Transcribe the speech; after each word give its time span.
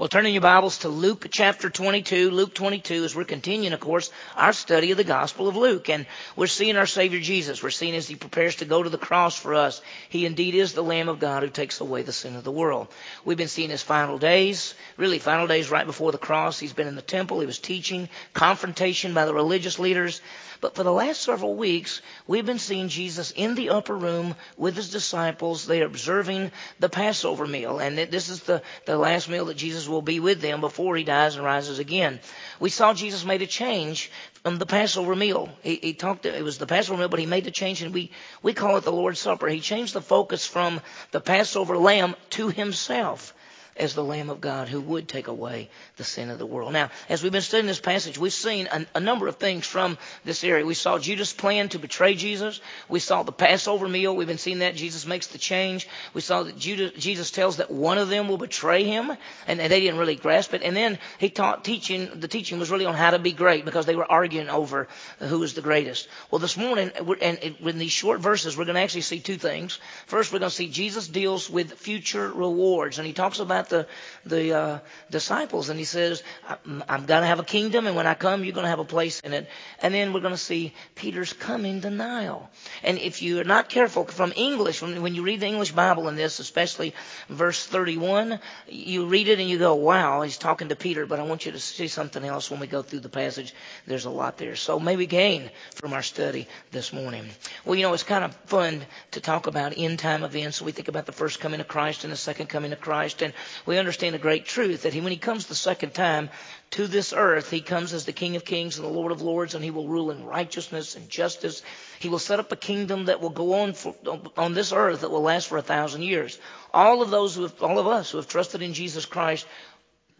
Well, 0.00 0.08
turning 0.08 0.32
your 0.32 0.40
Bibles 0.40 0.78
to 0.78 0.88
Luke 0.88 1.26
chapter 1.30 1.68
22, 1.68 2.30
Luke 2.30 2.54
22, 2.54 3.04
as 3.04 3.14
we're 3.14 3.24
continuing, 3.24 3.74
of 3.74 3.80
course, 3.80 4.10
our 4.34 4.54
study 4.54 4.92
of 4.92 4.96
the 4.96 5.04
Gospel 5.04 5.46
of 5.46 5.56
Luke. 5.56 5.90
And 5.90 6.06
we're 6.36 6.46
seeing 6.46 6.78
our 6.78 6.86
Savior 6.86 7.20
Jesus. 7.20 7.62
We're 7.62 7.68
seeing 7.68 7.94
as 7.94 8.08
He 8.08 8.16
prepares 8.16 8.56
to 8.56 8.64
go 8.64 8.82
to 8.82 8.88
the 8.88 8.96
cross 8.96 9.36
for 9.36 9.54
us. 9.54 9.82
He 10.08 10.24
indeed 10.24 10.54
is 10.54 10.72
the 10.72 10.82
Lamb 10.82 11.10
of 11.10 11.18
God 11.18 11.42
who 11.42 11.50
takes 11.50 11.82
away 11.82 12.00
the 12.00 12.14
sin 12.14 12.34
of 12.34 12.44
the 12.44 12.50
world. 12.50 12.88
We've 13.26 13.36
been 13.36 13.46
seeing 13.46 13.68
His 13.68 13.82
final 13.82 14.16
days, 14.16 14.74
really 14.96 15.18
final 15.18 15.46
days 15.46 15.70
right 15.70 15.84
before 15.84 16.12
the 16.12 16.16
cross. 16.16 16.58
He's 16.58 16.72
been 16.72 16.88
in 16.88 16.96
the 16.96 17.02
temple. 17.02 17.40
He 17.40 17.46
was 17.46 17.58
teaching, 17.58 18.08
confrontation 18.32 19.12
by 19.12 19.26
the 19.26 19.34
religious 19.34 19.78
leaders. 19.78 20.22
But 20.60 20.74
for 20.74 20.82
the 20.82 20.92
last 20.92 21.22
several 21.22 21.54
weeks, 21.54 22.02
we've 22.26 22.44
been 22.44 22.58
seeing 22.58 22.88
Jesus 22.88 23.30
in 23.30 23.54
the 23.54 23.70
upper 23.70 23.96
room 23.96 24.34
with 24.58 24.76
his 24.76 24.90
disciples. 24.90 25.66
They 25.66 25.80
are 25.80 25.86
observing 25.86 26.52
the 26.78 26.90
Passover 26.90 27.46
meal. 27.46 27.78
And 27.78 27.96
this 27.96 28.28
is 28.28 28.42
the, 28.42 28.62
the 28.84 28.98
last 28.98 29.28
meal 29.28 29.46
that 29.46 29.56
Jesus 29.56 29.88
will 29.90 30.02
be 30.02 30.20
with 30.20 30.40
them 30.40 30.60
before 30.60 30.96
he 30.96 31.04
dies 31.04 31.36
and 31.36 31.44
rises 31.44 31.78
again. 31.78 32.20
We 32.58 32.70
saw 32.70 32.94
Jesus 32.94 33.24
made 33.24 33.42
a 33.42 33.46
change 33.46 34.10
from 34.42 34.58
the 34.58 34.66
Passover 34.66 35.14
meal. 35.14 35.48
He, 35.62 35.76
he 35.76 35.92
talked, 35.92 36.24
it 36.26 36.44
was 36.44 36.58
the 36.58 36.66
Passover 36.66 36.98
meal, 36.98 37.08
but 37.08 37.20
he 37.20 37.26
made 37.26 37.44
the 37.44 37.50
change 37.50 37.82
and 37.82 37.92
we, 37.92 38.10
we 38.42 38.54
call 38.54 38.76
it 38.76 38.84
the 38.84 38.92
Lord's 38.92 39.20
Supper. 39.20 39.48
He 39.48 39.60
changed 39.60 39.92
the 39.92 40.00
focus 40.00 40.46
from 40.46 40.80
the 41.10 41.20
Passover 41.20 41.76
lamb 41.76 42.16
to 42.30 42.48
himself 42.48 43.34
as 43.80 43.94
the 43.94 44.04
Lamb 44.04 44.28
of 44.28 44.40
God 44.40 44.68
who 44.68 44.80
would 44.80 45.08
take 45.08 45.26
away 45.26 45.70
the 45.96 46.04
sin 46.04 46.28
of 46.28 46.38
the 46.38 46.46
world. 46.46 46.72
Now, 46.72 46.90
as 47.08 47.22
we've 47.22 47.32
been 47.32 47.40
studying 47.40 47.66
this 47.66 47.80
passage, 47.80 48.18
we've 48.18 48.32
seen 48.32 48.68
a, 48.70 48.86
a, 48.94 49.00
number 49.00 49.26
of 49.26 49.36
things 49.36 49.66
from 49.66 49.96
this 50.24 50.44
area. 50.44 50.66
We 50.66 50.74
saw 50.74 50.98
Judas' 50.98 51.32
plan 51.32 51.70
to 51.70 51.78
betray 51.78 52.14
Jesus. 52.14 52.60
We 52.88 53.00
saw 53.00 53.22
the 53.22 53.32
Passover 53.32 53.88
meal. 53.88 54.14
We've 54.14 54.28
been 54.28 54.38
seeing 54.38 54.58
that. 54.58 54.76
Jesus 54.76 55.06
makes 55.06 55.28
the 55.28 55.38
change. 55.38 55.88
We 56.12 56.20
saw 56.20 56.42
that 56.42 56.58
Judas, 56.58 56.92
Jesus 57.02 57.30
tells 57.30 57.56
that 57.56 57.70
one 57.70 57.96
of 57.96 58.10
them 58.10 58.28
will 58.28 58.36
betray 58.36 58.84
him, 58.84 59.10
and 59.46 59.58
they 59.58 59.80
didn't 59.80 59.98
really 59.98 60.16
grasp 60.16 60.52
it. 60.52 60.62
And 60.62 60.76
then 60.76 60.98
he 61.18 61.30
taught 61.30 61.64
teaching, 61.64 62.20
the 62.20 62.28
teaching 62.28 62.58
was 62.58 62.70
really 62.70 62.86
on 62.86 62.94
how 62.94 63.10
to 63.10 63.18
be 63.18 63.32
great 63.32 63.64
because 63.64 63.86
they 63.86 63.96
were 63.96 64.10
arguing 64.10 64.50
over 64.50 64.88
who 65.20 65.38
was 65.38 65.54
the 65.54 65.62
greatest. 65.62 66.06
Well, 66.30 66.38
this 66.38 66.58
morning, 66.58 66.90
and 67.22 67.38
in 67.38 67.78
these 67.78 67.92
short 67.92 68.20
verses, 68.20 68.56
we're 68.56 68.66
going 68.66 68.74
to 68.74 68.82
actually 68.82 69.00
see 69.00 69.20
two 69.20 69.38
things. 69.38 69.78
First, 70.06 70.32
we're 70.32 70.40
going 70.40 70.50
to 70.50 70.56
see 70.56 70.68
Jesus 70.68 71.08
deals 71.08 71.48
with 71.48 71.72
future 71.72 72.30
rewards, 72.30 72.98
and 72.98 73.06
he 73.06 73.14
talks 73.14 73.38
about 73.38 73.69
the, 73.70 73.86
the 74.26 74.52
uh, 74.52 74.78
disciples 75.10 75.70
and 75.70 75.78
he 75.78 75.84
says, 75.84 76.22
I'm 76.66 77.06
going 77.06 77.22
to 77.22 77.26
have 77.26 77.40
a 77.40 77.44
kingdom 77.44 77.86
and 77.86 77.96
when 77.96 78.06
I 78.06 78.14
come, 78.14 78.44
you're 78.44 78.52
going 78.52 78.64
to 78.64 78.70
have 78.70 78.78
a 78.78 78.84
place 78.84 79.20
in 79.20 79.32
it. 79.32 79.48
And 79.80 79.94
then 79.94 80.12
we're 80.12 80.20
going 80.20 80.34
to 80.34 80.38
see 80.38 80.74
Peter's 80.94 81.32
coming 81.32 81.80
denial. 81.80 82.50
And 82.82 82.98
if 82.98 83.22
you're 83.22 83.44
not 83.44 83.68
careful 83.68 84.04
from 84.04 84.32
English, 84.36 84.82
when, 84.82 85.00
when 85.02 85.14
you 85.14 85.22
read 85.22 85.40
the 85.40 85.46
English 85.46 85.72
Bible 85.72 86.08
in 86.08 86.16
this, 86.16 86.38
especially 86.38 86.94
verse 87.28 87.64
31, 87.66 88.38
you 88.68 89.06
read 89.06 89.28
it 89.28 89.38
and 89.38 89.48
you 89.48 89.58
go, 89.58 89.74
wow, 89.74 90.22
he's 90.22 90.36
talking 90.36 90.68
to 90.68 90.76
Peter, 90.76 91.06
but 91.06 91.18
I 91.18 91.22
want 91.22 91.46
you 91.46 91.52
to 91.52 91.58
see 91.58 91.88
something 91.88 92.24
else 92.24 92.50
when 92.50 92.60
we 92.60 92.66
go 92.66 92.82
through 92.82 93.00
the 93.00 93.08
passage. 93.08 93.54
There's 93.86 94.04
a 94.04 94.10
lot 94.10 94.36
there. 94.36 94.56
So 94.56 94.78
maybe 94.78 95.06
gain 95.06 95.50
from 95.74 95.92
our 95.92 96.02
study 96.02 96.46
this 96.70 96.92
morning. 96.92 97.26
Well, 97.64 97.76
you 97.76 97.82
know, 97.82 97.94
it's 97.94 98.02
kind 98.02 98.24
of 98.24 98.34
fun 98.46 98.84
to 99.12 99.20
talk 99.20 99.46
about 99.46 99.74
end 99.76 99.98
time 99.98 100.24
events. 100.24 100.60
We 100.60 100.72
think 100.72 100.88
about 100.88 101.06
the 101.06 101.12
first 101.12 101.40
coming 101.40 101.60
of 101.60 101.68
Christ 101.68 102.04
and 102.04 102.12
the 102.12 102.16
second 102.16 102.48
coming 102.48 102.72
of 102.72 102.80
Christ. 102.80 103.22
And 103.22 103.32
we 103.66 103.78
understand 103.78 104.14
a 104.14 104.18
great 104.18 104.46
truth 104.46 104.82
that 104.82 104.94
he, 104.94 105.00
when 105.00 105.12
he 105.12 105.18
comes 105.18 105.46
the 105.46 105.54
second 105.54 105.94
time 105.94 106.30
to 106.70 106.86
this 106.86 107.12
earth, 107.12 107.50
he 107.50 107.60
comes 107.60 107.92
as 107.92 108.04
the 108.04 108.12
King 108.12 108.36
of 108.36 108.44
Kings 108.44 108.78
and 108.78 108.86
the 108.86 108.92
Lord 108.92 109.12
of 109.12 109.22
Lords, 109.22 109.54
and 109.54 109.64
he 109.64 109.70
will 109.70 109.88
rule 109.88 110.10
in 110.10 110.24
righteousness 110.24 110.96
and 110.96 111.08
justice. 111.08 111.62
He 111.98 112.08
will 112.08 112.18
set 112.18 112.40
up 112.40 112.52
a 112.52 112.56
kingdom 112.56 113.06
that 113.06 113.20
will 113.20 113.30
go 113.30 113.60
on 113.60 113.72
for, 113.72 113.94
on 114.36 114.54
this 114.54 114.72
earth 114.72 115.00
that 115.00 115.10
will 115.10 115.22
last 115.22 115.48
for 115.48 115.58
a 115.58 115.62
thousand 115.62 116.02
years. 116.02 116.38
All 116.72 117.02
of 117.02 117.10
those 117.10 117.34
who 117.34 117.42
have, 117.42 117.62
all 117.62 117.78
of 117.78 117.86
us 117.86 118.10
who 118.10 118.18
have 118.18 118.28
trusted 118.28 118.62
in 118.62 118.72
Jesus 118.72 119.04
Christ 119.04 119.46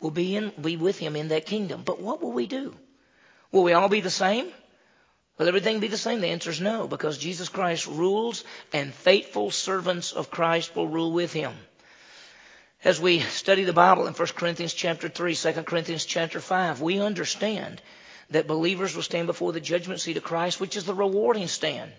will 0.00 0.10
be 0.10 0.36
in, 0.36 0.52
be 0.60 0.76
with 0.76 0.98
him 0.98 1.16
in 1.16 1.28
that 1.28 1.46
kingdom. 1.46 1.82
But 1.84 2.00
what 2.00 2.22
will 2.22 2.32
we 2.32 2.46
do? 2.46 2.74
Will 3.52 3.62
we 3.62 3.72
all 3.72 3.88
be 3.88 4.00
the 4.00 4.10
same? 4.10 4.46
Will 5.38 5.48
everything 5.48 5.80
be 5.80 5.88
the 5.88 5.96
same? 5.96 6.20
The 6.20 6.28
answer 6.28 6.50
is 6.50 6.60
no, 6.60 6.86
because 6.86 7.16
Jesus 7.16 7.48
Christ 7.48 7.86
rules 7.86 8.44
and 8.72 8.92
faithful 8.92 9.50
servants 9.50 10.12
of 10.12 10.30
Christ 10.30 10.76
will 10.76 10.86
rule 10.86 11.12
with 11.12 11.32
him. 11.32 11.54
As 12.82 12.98
we 12.98 13.20
study 13.20 13.64
the 13.64 13.74
Bible 13.74 14.06
in 14.06 14.14
1 14.14 14.28
Corinthians 14.28 14.72
chapter 14.72 15.10
3, 15.10 15.34
2 15.34 15.52
Corinthians 15.64 16.06
chapter 16.06 16.40
5, 16.40 16.80
we 16.80 16.98
understand 16.98 17.82
that 18.30 18.46
believers 18.46 18.96
will 18.96 19.02
stand 19.02 19.26
before 19.26 19.52
the 19.52 19.60
judgment 19.60 20.00
seat 20.00 20.16
of 20.16 20.22
Christ, 20.22 20.60
which 20.60 20.76
is 20.76 20.84
the 20.84 20.94
rewarding 20.94 21.46
stand, 21.46 21.92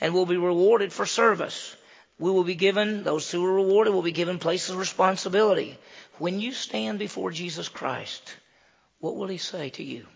and 0.00 0.14
will 0.14 0.26
be 0.26 0.36
rewarded 0.36 0.92
for 0.92 1.06
service. 1.06 1.74
We 2.20 2.30
will 2.30 2.44
be 2.44 2.54
given, 2.54 3.02
those 3.02 3.28
who 3.28 3.44
are 3.44 3.52
rewarded 3.52 3.92
will 3.92 4.02
be 4.02 4.12
given 4.12 4.38
places 4.38 4.70
of 4.70 4.78
responsibility. 4.78 5.76
When 6.18 6.38
you 6.38 6.52
stand 6.52 7.00
before 7.00 7.32
Jesus 7.32 7.68
Christ, 7.68 8.36
what 9.00 9.16
will 9.16 9.26
he 9.26 9.38
say 9.38 9.70
to 9.70 9.82
you? 9.82 10.06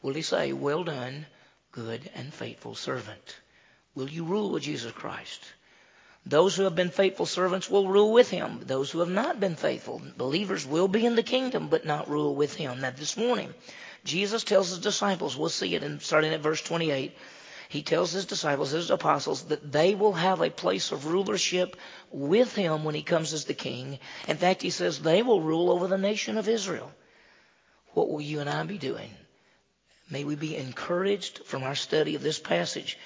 Will 0.00 0.14
he 0.14 0.22
say, 0.22 0.54
Well 0.54 0.82
done, 0.82 1.26
good 1.72 2.10
and 2.14 2.32
faithful 2.32 2.74
servant? 2.74 3.36
Will 3.94 4.08
you 4.08 4.24
rule 4.24 4.52
with 4.52 4.62
Jesus 4.62 4.92
Christ? 4.92 5.42
Those 6.28 6.56
who 6.56 6.64
have 6.64 6.74
been 6.74 6.90
faithful 6.90 7.24
servants 7.24 7.70
will 7.70 7.86
rule 7.86 8.12
with 8.12 8.30
him. 8.30 8.60
Those 8.64 8.90
who 8.90 8.98
have 8.98 9.08
not 9.08 9.38
been 9.38 9.54
faithful, 9.54 10.02
believers, 10.16 10.66
will 10.66 10.88
be 10.88 11.06
in 11.06 11.14
the 11.14 11.22
kingdom, 11.22 11.68
but 11.68 11.86
not 11.86 12.10
rule 12.10 12.34
with 12.34 12.56
him. 12.56 12.80
Now, 12.80 12.90
this 12.90 13.16
morning, 13.16 13.54
Jesus 14.04 14.42
tells 14.42 14.70
his 14.70 14.80
disciples, 14.80 15.36
we'll 15.36 15.50
see 15.50 15.76
it 15.76 15.84
in, 15.84 16.00
starting 16.00 16.34
at 16.34 16.40
verse 16.40 16.60
28, 16.60 17.16
he 17.68 17.82
tells 17.82 18.10
his 18.10 18.26
disciples, 18.26 18.72
his 18.72 18.90
apostles, 18.90 19.44
that 19.44 19.70
they 19.70 19.94
will 19.94 20.14
have 20.14 20.40
a 20.40 20.50
place 20.50 20.90
of 20.90 21.06
rulership 21.06 21.76
with 22.10 22.56
him 22.56 22.82
when 22.82 22.96
he 22.96 23.02
comes 23.02 23.32
as 23.32 23.44
the 23.44 23.54
king. 23.54 24.00
In 24.26 24.36
fact, 24.36 24.62
he 24.62 24.70
says 24.70 24.98
they 24.98 25.22
will 25.22 25.40
rule 25.40 25.70
over 25.70 25.86
the 25.86 25.96
nation 25.96 26.38
of 26.38 26.48
Israel. 26.48 26.92
What 27.94 28.10
will 28.10 28.20
you 28.20 28.40
and 28.40 28.50
I 28.50 28.64
be 28.64 28.78
doing? 28.78 29.10
May 30.10 30.24
we 30.24 30.34
be 30.34 30.56
encouraged 30.56 31.44
from 31.44 31.62
our 31.62 31.76
study 31.76 32.16
of 32.16 32.22
this 32.22 32.40
passage 32.40 32.98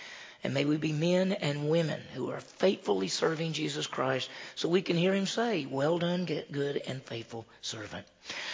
and 0.43 0.55
may 0.55 0.65
we 0.65 0.77
be 0.77 0.93
men 0.93 1.33
and 1.33 1.69
women 1.69 2.01
who 2.15 2.31
are 2.31 2.41
faithfully 2.41 3.09
serving 3.09 3.53
Jesus 3.53 3.87
Christ 3.87 4.29
so 4.55 4.69
we 4.69 4.83
can 4.83 4.97
hear 4.97 5.15
him 5.15 5.27
say, 5.27 5.67
Well 5.71 5.99
done, 5.99 6.25
good 6.25 6.83
and 6.87 7.03
faithful 7.03 7.47
servant. 7.61 8.07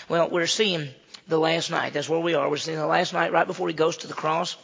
Well, 0.09 0.29
we're 0.31 0.47
seeing 0.47 0.89
the 1.29 1.39
last 1.39 1.71
night. 1.71 1.93
That's 1.93 2.09
where 2.09 2.21
we 2.21 2.35
are. 2.35 2.49
We're 2.49 2.57
seeing 2.57 2.79
the 2.79 2.87
last 2.87 3.13
night 3.13 3.33
right 3.33 3.47
before 3.47 3.69
he 3.69 3.75
goes 3.75 3.99
to 3.99 4.07
the 4.07 4.15
cross. 4.15 4.57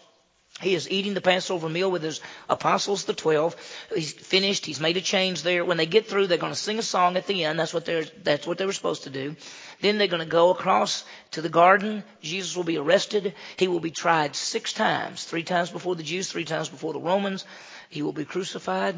He 0.62 0.74
is 0.74 0.88
eating 0.88 1.14
the 1.14 1.20
Passover 1.20 1.68
meal 1.68 1.90
with 1.90 2.02
his 2.02 2.20
apostles, 2.48 3.04
the 3.04 3.14
twelve. 3.14 3.56
He's 3.94 4.12
finished. 4.12 4.64
He's 4.64 4.80
made 4.80 4.96
a 4.96 5.00
change 5.00 5.42
there. 5.42 5.64
When 5.64 5.76
they 5.76 5.86
get 5.86 6.06
through, 6.06 6.28
they're 6.28 6.38
going 6.38 6.52
to 6.52 6.58
sing 6.58 6.78
a 6.78 6.82
song 6.82 7.16
at 7.16 7.26
the 7.26 7.44
end. 7.44 7.58
That's 7.58 7.74
what 7.74 7.84
they're, 7.84 8.04
that's 8.22 8.46
what 8.46 8.58
they 8.58 8.66
were 8.66 8.72
supposed 8.72 9.02
to 9.04 9.10
do. 9.10 9.34
Then 9.80 9.98
they're 9.98 10.06
going 10.06 10.22
to 10.22 10.26
go 10.26 10.50
across 10.50 11.04
to 11.32 11.42
the 11.42 11.48
garden. 11.48 12.04
Jesus 12.22 12.56
will 12.56 12.64
be 12.64 12.78
arrested. 12.78 13.34
He 13.56 13.66
will 13.66 13.80
be 13.80 13.90
tried 13.90 14.36
six 14.36 14.72
times. 14.72 15.24
Three 15.24 15.42
times 15.42 15.70
before 15.70 15.96
the 15.96 16.04
Jews, 16.04 16.30
three 16.30 16.44
times 16.44 16.68
before 16.68 16.92
the 16.92 17.00
Romans. 17.00 17.44
He 17.88 18.02
will 18.02 18.12
be 18.12 18.24
crucified, 18.24 18.96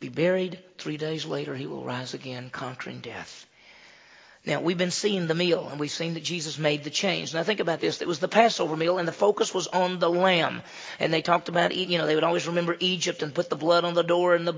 be 0.00 0.08
buried. 0.08 0.58
Three 0.78 0.96
days 0.96 1.26
later, 1.26 1.54
he 1.54 1.66
will 1.66 1.84
rise 1.84 2.14
again, 2.14 2.48
conquering 2.50 3.00
death. 3.00 3.46
Now, 4.46 4.60
we've 4.60 4.76
been 4.76 4.90
seeing 4.90 5.26
the 5.26 5.34
meal, 5.34 5.68
and 5.70 5.80
we've 5.80 5.90
seen 5.90 6.14
that 6.14 6.22
Jesus 6.22 6.58
made 6.58 6.84
the 6.84 6.90
change. 6.90 7.32
Now, 7.32 7.42
think 7.44 7.60
about 7.60 7.80
this. 7.80 8.02
It 8.02 8.08
was 8.08 8.18
the 8.18 8.28
Passover 8.28 8.76
meal, 8.76 8.98
and 8.98 9.08
the 9.08 9.12
focus 9.12 9.54
was 9.54 9.68
on 9.68 10.00
the 10.00 10.10
lamb. 10.10 10.60
And 11.00 11.10
they 11.10 11.22
talked 11.22 11.48
about, 11.48 11.74
you 11.74 11.96
know, 11.96 12.04
they 12.04 12.14
would 12.14 12.24
always 12.24 12.46
remember 12.46 12.76
Egypt 12.78 13.22
and 13.22 13.34
put 13.34 13.48
the 13.48 13.56
blood 13.56 13.84
on 13.84 13.94
the 13.94 14.02
door, 14.02 14.34
and 14.34 14.46
the, 14.46 14.54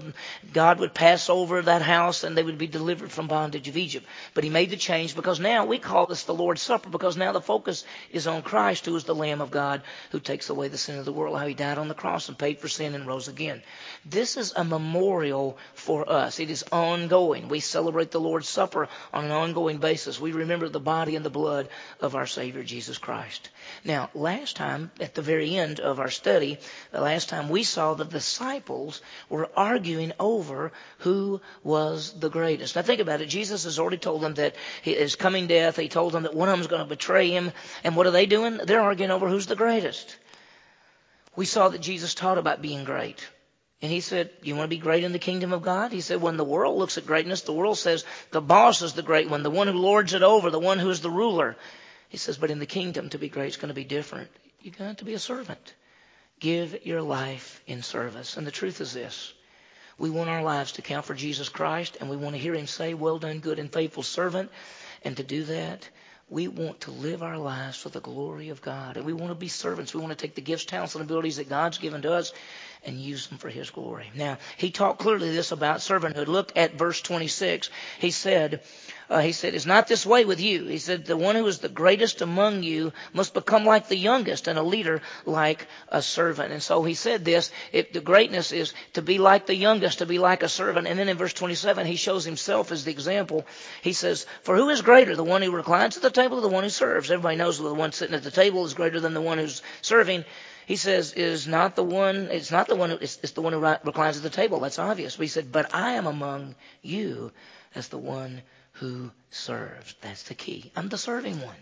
God 0.53 0.81
would 0.81 0.93
pass 0.93 1.31
over 1.31 1.63
that 1.63 1.83
house, 1.83 2.25
and 2.25 2.37
they 2.37 2.43
would 2.43 2.59
be 2.59 2.67
delivered 2.67 3.13
from 3.13 3.29
bondage 3.29 3.69
of 3.69 3.77
Egypt. 3.77 4.05
But 4.35 4.43
he 4.43 4.51
made 4.51 4.71
the 4.71 4.77
change 4.77 5.15
because 5.15 5.39
now 5.39 5.67
we 5.67 5.79
call 5.79 6.07
this 6.07 6.25
the 6.25 6.35
Lord's 6.35 6.63
Supper, 6.63 6.89
because 6.89 7.17
now 7.17 7.31
the 7.31 7.41
focus 7.41 7.85
is 8.11 8.27
on 8.27 8.43
Christ, 8.43 8.87
who 8.87 8.97
is 8.97 9.05
the 9.05 9.15
Lamb 9.15 9.41
of 9.41 9.53
God, 9.53 9.83
who 10.11 10.19
takes 10.19 10.51
away 10.51 10.67
the 10.67 10.79
sin 10.79 10.99
of 10.99 11.05
the 11.05 11.13
world, 11.13 11.39
how 11.39 11.47
he 11.47 11.55
died 11.55 11.79
on 11.79 11.87
the 11.87 11.95
cross 11.95 12.29
and 12.29 12.37
paid 12.37 12.59
for 12.59 12.67
sin 12.67 12.97
and 12.97 13.07
rose 13.07 13.29
again. 13.29 13.63
This 14.05 14.37
is 14.37 14.53
a 14.57 14.65
memorial 14.65 15.59
for 15.75 16.11
us. 16.11 16.41
It 16.41 16.51
is 16.51 16.65
ongoing. 16.73 17.49
We 17.49 17.61
celebrate 17.61 18.11
the 18.11 18.19
Lord's 18.19 18.49
Supper 18.49 18.89
on 19.15 19.27
an 19.27 19.31
ongoing 19.31 19.76
ongoing 19.77 19.93
basis. 19.93 20.21
We 20.21 20.33
remember 20.33 20.69
the 20.69 20.81
body 20.81 21.17
and 21.17 21.25
the 21.25 21.31
blood 21.31 21.69
of 22.01 22.15
our 22.15 22.27
Savior 22.27 22.63
Jesus 22.63 22.99
Christ. 22.99 23.51
Now, 23.85 24.11
last 24.15 24.57
time, 24.57 24.91
at 25.01 25.15
the 25.15 25.23
very 25.23 25.57
end 25.57 25.81
of 25.81 26.01
our 26.01 26.11
study, 26.11 26.59
the 26.93 27.01
last 27.01 27.29
time 27.29 27.49
we 27.49 27.63
saw 27.63 27.95
the 27.95 28.05
disciples 28.05 29.03
were 29.29 29.49
arguing 29.57 30.13
over 30.19 30.73
who 30.99 31.41
was 31.63 32.13
the 32.19 32.31
greatest. 32.31 32.77
Now 32.77 32.83
think 32.83 33.01
about 33.01 33.21
it. 33.21 33.29
Jesus 33.29 33.65
has 33.65 33.79
already 33.79 33.99
told 33.99 34.23
them 34.23 34.35
that 34.35 34.57
his 34.83 35.17
coming 35.17 35.47
death, 35.47 35.77
he 35.77 35.89
told 35.89 36.13
them 36.13 36.23
that 36.23 36.35
one 36.35 36.49
of 36.49 36.53
them 36.53 36.61
is 36.61 36.69
going 36.69 36.83
to 36.83 36.89
betray 36.89 37.31
him. 37.31 37.53
And 37.85 37.97
what 37.97 38.07
are 38.07 38.13
they 38.13 38.27
doing? 38.27 38.59
They're 38.65 38.81
arguing 38.81 39.11
over 39.11 39.29
who's 39.29 39.47
the 39.47 39.57
greatest. 39.57 40.17
We 41.37 41.45
saw 41.45 41.69
that 41.69 41.83
Jesus 41.83 42.15
taught 42.15 42.39
about 42.39 42.63
being 42.63 42.85
great. 42.85 43.27
And 43.83 43.93
he 43.93 44.01
said, 44.01 44.31
You 44.43 44.55
want 44.55 44.71
to 44.71 44.77
be 44.77 44.81
great 44.81 45.05
in 45.05 45.13
the 45.13 45.19
kingdom 45.19 45.53
of 45.53 45.63
God? 45.63 45.93
He 45.93 46.01
said, 46.01 46.21
When 46.21 46.37
the 46.37 46.45
world 46.45 46.79
looks 46.79 46.99
at 46.99 47.07
greatness, 47.07 47.43
the 47.43 47.53
world 47.53 47.79
says 47.79 48.05
the 48.31 48.41
boss 48.41 48.83
is 48.83 48.95
the 48.95 49.03
great 49.03 49.29
one, 49.29 49.43
the 49.43 49.51
one 49.51 49.69
who 49.69 49.75
lords 49.75 50.15
it 50.15 50.23
over, 50.23 50.51
the 50.51 50.59
one 50.59 50.79
who 50.79 50.91
is 50.91 51.01
the 51.01 51.11
ruler. 51.11 51.57
He 52.09 52.17
says, 52.17 52.39
But 52.39 52.51
in 52.51 52.59
the 52.59 52.67
kingdom, 52.67 53.11
to 53.11 53.19
be 53.19 53.29
great 53.29 53.49
is 53.49 53.57
going 53.57 53.69
to 53.69 53.75
be 53.75 53.85
different. 53.85 54.31
You're 54.61 54.75
going 54.79 54.97
to 54.97 55.05
be 55.05 55.15
a 55.15 55.19
servant. 55.19 55.75
Give 56.41 56.85
your 56.87 57.03
life 57.03 57.63
in 57.67 57.83
service. 57.83 58.37
And 58.37 58.47
the 58.47 58.51
truth 58.51 58.81
is 58.81 58.93
this 58.93 59.33
we 59.99 60.11
want 60.11 60.29
our 60.29 60.43
lives 60.43 60.73
to 60.73 60.83
count 60.83 61.07
for 61.07 61.15
Jesus 61.15 61.49
Christ, 61.49 61.97
and 62.01 62.11
we 62.11 62.17
want 62.17 62.35
to 62.35 62.41
hear 62.41 62.55
him 62.55 62.67
say, 62.67 62.95
Well 62.95 63.19
done, 63.19 63.39
good 63.39 63.59
and 63.59 63.73
faithful 63.73 64.03
servant. 64.03 64.51
And 65.03 65.17
to 65.17 65.23
do 65.23 65.45
that, 65.45 65.89
we 66.29 66.49
want 66.49 66.83
to 66.83 66.91
live 66.91 67.23
our 67.23 67.39
lives 67.39 67.79
for 67.79 67.89
the 67.89 68.01
glory 68.01 68.49
of 68.51 68.61
God. 68.61 68.97
And 68.97 69.07
we 69.07 69.13
want 69.13 69.31
to 69.31 69.37
be 69.37 69.49
servants. 69.49 69.95
We 69.95 70.01
want 70.01 70.11
to 70.11 70.21
take 70.21 70.35
the 70.35 70.41
gifts, 70.43 70.65
talents, 70.65 70.95
and 70.95 71.05
abilities 71.05 71.37
that 71.37 71.49
God's 71.49 71.79
given 71.79 72.03
to 72.03 72.13
us 72.13 72.33
and 72.87 73.01
use 73.01 73.27
them 73.27 73.39
for 73.39 73.49
His 73.49 73.71
glory. 73.71 74.11
Now, 74.15 74.39
he 74.57 74.71
taught 74.71 74.99
clearly 74.99 75.31
this 75.31 75.53
about 75.53 75.79
servanthood. 75.79 76.29
Look 76.29 76.53
at 76.57 76.79
verse 76.79 77.01
26. 77.03 77.69
He 77.99 78.13
said, 78.13 78.63
uh, 79.09 79.21
he 79.21 79.33
said, 79.33 79.55
it's 79.55 79.67
not 79.67 79.87
this 79.87 80.07
way 80.07 80.25
with 80.25 80.41
you. 80.41 80.65
He 80.65 80.79
said, 80.79 81.05
the 81.05 81.17
one 81.17 81.37
who 81.37 81.47
is 81.47 81.59
the 81.59 81.69
greatest 81.69 82.23
among 82.23 82.63
you 82.63 82.93
must 83.13 83.35
become 83.35 83.65
like 83.65 83.89
the 83.89 83.97
youngest 83.97 84.49
and 84.49 84.59
a 84.59 84.63
leader 84.63 85.01
like 85.25 85.67
a 85.89 86.03
servant. 86.03 86.53
And 86.53 86.63
so 86.63 86.83
he 86.83 86.95
said 86.95 87.25
this, 87.25 87.51
the 87.73 88.01
greatness 88.01 88.53
is 88.53 88.73
to 88.95 89.03
be 89.03 89.19
like 89.19 89.47
the 89.47 89.55
youngest, 89.55 89.99
to 89.99 90.07
be 90.07 90.19
like 90.19 90.43
a 90.43 90.49
servant. 90.49 90.87
And 90.87 90.99
then 90.99 91.09
in 91.09 91.17
verse 91.17 91.33
27, 91.33 91.87
he 91.87 91.97
shows 91.97 92.25
himself 92.25 92.73
as 92.73 92.85
the 92.85 92.91
example. 92.91 93.47
He 93.83 93.93
says, 93.93 94.27
for 94.43 94.57
who 94.57 94.69
is 94.71 94.83
greater, 94.83 95.15
the 95.15 95.25
one 95.25 95.43
who 95.43 95.51
reclines 95.51 95.97
at 95.97 96.03
the 96.03 96.11
table 96.11 96.39
or 96.39 96.43
the 96.43 96.49
one 96.49 96.65
who 96.65 96.71
serves? 96.71 97.11
Everybody 97.11 97.37
knows 97.37 97.59
the 97.59 97.75
one 97.75 97.93
sitting 97.93 98.15
at 98.15 98.25
the 98.25 98.31
table 98.31 98.65
is 98.65 98.75
greater 98.75 99.01
than 99.01 99.15
the 99.15 99.21
one 99.21 99.39
who's 99.39 99.63
serving 99.83 100.25
he 100.67 100.75
says, 100.75 101.13
is 101.13 101.47
not 101.47 101.77
the 101.77 101.85
one, 101.85 102.29
it's 102.33 102.51
not 102.51 102.67
the 102.67 102.75
one, 102.75 102.91
it's, 102.91 103.21
it's 103.23 103.33
the 103.33 103.41
one 103.41 103.53
who 103.53 103.61
reclines 103.61 104.17
at 104.17 104.25
the 104.25 104.31
table. 104.31 104.59
That's 104.59 104.81
obvious. 104.81 105.15
But 105.17 105.23
he 105.23 105.29
said, 105.29 105.53
but 105.53 105.73
I 105.73 105.93
am 105.93 106.07
among 106.07 106.57
you 106.83 107.31
as 107.77 107.87
the 107.87 107.99
one 107.99 108.43
who 108.73 109.13
serves. 109.31 109.95
That's 110.01 110.25
the 110.25 110.35
key. 110.35 110.73
I'm 110.75 110.89
the 110.89 110.99
serving 110.99 111.41
one. 111.41 111.57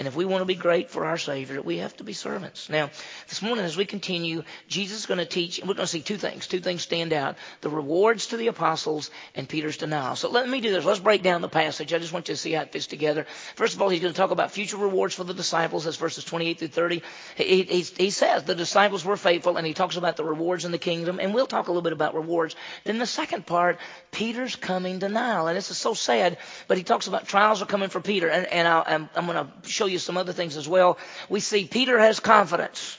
And 0.00 0.08
if 0.08 0.16
we 0.16 0.24
want 0.24 0.40
to 0.40 0.46
be 0.46 0.54
great 0.54 0.88
for 0.88 1.04
our 1.04 1.18
Savior, 1.18 1.60
we 1.60 1.76
have 1.76 1.94
to 1.98 2.04
be 2.04 2.14
servants. 2.14 2.70
Now, 2.70 2.88
this 3.28 3.42
morning 3.42 3.66
as 3.66 3.76
we 3.76 3.84
continue, 3.84 4.44
Jesus 4.66 5.00
is 5.00 5.04
going 5.04 5.18
to 5.18 5.26
teach, 5.26 5.58
and 5.58 5.68
we're 5.68 5.74
going 5.74 5.84
to 5.84 5.92
see 5.92 6.00
two 6.00 6.16
things. 6.16 6.46
Two 6.46 6.60
things 6.60 6.80
stand 6.80 7.12
out. 7.12 7.36
The 7.60 7.68
rewards 7.68 8.28
to 8.28 8.38
the 8.38 8.46
apostles 8.46 9.10
and 9.34 9.46
Peter's 9.46 9.76
denial. 9.76 10.16
So 10.16 10.30
let 10.30 10.48
me 10.48 10.62
do 10.62 10.70
this. 10.70 10.86
Let's 10.86 11.00
break 11.00 11.22
down 11.22 11.42
the 11.42 11.50
passage. 11.50 11.92
I 11.92 11.98
just 11.98 12.14
want 12.14 12.28
you 12.28 12.34
to 12.34 12.40
see 12.40 12.52
how 12.52 12.62
it 12.62 12.72
fits 12.72 12.86
together. 12.86 13.26
First 13.56 13.74
of 13.74 13.82
all, 13.82 13.90
he's 13.90 14.00
going 14.00 14.14
to 14.14 14.16
talk 14.16 14.30
about 14.30 14.52
future 14.52 14.78
rewards 14.78 15.14
for 15.14 15.24
the 15.24 15.34
disciples. 15.34 15.84
That's 15.84 15.98
verses 15.98 16.24
28 16.24 16.58
through 16.60 16.68
30. 16.68 17.02
He, 17.36 17.62
he, 17.64 17.82
he 17.82 18.08
says 18.08 18.44
the 18.44 18.54
disciples 18.54 19.04
were 19.04 19.18
faithful, 19.18 19.58
and 19.58 19.66
he 19.66 19.74
talks 19.74 19.98
about 19.98 20.16
the 20.16 20.24
rewards 20.24 20.64
in 20.64 20.72
the 20.72 20.78
kingdom, 20.78 21.20
and 21.20 21.34
we'll 21.34 21.46
talk 21.46 21.68
a 21.68 21.72
little 21.72 21.82
bit 21.82 21.92
about 21.92 22.14
rewards. 22.14 22.56
Then 22.84 22.96
the 22.96 23.04
second 23.04 23.44
part, 23.44 23.78
Peter's 24.12 24.56
coming 24.56 24.98
denial. 24.98 25.46
And 25.46 25.58
this 25.58 25.70
is 25.70 25.76
so 25.76 25.92
sad, 25.92 26.38
but 26.68 26.78
he 26.78 26.84
talks 26.84 27.06
about 27.06 27.28
trials 27.28 27.60
are 27.60 27.66
coming 27.66 27.90
for 27.90 28.00
Peter, 28.00 28.30
and, 28.30 28.46
and 28.46 28.66
i 28.66 29.06
I'm 29.14 29.26
going 29.26 29.46
to 29.46 29.68
show 29.68 29.89
you 29.89 29.89
some 29.98 30.16
other 30.16 30.32
things 30.32 30.56
as 30.56 30.68
well. 30.68 30.98
We 31.28 31.40
see 31.40 31.66
Peter 31.66 31.98
has 31.98 32.20
confidence. 32.20 32.98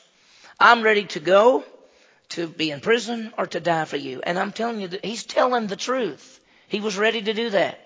I'm 0.59 0.81
ready 0.83 1.05
to 1.05 1.19
go 1.19 1.63
to 2.29 2.47
be 2.47 2.71
in 2.71 2.79
prison 2.79 3.33
or 3.37 3.45
to 3.47 3.59
die 3.59 3.85
for 3.85 3.97
you. 3.97 4.21
And 4.23 4.37
I'm 4.37 4.51
telling 4.51 4.81
you 4.81 4.87
that 4.89 5.05
he's 5.05 5.23
telling 5.23 5.67
the 5.67 5.75
truth. 5.75 6.39
He 6.67 6.79
was 6.79 6.97
ready 6.97 7.21
to 7.21 7.33
do 7.33 7.49
that. 7.51 7.79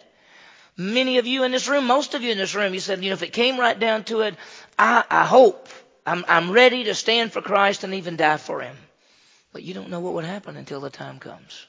Many 0.78 1.19
of 1.19 1.25
you 1.25 1.44
in 1.44 1.52
this 1.52 1.69
room, 1.69 1.86
most 1.86 2.13
of 2.16 2.22
you 2.22 2.31
in 2.31 2.38
this 2.38 2.54
room, 2.54 2.74
you 2.74 2.80
said, 2.80 3.04
you 3.04 3.10
know, 3.10 3.13
if 3.13 3.24
it 3.24 3.31
came 3.31 3.60
right 3.60 3.80
down 3.80 4.04
to 4.06 4.22
it, 4.22 4.36
I, 4.78 5.04
I 5.10 5.25
hope 5.25 5.69
I'm, 6.06 6.25
I'm 6.28 6.52
ready 6.52 6.84
to 6.86 6.96
stand 6.96 7.31
for 7.31 7.42
Christ 7.42 7.84
and 7.84 7.94
even 7.94 8.18
die 8.18 8.38
for 8.38 8.60
him. 8.60 8.75
But 9.54 9.63
you 9.63 9.74
don't 9.74 9.90
know 9.90 10.02
what 10.02 10.13
would 10.16 10.25
happen 10.25 10.57
until 10.57 10.81
the 10.81 10.90
time 10.90 11.19
comes. 11.19 11.66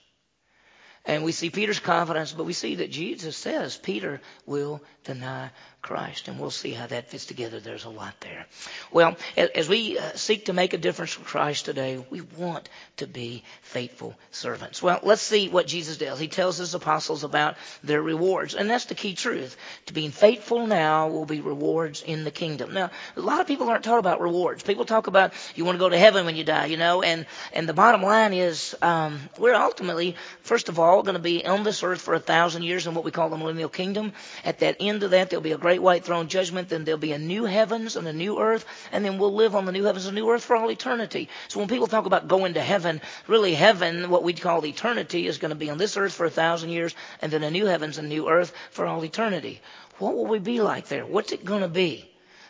And 1.07 1.23
we 1.23 1.33
see 1.33 1.51
Peter's 1.51 1.79
confidence, 1.79 2.33
but 2.33 2.45
we 2.45 2.53
see 2.53 2.77
that 2.77 2.91
Jesus 2.91 3.37
says 3.37 3.77
Peter 3.77 4.21
will 4.45 4.83
deny 5.05 5.51
Christ. 5.81 6.27
And 6.27 6.41
we'll 6.41 6.51
see 6.51 6.73
how 6.73 6.89
that 6.89 7.11
fits 7.11 7.27
together. 7.27 7.61
There's 7.61 7.85
a 7.85 7.91
lot 7.91 8.15
there. 8.21 8.47
Well, 8.91 9.17
as 9.37 9.69
we 9.69 9.99
uh, 9.99 10.17
seek 10.17 10.47
to 10.47 10.53
make 10.53 10.73
a 10.73 10.79
difference 10.79 11.13
for 11.13 11.23
Christ 11.25 11.65
today, 11.65 12.05
we 12.11 12.23
want 12.23 12.69
to 12.97 13.07
be 13.07 13.45
faithful 13.63 14.17
servants. 14.33 14.83
Well, 14.83 14.99
let's 15.05 15.23
see 15.23 15.49
what 15.49 15.69
Jesus 15.69 15.97
does. 15.97 16.19
He 16.19 16.27
tells 16.27 16.59
his 16.59 16.75
apostles 16.75 17.23
about 17.23 17.57
their 17.85 18.03
rewards. 18.03 18.57
And 18.57 18.69
that's 18.69 18.87
the 18.87 18.97
key 18.97 19.15
truth. 19.15 19.57
To 19.87 19.95
being 19.95 20.11
faithful 20.11 20.67
now 20.67 21.07
will 21.07 21.25
be 21.25 21.41
rewards 21.41 22.03
in 22.03 22.25
the 22.25 22.33
kingdom. 22.33 22.75
Now, 22.75 22.91
a 23.17 23.21
lot 23.21 23.41
of 23.41 23.47
people 23.47 23.69
aren't 23.69 23.85
taught 23.85 24.01
about 24.01 24.21
rewards. 24.21 24.65
People 24.65 24.87
talk 24.87 25.07
about 25.07 25.35
you 25.55 25.65
want 25.65 25.77
to 25.77 25.81
go 25.81 25.89
to 25.89 25.99
heaven 25.99 26.27
when 26.27 26.35
you 26.35 26.43
die, 26.43 26.67
you 26.67 26.79
know, 26.79 27.03
and, 27.03 27.27
and 27.53 27.69
the 27.69 27.75
bottom 27.75 28.03
line 28.03 28.33
is, 28.33 28.75
um, 28.83 29.21
we're 29.39 29.55
ultimately, 29.55 30.17
first 30.43 30.69
of 30.69 30.81
all, 30.81 30.96
going 31.05 31.17
to 31.17 31.23
be 31.23 31.45
on 31.45 31.63
this 31.63 31.83
earth 31.83 32.01
for 32.01 32.15
a 32.15 32.21
thousand 32.21 32.63
years 32.63 32.87
in 32.87 32.95
what 32.95 33.05
we 33.05 33.11
call 33.11 33.29
the 33.29 33.37
millennial 33.37 33.69
kingdom. 33.69 34.13
At 34.45 34.61
that 34.61 34.77
end 34.81 35.03
of 35.03 35.11
that, 35.11 35.31
there'll 35.31 35.43
be 35.43 35.53
a 35.53 35.59
great 35.59 35.83
white 35.83 36.05
throne 36.05 36.29
judgment, 36.29 36.69
then 36.69 36.85
there'll 36.85 36.99
be 36.99 37.13
a 37.13 37.19
new 37.19 37.45
heavens 37.45 37.97
and 37.97 38.07
a 38.07 38.13
new 38.13 38.39
earth, 38.39 38.65
and 38.93 39.05
then 39.05 39.19
we'll 39.19 39.35
live 39.35 39.55
on 39.55 39.65
the 39.65 39.73
new 39.73 39.85
heavens 39.85 40.07
and 40.07 40.15
new 40.15 40.31
earth 40.31 40.45
for 40.45 40.57
all 40.57 40.71
eternity. 40.71 41.29
So 41.49 41.59
when 41.59 41.69
people 41.69 41.87
talk 41.87 42.07
about 42.07 42.29
going 42.29 42.55
to 42.55 42.61
heaven, 42.61 43.01
really 43.27 43.55
heaven, 43.55 44.11
what 44.11 44.23
we 44.23 44.33
call 44.33 44.65
eternity, 44.65 45.27
is 45.27 45.39
going 45.39 45.51
to 45.51 45.55
be 45.55 45.71
on 45.71 45.79
this 45.79 45.97
earth 45.97 46.15
for 46.15 46.27
a 46.27 46.31
thousand 46.31 46.71
years, 46.71 46.95
and 47.21 47.33
then 47.33 47.43
a 47.43 47.51
new 47.51 47.67
heavens 47.67 47.99
and 47.99 48.09
new 48.09 48.29
earth 48.29 48.53
for 48.71 48.87
all 48.87 49.05
eternity. 49.05 49.61
What 49.99 50.15
will 50.15 50.27
we 50.27 50.39
be 50.39 50.61
like 50.61 50.89
there? 50.89 51.07
What's 51.07 51.33
it 51.33 51.45
going 51.45 51.63
to 51.63 51.69
be? 51.69 52.09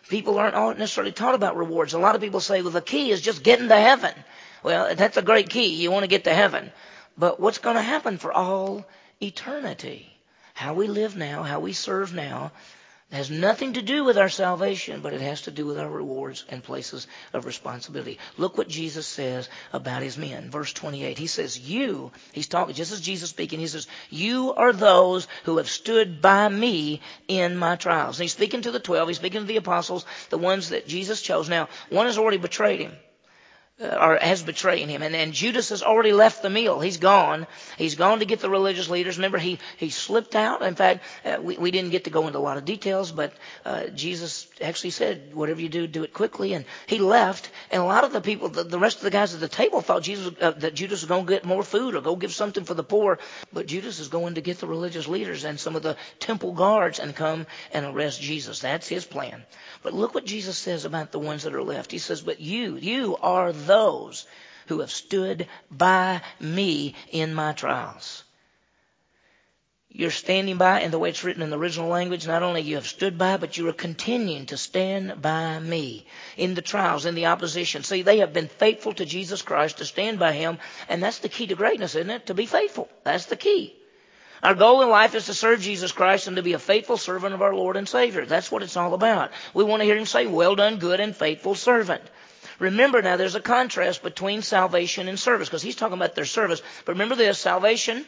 People 0.09 0.39
aren't 0.39 0.79
necessarily 0.79 1.13
taught 1.13 1.35
about 1.35 1.57
rewards. 1.57 1.93
A 1.93 1.99
lot 1.99 2.15
of 2.15 2.21
people 2.21 2.41
say, 2.41 2.63
well, 2.63 2.71
the 2.71 2.81
key 2.81 3.11
is 3.11 3.21
just 3.21 3.43
getting 3.43 3.69
to 3.69 3.77
heaven. 3.77 4.15
Well, 4.63 4.95
that's 4.95 5.17
a 5.17 5.23
great 5.23 5.49
key. 5.49 5.83
You 5.83 5.91
want 5.91 6.05
to 6.05 6.09
get 6.09 6.25
to 6.25 6.35
heaven. 6.35 6.71
But 7.19 7.41
what's 7.41 7.59
going 7.59 7.77
to 7.77 7.83
happen 7.83 8.19
for 8.19 8.33
all 8.33 8.87
eternity? 9.23 10.13
How 10.55 10.75
we 10.75 10.89
live 10.89 11.17
now, 11.17 11.43
how 11.43 11.61
we 11.61 11.73
serve 11.73 12.15
now, 12.15 12.53
has 13.13 13.31
nothing 13.31 13.75
to 13.75 13.83
do 13.83 14.03
with 14.03 14.19
our 14.19 14.29
salvation, 14.29 15.01
but 15.01 15.13
it 15.13 15.21
has 15.21 15.43
to 15.43 15.53
do 15.53 15.65
with 15.65 15.79
our 15.79 15.89
rewards 15.89 16.45
and 16.49 16.63
places 16.63 17.07
of 17.33 17.47
responsibility. 17.47 18.19
Look 18.37 18.59
what 18.59 18.69
Jesus 18.69 19.07
says 19.07 19.49
about 19.73 20.03
his 20.03 20.19
men. 20.19 20.51
Verse 20.51 20.73
28. 20.73 21.17
He 21.17 21.29
says, 21.29 21.57
You, 21.57 22.11
he's 22.33 22.49
talking, 22.49 22.75
just 22.75 22.93
as 22.93 23.01
Jesus 23.01 23.29
is 23.29 23.31
speaking, 23.31 23.61
he 23.61 23.69
says, 23.69 23.87
You 24.11 24.55
are 24.55 24.73
those 24.73 25.29
who 25.45 25.59
have 25.59 25.71
stood 25.71 26.21
by 26.21 26.49
me 26.49 27.01
in 27.29 27.57
my 27.57 27.77
trials. 27.77 28.19
And 28.19 28.25
he's 28.25 28.33
speaking 28.33 28.63
to 28.63 28.73
the 28.73 28.81
twelve, 28.81 29.09
he's 29.09 29.19
speaking 29.19 29.43
to 29.43 29.47
the 29.47 29.57
apostles, 29.57 30.05
the 30.31 30.39
ones 30.39 30.71
that 30.71 30.89
Jesus 30.89 31.23
chose. 31.23 31.49
Now, 31.49 31.69
one 31.91 32.07
has 32.07 32.19
already 32.19 32.39
betrayed 32.39 32.81
him. 32.81 32.93
Uh, 33.79 33.89
or 33.89 34.17
has 34.17 34.43
betrayed 34.43 34.89
him. 34.89 35.03
And, 35.03 35.15
and 35.15 35.35
Judas 35.35 35.69
has 35.69 35.83
already 35.83 36.15
left 36.15 36.41
the 36.41 36.49
meal. 36.49 36.81
He's 36.81 36.97
gone. 36.97 37.47
He's 37.77 37.95
gone 37.95 38.21
to 38.21 38.25
get 38.25 38.41
the 38.41 38.49
religious 38.49 38.89
leaders. 38.89 39.19
Remember, 39.19 39.37
he, 39.37 39.59
he 39.77 39.91
slipped 39.91 40.35
out. 40.35 40.63
In 40.63 40.75
fact, 40.75 41.05
uh, 41.27 41.37
we, 41.43 41.59
we 41.59 41.71
didn't 41.71 41.91
get 41.91 42.05
to 42.05 42.11
go 42.11 42.27
into 42.27 42.39
a 42.39 42.41
lot 42.41 42.57
of 42.57 42.65
details, 42.65 43.13
but 43.13 43.35
uh, 43.67 43.89
Jesus 43.89 44.47
actually 44.63 44.93
said, 44.93 45.35
whatever 45.35 45.61
you 45.61 45.69
do, 45.69 45.87
do 45.87 46.05
it 46.05 46.15
quickly. 46.15 46.55
And 46.55 46.65
he 46.87 46.97
left. 46.97 47.51
And 47.71 47.83
a 47.83 47.85
lot 47.85 48.05
of 48.05 48.15
the 48.15 48.23
people, 48.23 48.49
the, 48.49 48.65
the 48.65 48.79
rest 48.79 48.97
of 48.97 49.03
the 49.03 49.11
guys 49.11 49.35
at 49.35 49.41
the 49.41 49.47
table 49.47 49.83
thought 49.83 50.03
Jesus, 50.03 50.33
uh, 50.41 50.53
that 50.53 50.75
Judas 50.75 51.03
was 51.03 51.09
going 51.09 51.27
to 51.27 51.33
get 51.35 51.45
more 51.45 51.63
food 51.63 51.95
or 51.95 52.01
go 52.01 52.17
give 52.17 52.33
something 52.33 52.65
for 52.65 52.73
the 52.73 52.83
poor. 52.83 53.19
But 53.53 53.67
Judas 53.67 53.99
is 53.99 54.09
going 54.09 54.37
to 54.37 54.41
get 54.41 54.59
the 54.59 54.67
religious 54.67 55.07
leaders 55.07 55.45
and 55.45 55.61
some 55.61 55.77
of 55.77 55.83
the 55.83 55.99
temple 56.19 56.53
guards 56.53 56.99
and 56.99 57.15
come 57.15 57.47
and 57.75 57.85
arrest 57.85 58.23
Jesus. 58.23 58.61
That's 58.61 58.89
his 58.89 59.05
plan. 59.05 59.45
But 59.83 59.93
look 59.93 60.15
what 60.15 60.25
Jesus 60.25 60.57
says 60.57 60.87
about 60.87 61.13
the 61.13 61.19
ones 61.19 61.43
that 61.43 61.55
are 61.55 61.63
left. 61.63 61.93
He 61.93 61.99
says, 61.99 62.23
but 62.23 62.41
you, 62.41 62.77
you 62.77 63.19
are 63.21 63.53
those 63.67 64.27
who 64.69 64.81
have 64.81 64.91
stood 64.91 65.47
by 65.71 66.23
me 66.41 66.95
in 67.11 67.35
my 67.35 67.53
trials. 67.53 68.25
You're 69.89 70.11
standing 70.11 70.59
by, 70.59 70.81
and 70.81 70.93
the 70.93 70.99
way 70.99 71.09
it's 71.09 71.25
written 71.25 71.43
in 71.43 71.49
the 71.49 71.59
original 71.59 71.89
language, 71.89 72.27
not 72.27 72.43
only 72.43 72.61
you 72.61 72.75
have 72.75 72.87
stood 72.87 73.17
by, 73.17 73.39
but 73.39 73.57
you 73.57 73.67
are 73.69 73.73
continuing 73.73 74.45
to 74.47 74.59
stand 74.59 75.23
by 75.23 75.59
me 75.59 76.07
in 76.37 76.53
the 76.53 76.61
trials, 76.61 77.07
in 77.07 77.15
the 77.15 77.27
opposition. 77.27 77.83
See, 77.83 78.03
they 78.03 78.19
have 78.19 78.35
been 78.35 78.49
faithful 78.49 78.93
to 78.93 79.07
Jesus 79.07 79.41
Christ, 79.41 79.79
to 79.79 79.87
stand 79.87 80.19
by 80.19 80.33
Him, 80.33 80.59
and 80.91 81.03
that's 81.03 81.21
the 81.21 81.31
key 81.31 81.47
to 81.47 81.55
greatness, 81.55 81.95
isn't 81.95 82.11
it? 82.11 82.27
To 82.27 82.35
be 82.35 82.45
faithful. 82.45 82.91
That's 83.05 83.25
the 83.27 83.37
key. 83.37 83.75
Our 84.43 84.55
goal 84.55 84.83
in 84.83 84.91
life 84.91 85.15
is 85.15 85.27
to 85.27 85.35
serve 85.35 85.63
Jesus 85.63 85.93
Christ 85.93 86.27
and 86.27 86.37
to 86.37 86.43
be 86.43 86.53
a 86.53 86.59
faithful 86.59 86.99
servant 86.99 87.33
of 87.33 87.41
our 87.41 87.55
Lord 87.55 87.79
and 87.79 87.89
Savior. 87.89 88.27
That's 88.27 88.53
what 88.53 88.63
it's 88.63 88.77
all 88.77 88.93
about. 88.93 89.31
We 89.55 89.65
want 89.65 89.81
to 89.81 89.87
hear 89.87 89.97
Him 89.97 90.05
say, 90.05 90.27
well 90.27 90.57
done, 90.57 90.79
good 90.79 91.01
and 91.01 91.17
faithful 91.17 91.55
servant. 91.55 92.03
Remember 92.59 93.03
now, 93.03 93.17
there's 93.17 93.35
a 93.35 93.41
contrast 93.41 94.03
between 94.03 94.43
salvation 94.43 95.09
and 95.09 95.19
service 95.19 95.49
because 95.49 95.63
he's 95.63 95.77
talking 95.77 95.97
about 95.97 96.15
their 96.15 96.25
service. 96.25 96.63
But 96.85 96.93
remember 96.93 97.15
this, 97.15 97.39
salvation, 97.39 98.07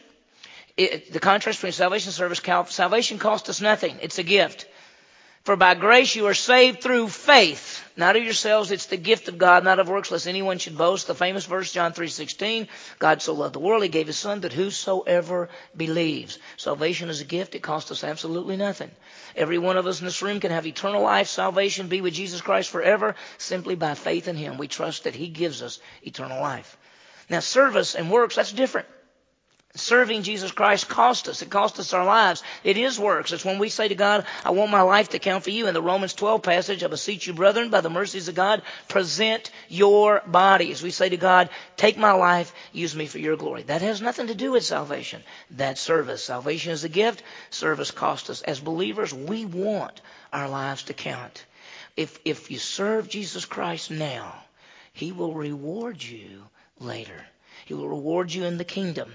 it, 0.77 1.11
the 1.13 1.19
contrast 1.19 1.59
between 1.59 1.73
salvation 1.73 2.09
and 2.09 2.15
service, 2.15 2.41
salvation 2.73 3.19
costs 3.19 3.49
us 3.49 3.61
nothing. 3.61 3.97
It's 4.01 4.17
a 4.17 4.23
gift. 4.23 4.65
For 5.49 5.55
by 5.55 5.73
grace 5.73 6.13
you 6.13 6.27
are 6.27 6.35
saved 6.35 6.83
through 6.83 7.07
faith, 7.07 7.83
not 7.97 8.15
of 8.15 8.23
yourselves. 8.23 8.69
It's 8.69 8.85
the 8.85 8.97
gift 8.97 9.29
of 9.29 9.39
God, 9.39 9.63
not 9.63 9.79
of 9.79 9.89
works, 9.89 10.11
lest 10.11 10.27
anyone 10.27 10.59
should 10.59 10.77
boast. 10.77 11.07
The 11.07 11.15
famous 11.15 11.45
verse, 11.45 11.71
John 11.71 11.91
3.16, 11.91 12.67
God 12.99 13.23
so 13.23 13.33
loved 13.33 13.55
the 13.55 13.59
world, 13.59 13.81
He 13.81 13.89
gave 13.89 14.05
His 14.05 14.19
Son, 14.19 14.41
that 14.41 14.53
whosoever 14.53 15.49
believes. 15.75 16.37
Salvation 16.57 17.09
is 17.09 17.21
a 17.21 17.25
gift. 17.25 17.55
It 17.55 17.63
costs 17.63 17.89
us 17.89 18.03
absolutely 18.03 18.57
nothing. 18.57 18.91
Every 19.35 19.57
one 19.57 19.75
of 19.75 19.87
us 19.87 20.01
in 20.01 20.05
this 20.05 20.21
room 20.21 20.39
can 20.39 20.51
have 20.51 20.67
eternal 20.67 21.01
life, 21.01 21.27
salvation, 21.27 21.87
be 21.87 22.01
with 22.01 22.13
Jesus 22.13 22.41
Christ 22.41 22.69
forever, 22.69 23.15
simply 23.39 23.73
by 23.73 23.95
faith 23.95 24.27
in 24.27 24.35
Him. 24.35 24.59
We 24.59 24.67
trust 24.67 25.05
that 25.05 25.15
He 25.15 25.29
gives 25.29 25.63
us 25.63 25.79
eternal 26.03 26.39
life. 26.39 26.77
Now, 27.27 27.39
service 27.39 27.95
and 27.95 28.11
works, 28.11 28.35
that's 28.35 28.51
different. 28.51 28.87
Serving 29.75 30.23
Jesus 30.23 30.51
Christ 30.51 30.89
cost 30.89 31.27
us. 31.27 31.43
It 31.43 31.51
cost 31.51 31.77
us 31.77 31.93
our 31.93 32.03
lives. 32.03 32.41
It 32.63 32.75
is 32.75 32.99
works. 32.99 33.31
It's 33.31 33.45
when 33.45 33.59
we 33.59 33.69
say 33.69 33.87
to 33.87 33.93
God, 33.93 34.25
I 34.43 34.49
want 34.49 34.71
my 34.71 34.81
life 34.81 35.09
to 35.09 35.19
count 35.19 35.43
for 35.43 35.51
you. 35.51 35.67
In 35.67 35.75
the 35.75 35.81
Romans 35.81 36.15
12 36.15 36.41
passage, 36.41 36.83
I 36.83 36.87
beseech 36.87 37.27
you, 37.27 37.33
brethren, 37.33 37.69
by 37.69 37.81
the 37.81 37.89
mercies 37.89 38.27
of 38.27 38.33
God, 38.33 38.63
present 38.87 39.51
your 39.67 40.23
bodies. 40.25 40.81
We 40.81 40.89
say 40.89 41.09
to 41.09 41.17
God, 41.17 41.51
take 41.77 41.99
my 41.99 42.13
life, 42.13 42.51
use 42.73 42.95
me 42.95 43.05
for 43.05 43.19
your 43.19 43.37
glory. 43.37 43.61
That 43.61 43.83
has 43.83 44.01
nothing 44.01 44.27
to 44.27 44.35
do 44.35 44.53
with 44.53 44.65
salvation. 44.65 45.21
That's 45.51 45.79
service. 45.79 46.23
Salvation 46.23 46.71
is 46.71 46.83
a 46.83 46.89
gift. 46.89 47.21
Service 47.51 47.91
cost 47.91 48.31
us. 48.31 48.41
As 48.41 48.59
believers, 48.59 49.13
we 49.13 49.45
want 49.45 50.01
our 50.33 50.49
lives 50.49 50.83
to 50.83 50.93
count. 50.93 51.45
If, 51.95 52.17
if 52.25 52.49
you 52.49 52.57
serve 52.57 53.07
Jesus 53.07 53.45
Christ 53.45 53.91
now, 53.91 54.33
He 54.93 55.11
will 55.11 55.35
reward 55.35 56.01
you 56.01 56.45
later. 56.79 57.23
He 57.65 57.75
will 57.75 57.87
reward 57.87 58.33
you 58.33 58.45
in 58.45 58.57
the 58.57 58.63
kingdom. 58.63 59.11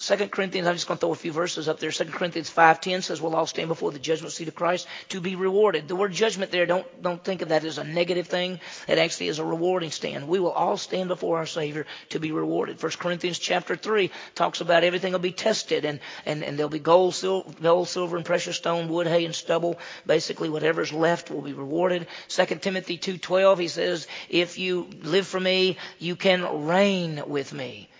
2 0.00 0.28
Corinthians, 0.28 0.66
I'm 0.66 0.76
just 0.76 0.88
going 0.88 0.96
to 0.96 1.00
throw 1.00 1.12
a 1.12 1.14
few 1.14 1.30
verses 1.30 1.68
up 1.68 1.78
there. 1.78 1.90
2 1.90 2.06
Corinthians 2.06 2.50
5.10 2.50 3.02
says 3.02 3.20
we'll 3.20 3.36
all 3.36 3.46
stand 3.46 3.68
before 3.68 3.92
the 3.92 3.98
judgment 3.98 4.32
seat 4.32 4.48
of 4.48 4.54
Christ 4.54 4.88
to 5.10 5.20
be 5.20 5.36
rewarded. 5.36 5.88
The 5.88 5.96
word 5.96 6.12
judgment 6.12 6.50
there, 6.50 6.64
don't, 6.64 7.02
don't 7.02 7.22
think 7.22 7.42
of 7.42 7.50
that 7.50 7.64
as 7.64 7.76
a 7.76 7.84
negative 7.84 8.26
thing. 8.26 8.60
It 8.88 8.96
actually 8.96 9.28
is 9.28 9.38
a 9.38 9.44
rewarding 9.44 9.90
stand. 9.90 10.26
We 10.26 10.40
will 10.40 10.52
all 10.52 10.78
stand 10.78 11.08
before 11.08 11.36
our 11.36 11.44
Savior 11.44 11.84
to 12.08 12.18
be 12.18 12.32
rewarded. 12.32 12.82
1 12.82 12.92
Corinthians 12.92 13.38
chapter 13.38 13.76
3 13.76 14.10
talks 14.34 14.62
about 14.62 14.84
everything 14.84 15.12
will 15.12 15.18
be 15.18 15.32
tested 15.32 15.84
and, 15.84 16.00
and, 16.24 16.42
and 16.44 16.58
there'll 16.58 16.70
be 16.70 16.78
gold, 16.78 17.14
sil- 17.14 17.44
gold, 17.60 17.86
silver, 17.86 18.16
and 18.16 18.24
precious 18.24 18.56
stone, 18.56 18.88
wood, 18.88 19.06
hay, 19.06 19.26
and 19.26 19.34
stubble. 19.34 19.78
Basically, 20.06 20.48
whatever's 20.48 20.94
left 20.94 21.30
will 21.30 21.42
be 21.42 21.52
rewarded. 21.52 22.06
2 22.28 22.46
Timothy 22.56 22.96
2.12, 22.96 23.58
he 23.58 23.68
says, 23.68 24.06
if 24.30 24.58
you 24.58 24.88
live 25.02 25.26
for 25.26 25.38
me, 25.38 25.76
you 25.98 26.16
can 26.16 26.64
reign 26.64 27.22
with 27.26 27.52
me. 27.52 27.90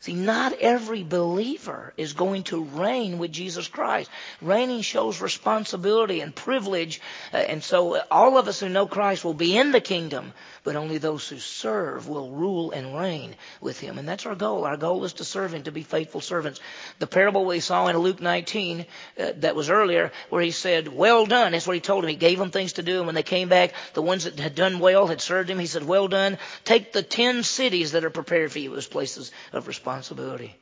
See, 0.00 0.14
not 0.14 0.52
every 0.52 1.02
believer 1.02 1.92
is 1.96 2.12
going 2.12 2.44
to 2.44 2.62
reign 2.62 3.18
with 3.18 3.32
Jesus 3.32 3.66
Christ. 3.66 4.08
Reigning 4.40 4.82
shows 4.82 5.20
responsibility 5.20 6.20
and 6.20 6.32
privilege. 6.32 7.00
Uh, 7.34 7.38
and 7.38 7.64
so 7.64 8.00
all 8.08 8.38
of 8.38 8.46
us 8.46 8.60
who 8.60 8.68
know 8.68 8.86
Christ 8.86 9.24
will 9.24 9.34
be 9.34 9.58
in 9.58 9.72
the 9.72 9.80
kingdom, 9.80 10.34
but 10.62 10.76
only 10.76 10.98
those 10.98 11.28
who 11.28 11.40
serve 11.40 12.06
will 12.06 12.30
rule 12.30 12.70
and 12.70 12.96
reign 12.96 13.34
with 13.60 13.80
him. 13.80 13.98
And 13.98 14.08
that's 14.08 14.24
our 14.24 14.36
goal. 14.36 14.66
Our 14.66 14.76
goal 14.76 15.02
is 15.02 15.14
to 15.14 15.24
serve 15.24 15.52
him, 15.52 15.64
to 15.64 15.72
be 15.72 15.82
faithful 15.82 16.20
servants. 16.20 16.60
The 17.00 17.08
parable 17.08 17.44
we 17.44 17.58
saw 17.58 17.88
in 17.88 17.98
Luke 17.98 18.20
19 18.20 18.86
uh, 19.18 19.32
that 19.38 19.56
was 19.56 19.68
earlier, 19.68 20.12
where 20.30 20.42
he 20.42 20.52
said, 20.52 20.86
well 20.86 21.26
done. 21.26 21.50
That's 21.50 21.66
what 21.66 21.74
he 21.74 21.80
told 21.80 22.04
them. 22.04 22.10
He 22.10 22.14
gave 22.14 22.38
them 22.38 22.52
things 22.52 22.74
to 22.74 22.84
do. 22.84 22.98
And 22.98 23.06
when 23.06 23.16
they 23.16 23.24
came 23.24 23.48
back, 23.48 23.72
the 23.94 24.02
ones 24.02 24.24
that 24.24 24.38
had 24.38 24.54
done 24.54 24.78
well 24.78 25.08
had 25.08 25.20
served 25.20 25.50
him. 25.50 25.58
He 25.58 25.66
said, 25.66 25.82
well 25.82 26.06
done. 26.06 26.38
Take 26.62 26.92
the 26.92 27.02
ten 27.02 27.42
cities 27.42 27.92
that 27.92 28.04
are 28.04 28.10
prepared 28.10 28.52
for 28.52 28.60
you 28.60 28.76
as 28.76 28.86
places 28.86 29.32
of 29.52 29.66
responsibility 29.66 29.87
responsibility. 29.88 30.54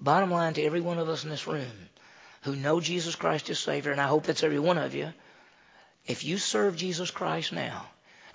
Bottom 0.00 0.32
line 0.32 0.54
to 0.54 0.62
every 0.62 0.80
one 0.80 0.98
of 0.98 1.08
us 1.08 1.22
in 1.22 1.30
this 1.30 1.46
room 1.46 1.88
who 2.42 2.56
know 2.56 2.80
Jesus 2.80 3.14
Christ 3.14 3.48
as 3.48 3.60
Savior, 3.60 3.92
and 3.92 4.00
I 4.00 4.08
hope 4.08 4.24
that's 4.24 4.42
every 4.42 4.58
one 4.58 4.78
of 4.78 4.96
you, 4.96 5.12
if 6.06 6.24
you 6.24 6.38
serve 6.38 6.76
Jesus 6.76 7.12
Christ 7.12 7.52
now 7.52 7.86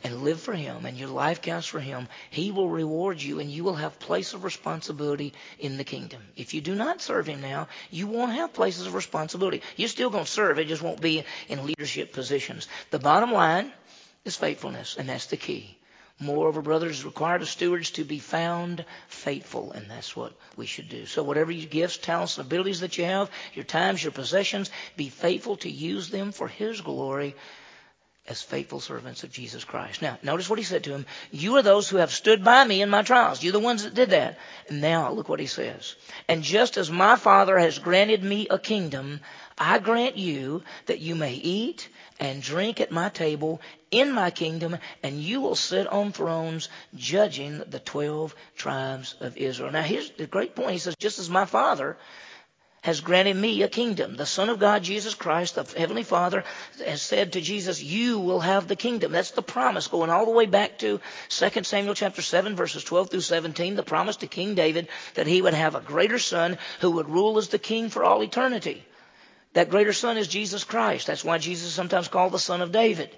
and 0.02 0.24
live 0.24 0.40
for 0.40 0.54
Him 0.54 0.86
and 0.86 0.98
your 0.98 1.10
life 1.10 1.42
counts 1.42 1.68
for 1.68 1.82
Him, 1.82 2.08
He 2.30 2.52
will 2.52 2.70
reward 2.70 3.22
you 3.22 3.42
and 3.42 3.52
you 3.52 3.66
will 3.66 3.76
have 3.76 4.00
place 4.00 4.34
of 4.34 4.46
responsibility 4.46 5.34
in 5.60 5.76
the 5.76 5.84
kingdom. 5.84 6.22
If 6.38 6.54
you 6.54 6.62
do 6.62 6.74
not 6.74 7.02
serve 7.02 7.28
Him 7.28 7.42
now, 7.42 7.68
you 7.92 8.08
won't 8.08 8.32
have 8.32 8.54
places 8.54 8.88
of 8.88 8.94
responsibility. 8.94 9.62
You're 9.76 9.90
still 9.90 10.10
going 10.10 10.26
to 10.26 10.32
serve, 10.32 10.58
it 10.58 10.70
just 10.70 10.82
won't 10.82 11.02
be 11.02 11.26
in 11.50 11.66
leadership 11.66 12.14
positions. 12.14 12.70
The 12.92 13.00
bottom 13.00 13.34
line 13.34 13.74
is 14.24 14.38
faithfulness, 14.38 14.96
and 14.98 15.10
that's 15.10 15.26
the 15.26 15.38
key. 15.38 15.79
Moreover, 16.22 16.62
brothers, 16.62 17.06
required 17.06 17.42
of 17.42 17.48
stewards 17.48 17.92
to 17.92 18.04
be 18.04 18.20
found 18.20 18.84
faithful, 19.08 19.72
and 19.72 19.90
that's 19.90 20.16
what 20.18 20.34
we 20.58 20.66
should 20.66 20.90
do. 20.90 21.06
So, 21.06 21.24
whatever 21.24 21.52
your 21.52 21.70
gifts, 21.70 21.98
talents, 21.98 22.38
and 22.38 22.46
abilities 22.46 22.82
that 22.82 22.98
you 22.98 23.06
have, 23.06 23.32
your 23.54 23.64
times, 23.64 24.04
your 24.04 24.12
possessions, 24.12 24.70
be 24.98 25.08
faithful 25.08 25.56
to 25.58 25.70
use 25.70 26.10
them 26.10 26.34
for 26.34 26.50
His 26.50 26.82
glory 26.82 27.36
as 28.30 28.42
faithful 28.44 28.80
servants 28.80 29.24
of 29.24 29.32
Jesus 29.32 29.64
Christ. 29.64 30.02
Now, 30.02 30.20
notice 30.22 30.50
what 30.50 30.60
he 30.60 30.66
said 30.66 30.84
to 30.84 30.92
him. 30.92 31.06
You 31.32 31.58
are 31.58 31.64
those 31.64 31.90
who 31.90 31.98
have 31.98 32.12
stood 32.12 32.44
by 32.44 32.64
me 32.64 32.82
in 32.82 32.90
my 32.90 33.02
trials. 33.02 33.44
You're 33.44 33.54
the 33.54 33.60
ones 33.60 33.84
that 33.84 33.96
did 33.96 34.12
that. 34.12 34.38
And 34.70 34.82
now, 34.82 35.12
look 35.12 35.28
what 35.28 35.40
he 35.40 35.48
says. 35.48 35.96
And 36.28 36.44
just 36.44 36.78
as 36.78 36.92
my 36.92 37.16
Father 37.16 37.58
has 37.58 37.80
granted 37.80 38.24
me 38.24 38.48
a 38.48 38.60
kingdom, 38.60 39.20
I 39.58 39.80
grant 39.80 40.16
you 40.16 40.64
that 40.86 41.00
you 41.00 41.16
may 41.16 41.34
eat 41.34 41.90
and 42.20 42.42
drink 42.42 42.80
at 42.80 42.92
my 42.92 43.10
table 43.10 43.62
in 43.92 44.12
my 44.12 44.30
kingdom, 44.30 44.78
and 45.02 45.20
you 45.20 45.42
will 45.42 45.56
sit 45.56 45.88
on 45.88 46.12
thrones 46.12 46.70
judging 46.96 47.64
the 47.70 47.80
12 47.80 48.36
tribes 48.56 49.16
of 49.20 49.38
Israel. 49.38 49.72
Now, 49.72 49.82
here's 49.82 50.12
the 50.12 50.28
great 50.28 50.56
point. 50.56 50.74
He 50.74 50.78
says, 50.78 50.96
just 51.00 51.18
as 51.18 51.30
my 51.30 51.46
Father 51.46 51.98
has 52.82 53.02
granted 53.02 53.36
me 53.36 53.62
a 53.62 53.68
kingdom. 53.68 54.16
The 54.16 54.26
Son 54.26 54.50
of 54.50 54.60
God, 54.60 54.84
Jesus 54.84 55.14
Christ, 55.14 55.56
the 55.56 55.64
Heavenly 55.64 56.04
Father, 56.04 56.44
has 56.86 57.02
said 57.02 57.34
to 57.34 57.42
Jesus, 57.42 57.84
you 57.84 58.20
will 58.20 58.40
have 58.40 58.68
the 58.68 58.76
kingdom. 58.76 59.12
That's 59.12 59.32
the 59.32 59.42
promise 59.42 59.88
going 59.88 60.10
all 60.10 60.26
the 60.26 60.32
way 60.32 60.46
back 60.46 60.80
to 60.80 61.00
2 61.30 61.64
Samuel 61.64 61.96
chapter 61.96 62.22
7 62.22 62.56
verses 62.56 62.84
12 62.84 63.10
through 63.10 63.22
17, 63.22 63.76
the 63.76 63.84
promise 63.84 64.18
to 64.18 64.28
King 64.28 64.56
David 64.56 64.88
that 65.16 65.28
he 65.28 65.42
would 65.42 65.54
have 65.54 65.76
a 65.76 65.82
greater 65.82 66.20
son 66.20 66.58
who 66.80 66.92
would 66.92 67.10
rule 67.10 67.38
as 67.38 67.50
the 67.50 67.60
king 67.60 67.90
for 67.90 68.04
all 68.04 68.24
eternity. 68.24 68.86
That 69.54 69.70
greater 69.70 69.94
son 69.94 70.18
is 70.18 70.28
Jesus 70.28 70.64
Christ. 70.64 71.08
That's 71.08 71.26
why 71.26 71.40
Jesus 71.40 71.70
is 71.70 71.74
sometimes 71.74 72.08
called 72.08 72.32
the 72.32 72.40
son 72.40 72.62
of 72.62 72.72
David. 72.72 73.16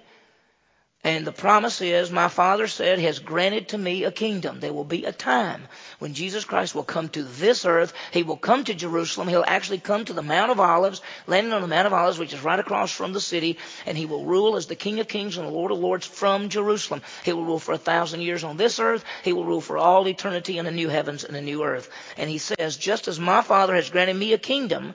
And 1.04 1.26
the 1.26 1.32
promise 1.32 1.80
is, 1.80 2.12
my 2.12 2.28
Father 2.28 2.68
said, 2.68 3.00
has 3.00 3.18
granted 3.18 3.70
to 3.70 3.78
me 3.78 4.04
a 4.04 4.12
kingdom. 4.12 4.60
There 4.60 4.72
will 4.72 4.84
be 4.84 5.04
a 5.04 5.10
time 5.10 5.66
when 5.98 6.14
Jesus 6.14 6.44
Christ 6.44 6.76
will 6.76 6.84
come 6.84 7.08
to 7.08 7.24
this 7.24 7.64
earth. 7.64 7.92
He 8.12 8.22
will 8.22 8.36
come 8.36 8.62
to 8.62 8.72
Jerusalem. 8.74 9.26
He'll 9.26 9.42
actually 9.44 9.80
come 9.80 10.04
to 10.04 10.12
the 10.12 10.22
Mount 10.22 10.52
of 10.52 10.60
Olives, 10.60 11.02
landing 11.26 11.52
on 11.52 11.60
the 11.60 11.66
Mount 11.66 11.88
of 11.88 11.92
Olives, 11.92 12.20
which 12.20 12.32
is 12.32 12.44
right 12.44 12.60
across 12.60 12.92
from 12.92 13.12
the 13.12 13.20
city, 13.20 13.58
and 13.84 13.98
he 13.98 14.06
will 14.06 14.24
rule 14.24 14.54
as 14.54 14.68
the 14.68 14.76
King 14.76 15.00
of 15.00 15.08
Kings 15.08 15.36
and 15.36 15.44
the 15.44 15.50
Lord 15.50 15.72
of 15.72 15.80
Lords 15.80 16.06
from 16.06 16.48
Jerusalem. 16.48 17.02
He 17.24 17.32
will 17.32 17.46
rule 17.46 17.58
for 17.58 17.72
a 17.72 17.78
thousand 17.78 18.20
years 18.20 18.44
on 18.44 18.56
this 18.56 18.78
earth. 18.78 19.04
He 19.24 19.32
will 19.32 19.44
rule 19.44 19.60
for 19.60 19.78
all 19.78 20.06
eternity 20.06 20.58
in 20.58 20.66
a 20.66 20.70
new 20.70 20.88
heavens 20.88 21.24
and 21.24 21.36
a 21.36 21.42
new 21.42 21.64
earth. 21.64 21.90
And 22.16 22.30
he 22.30 22.38
says, 22.38 22.76
just 22.76 23.08
as 23.08 23.18
my 23.18 23.42
Father 23.42 23.74
has 23.74 23.90
granted 23.90 24.14
me 24.14 24.34
a 24.34 24.38
kingdom, 24.38 24.94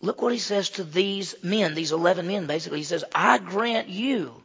look 0.00 0.22
what 0.22 0.32
he 0.32 0.38
says 0.38 0.70
to 0.70 0.84
these 0.84 1.34
men, 1.42 1.74
these 1.74 1.90
11 1.90 2.28
men 2.28 2.46
basically. 2.46 2.78
He 2.78 2.84
says, 2.84 3.02
I 3.12 3.38
grant 3.38 3.88
you 3.88 4.44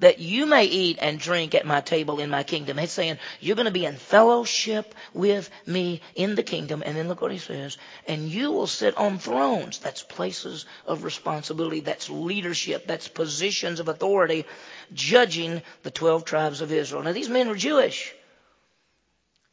that 0.00 0.18
you 0.18 0.46
may 0.46 0.64
eat 0.64 0.98
and 1.00 1.18
drink 1.18 1.54
at 1.54 1.66
my 1.66 1.80
table 1.80 2.20
in 2.20 2.28
my 2.30 2.42
kingdom. 2.42 2.76
He's 2.76 2.90
saying, 2.90 3.18
you're 3.40 3.56
going 3.56 3.66
to 3.66 3.70
be 3.70 3.84
in 3.84 3.96
fellowship 3.96 4.94
with 5.14 5.48
me 5.66 6.00
in 6.14 6.34
the 6.34 6.42
kingdom. 6.42 6.82
And 6.84 6.96
then 6.96 7.08
look 7.08 7.20
what 7.20 7.32
he 7.32 7.38
says. 7.38 7.78
And 8.08 8.28
you 8.28 8.50
will 8.50 8.66
sit 8.66 8.96
on 8.96 9.18
thrones. 9.18 9.78
That's 9.78 10.02
places 10.02 10.66
of 10.86 11.04
responsibility. 11.04 11.80
That's 11.80 12.10
leadership. 12.10 12.86
That's 12.86 13.08
positions 13.08 13.78
of 13.78 13.88
authority, 13.88 14.46
judging 14.92 15.62
the 15.82 15.90
12 15.90 16.24
tribes 16.24 16.60
of 16.60 16.72
Israel. 16.72 17.02
Now 17.02 17.12
these 17.12 17.28
men 17.28 17.48
were 17.48 17.54
Jewish. 17.54 18.14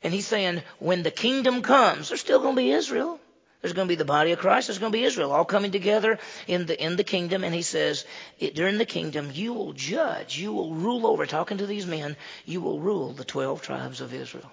And 0.02 0.14
he's 0.14 0.28
saying, 0.28 0.62
when 0.80 1.04
the 1.04 1.12
kingdom 1.12 1.62
comes, 1.62 2.10
there's 2.10 2.22
still 2.22 2.40
going 2.40 2.56
to 2.56 2.62
be 2.62 2.72
Israel. 2.72 3.20
There's 3.62 3.74
going 3.74 3.88
to 3.88 3.92
be 3.92 3.96
the 3.96 4.06
body 4.06 4.32
of 4.32 4.40
Christ. 4.40 4.68
There's 4.68 4.78
going 4.78 4.92
to 4.92 4.98
be 4.98 5.04
Israel 5.04 5.32
all 5.32 5.46
coming 5.46 5.72
together 5.72 6.20
in 6.48 6.68
the 6.68 6.82
in 6.82 6.96
the 6.96 7.04
kingdom. 7.04 7.44
And 7.44 7.56
he 7.56 7.64
says, 7.64 8.06
during 8.54 8.78
the 8.78 8.86
kingdom, 8.86 9.32
you 9.34 9.54
will 9.54 9.74
judge, 9.74 10.38
you 10.38 10.54
will 10.54 10.76
rule 10.76 11.08
over. 11.08 11.26
Talking 11.26 11.58
to 11.58 11.66
these 11.66 11.88
men, 11.88 12.16
you 12.46 12.62
will 12.62 12.80
rule 12.80 13.14
the 13.14 13.26
twelve 13.26 13.62
tribes 13.62 14.00
of 14.00 14.14
Israel, 14.14 14.52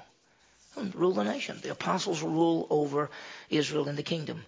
hmm, 0.74 0.88
rule 0.94 1.12
the 1.12 1.24
nation. 1.24 1.58
The 1.62 1.72
apostles 1.72 2.22
will 2.22 2.30
rule 2.30 2.66
over 2.70 3.10
Israel 3.50 3.88
in 3.88 3.96
the 3.96 4.02
kingdom. 4.02 4.44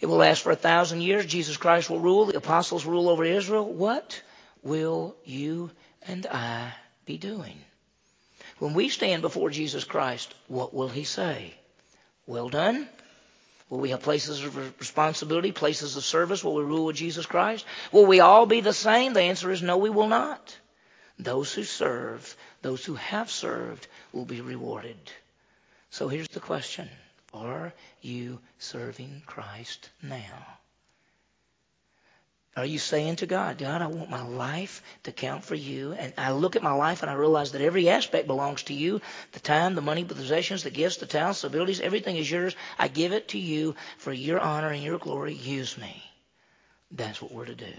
It 0.00 0.06
will 0.06 0.16
last 0.16 0.42
for 0.42 0.50
a 0.50 0.56
thousand 0.56 1.02
years. 1.02 1.24
Jesus 1.26 1.56
Christ 1.56 1.88
will 1.88 2.00
rule. 2.00 2.24
The 2.24 2.36
apostles 2.36 2.84
rule 2.84 3.08
over 3.08 3.24
Israel. 3.24 3.72
What 3.72 4.20
will 4.64 5.14
you 5.24 5.70
and 6.08 6.26
I 6.26 6.72
be 7.06 7.16
doing? 7.16 7.56
When 8.58 8.74
we 8.74 8.88
stand 8.88 9.22
before 9.22 9.50
Jesus 9.50 9.84
Christ, 9.84 10.34
what 10.48 10.74
will 10.74 10.88
he 10.88 11.04
say? 11.04 11.54
Well 12.26 12.48
done, 12.48 12.88
Will 13.72 13.80
we 13.80 13.88
have 13.88 14.02
places 14.02 14.44
of 14.44 14.78
responsibility, 14.78 15.50
places 15.50 15.96
of 15.96 16.04
service? 16.04 16.44
Will 16.44 16.56
we 16.56 16.62
rule 16.62 16.84
with 16.84 16.96
Jesus 16.96 17.24
Christ? 17.24 17.64
Will 17.90 18.04
we 18.04 18.20
all 18.20 18.44
be 18.44 18.60
the 18.60 18.74
same? 18.74 19.14
The 19.14 19.22
answer 19.22 19.50
is 19.50 19.62
no, 19.62 19.78
we 19.78 19.88
will 19.88 20.08
not. 20.08 20.54
Those 21.18 21.54
who 21.54 21.64
serve, 21.64 22.36
those 22.60 22.84
who 22.84 22.96
have 22.96 23.30
served, 23.30 23.86
will 24.12 24.26
be 24.26 24.42
rewarded. 24.42 24.98
So 25.88 26.08
here's 26.08 26.28
the 26.28 26.38
question 26.38 26.90
Are 27.32 27.72
you 28.02 28.40
serving 28.58 29.22
Christ 29.24 29.88
now? 30.02 30.58
Are 32.54 32.66
you 32.66 32.78
saying 32.78 33.16
to 33.16 33.26
God, 33.26 33.56
God, 33.56 33.80
I 33.80 33.86
want 33.86 34.10
my 34.10 34.22
life 34.26 34.82
to 35.04 35.12
count 35.12 35.42
for 35.42 35.54
you? 35.54 35.94
And 35.94 36.12
I 36.18 36.32
look 36.32 36.54
at 36.54 36.62
my 36.62 36.74
life 36.74 37.02
and 37.02 37.10
I 37.10 37.14
realize 37.14 37.52
that 37.52 37.62
every 37.62 37.88
aspect 37.88 38.26
belongs 38.26 38.64
to 38.64 38.74
you. 38.74 39.00
The 39.32 39.40
time, 39.40 39.74
the 39.74 39.80
money, 39.80 40.02
the 40.02 40.14
possessions, 40.14 40.62
the 40.62 40.70
gifts, 40.70 40.98
the 40.98 41.06
talents, 41.06 41.40
the 41.40 41.46
abilities, 41.46 41.80
everything 41.80 42.16
is 42.16 42.30
yours. 42.30 42.54
I 42.78 42.88
give 42.88 43.12
it 43.12 43.28
to 43.28 43.38
you 43.38 43.74
for 43.96 44.12
your 44.12 44.38
honor 44.38 44.68
and 44.68 44.82
your 44.82 44.98
glory. 44.98 45.32
Use 45.32 45.78
me. 45.78 46.02
That's 46.90 47.22
what 47.22 47.32
we're 47.32 47.46
to 47.46 47.54
do. 47.54 47.72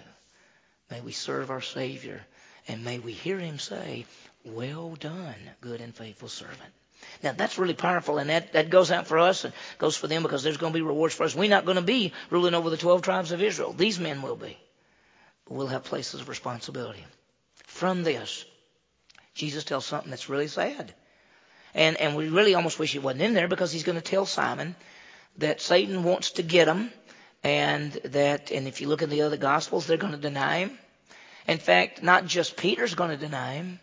May 0.90 1.02
we 1.02 1.12
serve 1.12 1.52
our 1.52 1.62
Savior 1.62 2.26
and 2.68 2.84
may 2.84 2.98
we 2.98 3.12
hear 3.12 3.38
him 3.38 3.60
say, 3.60 4.06
well 4.44 4.96
done, 4.96 5.36
good 5.62 5.82
and 5.82 5.96
faithful 5.96 6.30
servant. 6.30 6.74
Now 7.22 7.34
that's 7.34 7.58
really 7.60 7.74
powerful, 7.74 8.18
and 8.18 8.30
that, 8.30 8.54
that 8.54 8.70
goes 8.70 8.92
out 8.92 9.08
for 9.08 9.20
us 9.20 9.44
and 9.44 9.54
goes 9.78 9.96
for 9.96 10.08
them 10.08 10.24
because 10.24 10.44
there's 10.44 10.58
going 10.58 10.74
to 10.74 10.78
be 10.78 10.82
rewards 10.82 11.14
for 11.14 11.24
us. 11.24 11.36
We're 11.36 11.50
not 11.50 11.66
going 11.66 11.76
to 11.76 11.82
be 11.82 12.14
ruling 12.30 12.54
over 12.54 12.70
the 12.70 12.78
12 12.78 13.02
tribes 13.02 13.32
of 13.32 13.42
Israel. 13.42 13.74
These 13.74 14.00
men 14.00 14.22
will 14.22 14.36
be. 14.36 14.58
But 15.46 15.56
we'll 15.56 15.68
have 15.68 15.84
places 15.84 16.22
of 16.22 16.30
responsibility. 16.30 17.06
From 17.66 18.04
this, 18.04 18.46
Jesus 19.34 19.64
tells 19.64 19.86
something 19.86 20.10
that's 20.10 20.30
really 20.30 20.48
sad. 20.48 20.94
And, 21.74 21.98
and 21.98 22.16
we 22.16 22.30
really 22.30 22.56
almost 22.56 22.80
wish 22.80 22.92
he 22.92 23.00
wasn't 23.00 23.24
in 23.24 23.34
there 23.34 23.48
because 23.48 23.72
he's 23.72 23.84
going 23.84 23.98
to 23.98 24.02
tell 24.02 24.26
Simon 24.26 24.76
that 25.38 25.62
Satan 25.62 26.04
wants 26.04 26.32
to 26.32 26.44
get 26.44 26.68
him 26.68 26.92
and 27.44 27.92
that, 28.06 28.52
and 28.52 28.68
if 28.68 28.80
you 28.80 28.88
look 28.88 29.02
in 29.02 29.10
the 29.10 29.24
other 29.24 29.38
gospels, 29.38 29.86
they're 29.86 29.98
going 29.98 30.14
to 30.14 30.20
deny 30.20 30.60
him. 30.60 30.78
In 31.48 31.58
fact, 31.58 32.02
not 32.02 32.26
just 32.26 32.56
Peter's 32.56 32.96
going 32.96 33.10
to 33.10 33.18
deny 33.18 33.56
him, 33.56 33.80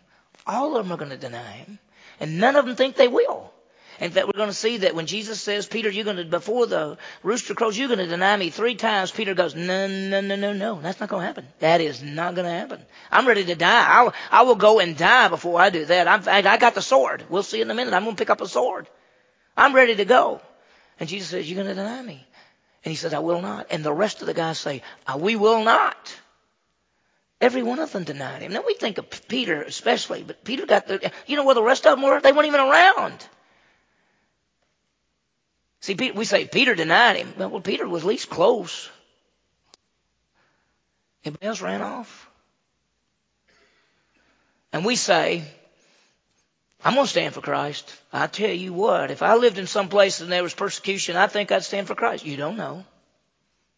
all 0.47 0.75
of 0.75 0.83
them 0.83 0.93
are 0.93 0.97
going 0.97 1.11
to 1.11 1.17
deny 1.17 1.51
him. 1.51 1.77
And 2.21 2.39
none 2.39 2.55
of 2.55 2.65
them 2.65 2.77
think 2.77 2.95
they 2.95 3.09
will. 3.09 3.51
In 3.99 4.11
fact, 4.11 4.27
we're 4.27 4.37
going 4.37 4.49
to 4.49 4.53
see 4.53 4.77
that 4.77 4.95
when 4.95 5.05
Jesus 5.05 5.41
says, 5.41 5.67
Peter, 5.67 5.89
you're 5.89 6.05
going 6.05 6.17
to, 6.17 6.25
before 6.25 6.65
the 6.65 6.97
rooster 7.23 7.53
crows, 7.53 7.77
you're 7.77 7.87
going 7.87 7.99
to 7.99 8.07
deny 8.07 8.37
me 8.37 8.49
three 8.49 8.75
times. 8.75 9.11
Peter 9.11 9.33
goes, 9.33 9.55
no, 9.55 9.87
no, 9.87 10.21
no, 10.21 10.35
no, 10.35 10.53
no. 10.53 10.79
That's 10.81 10.99
not 10.99 11.09
going 11.09 11.21
to 11.21 11.27
happen. 11.27 11.47
That 11.59 11.81
is 11.81 12.01
not 12.01 12.33
going 12.33 12.45
to 12.45 12.51
happen. 12.51 12.81
I'm 13.11 13.27
ready 13.27 13.43
to 13.45 13.55
die. 13.55 13.85
I'll, 13.87 14.13
I 14.31 14.43
will 14.43 14.55
go 14.55 14.79
and 14.79 14.95
die 14.95 15.27
before 15.27 15.59
I 15.59 15.71
do 15.71 15.85
that. 15.85 16.07
I'm, 16.07 16.27
I 16.27 16.57
got 16.57 16.73
the 16.73 16.81
sword. 16.81 17.25
We'll 17.29 17.43
see 17.43 17.61
in 17.61 17.69
a 17.69 17.75
minute. 17.75 17.93
I'm 17.93 18.03
going 18.03 18.15
to 18.15 18.21
pick 18.21 18.29
up 18.29 18.41
a 18.41 18.47
sword. 18.47 18.87
I'm 19.57 19.75
ready 19.75 19.95
to 19.95 20.05
go. 20.05 20.41
And 20.99 21.09
Jesus 21.09 21.29
says, 21.29 21.49
you're 21.49 21.63
going 21.63 21.75
to 21.75 21.81
deny 21.81 22.01
me. 22.01 22.25
And 22.83 22.91
he 22.91 22.95
says, 22.95 23.13
I 23.13 23.19
will 23.19 23.41
not. 23.41 23.67
And 23.69 23.83
the 23.83 23.93
rest 23.93 24.21
of 24.21 24.27
the 24.27 24.33
guys 24.33 24.57
say, 24.57 24.81
uh, 25.05 25.17
we 25.19 25.35
will 25.35 25.63
not. 25.63 26.15
Every 27.41 27.63
one 27.63 27.79
of 27.79 27.91
them 27.91 28.03
denied 28.03 28.43
him. 28.43 28.53
Now 28.53 28.63
we 28.65 28.75
think 28.75 28.99
of 28.99 29.09
Peter 29.27 29.63
especially, 29.63 30.21
but 30.21 30.43
Peter 30.43 30.67
got 30.67 30.87
the, 30.87 31.11
you 31.25 31.35
know 31.35 31.43
where 31.43 31.55
the 31.55 31.63
rest 31.63 31.87
of 31.87 31.97
them 31.97 32.07
were? 32.07 32.21
They 32.21 32.31
weren't 32.31 32.47
even 32.47 32.59
around. 32.59 33.27
See, 35.79 35.95
we 35.95 36.25
say 36.25 36.45
Peter 36.45 36.75
denied 36.75 37.15
him. 37.15 37.33
Well, 37.37 37.59
Peter 37.59 37.87
was 37.87 38.03
at 38.03 38.07
least 38.07 38.29
close. 38.29 38.91
Everybody 41.25 41.47
else 41.47 41.61
ran 41.61 41.81
off. 41.81 42.29
And 44.71 44.85
we 44.85 44.95
say, 44.95 45.43
I'm 46.85 46.93
going 46.93 47.05
to 47.05 47.09
stand 47.09 47.33
for 47.33 47.41
Christ. 47.41 47.91
I 48.13 48.27
tell 48.27 48.51
you 48.51 48.73
what, 48.73 49.09
if 49.09 49.23
I 49.23 49.35
lived 49.35 49.57
in 49.57 49.65
some 49.65 49.89
place 49.89 50.21
and 50.21 50.31
there 50.31 50.43
was 50.43 50.53
persecution, 50.53 51.17
I 51.17 51.25
think 51.25 51.51
I'd 51.51 51.63
stand 51.63 51.87
for 51.87 51.95
Christ. 51.95 52.23
You 52.23 52.37
don't 52.37 52.57
know. 52.57 52.85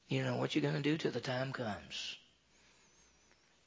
You 0.10 0.24
don't 0.24 0.34
know 0.34 0.38
what 0.38 0.54
you're 0.54 0.62
going 0.62 0.76
to 0.76 0.82
do 0.82 0.98
till 0.98 1.12
the 1.12 1.22
time 1.22 1.54
comes. 1.54 2.18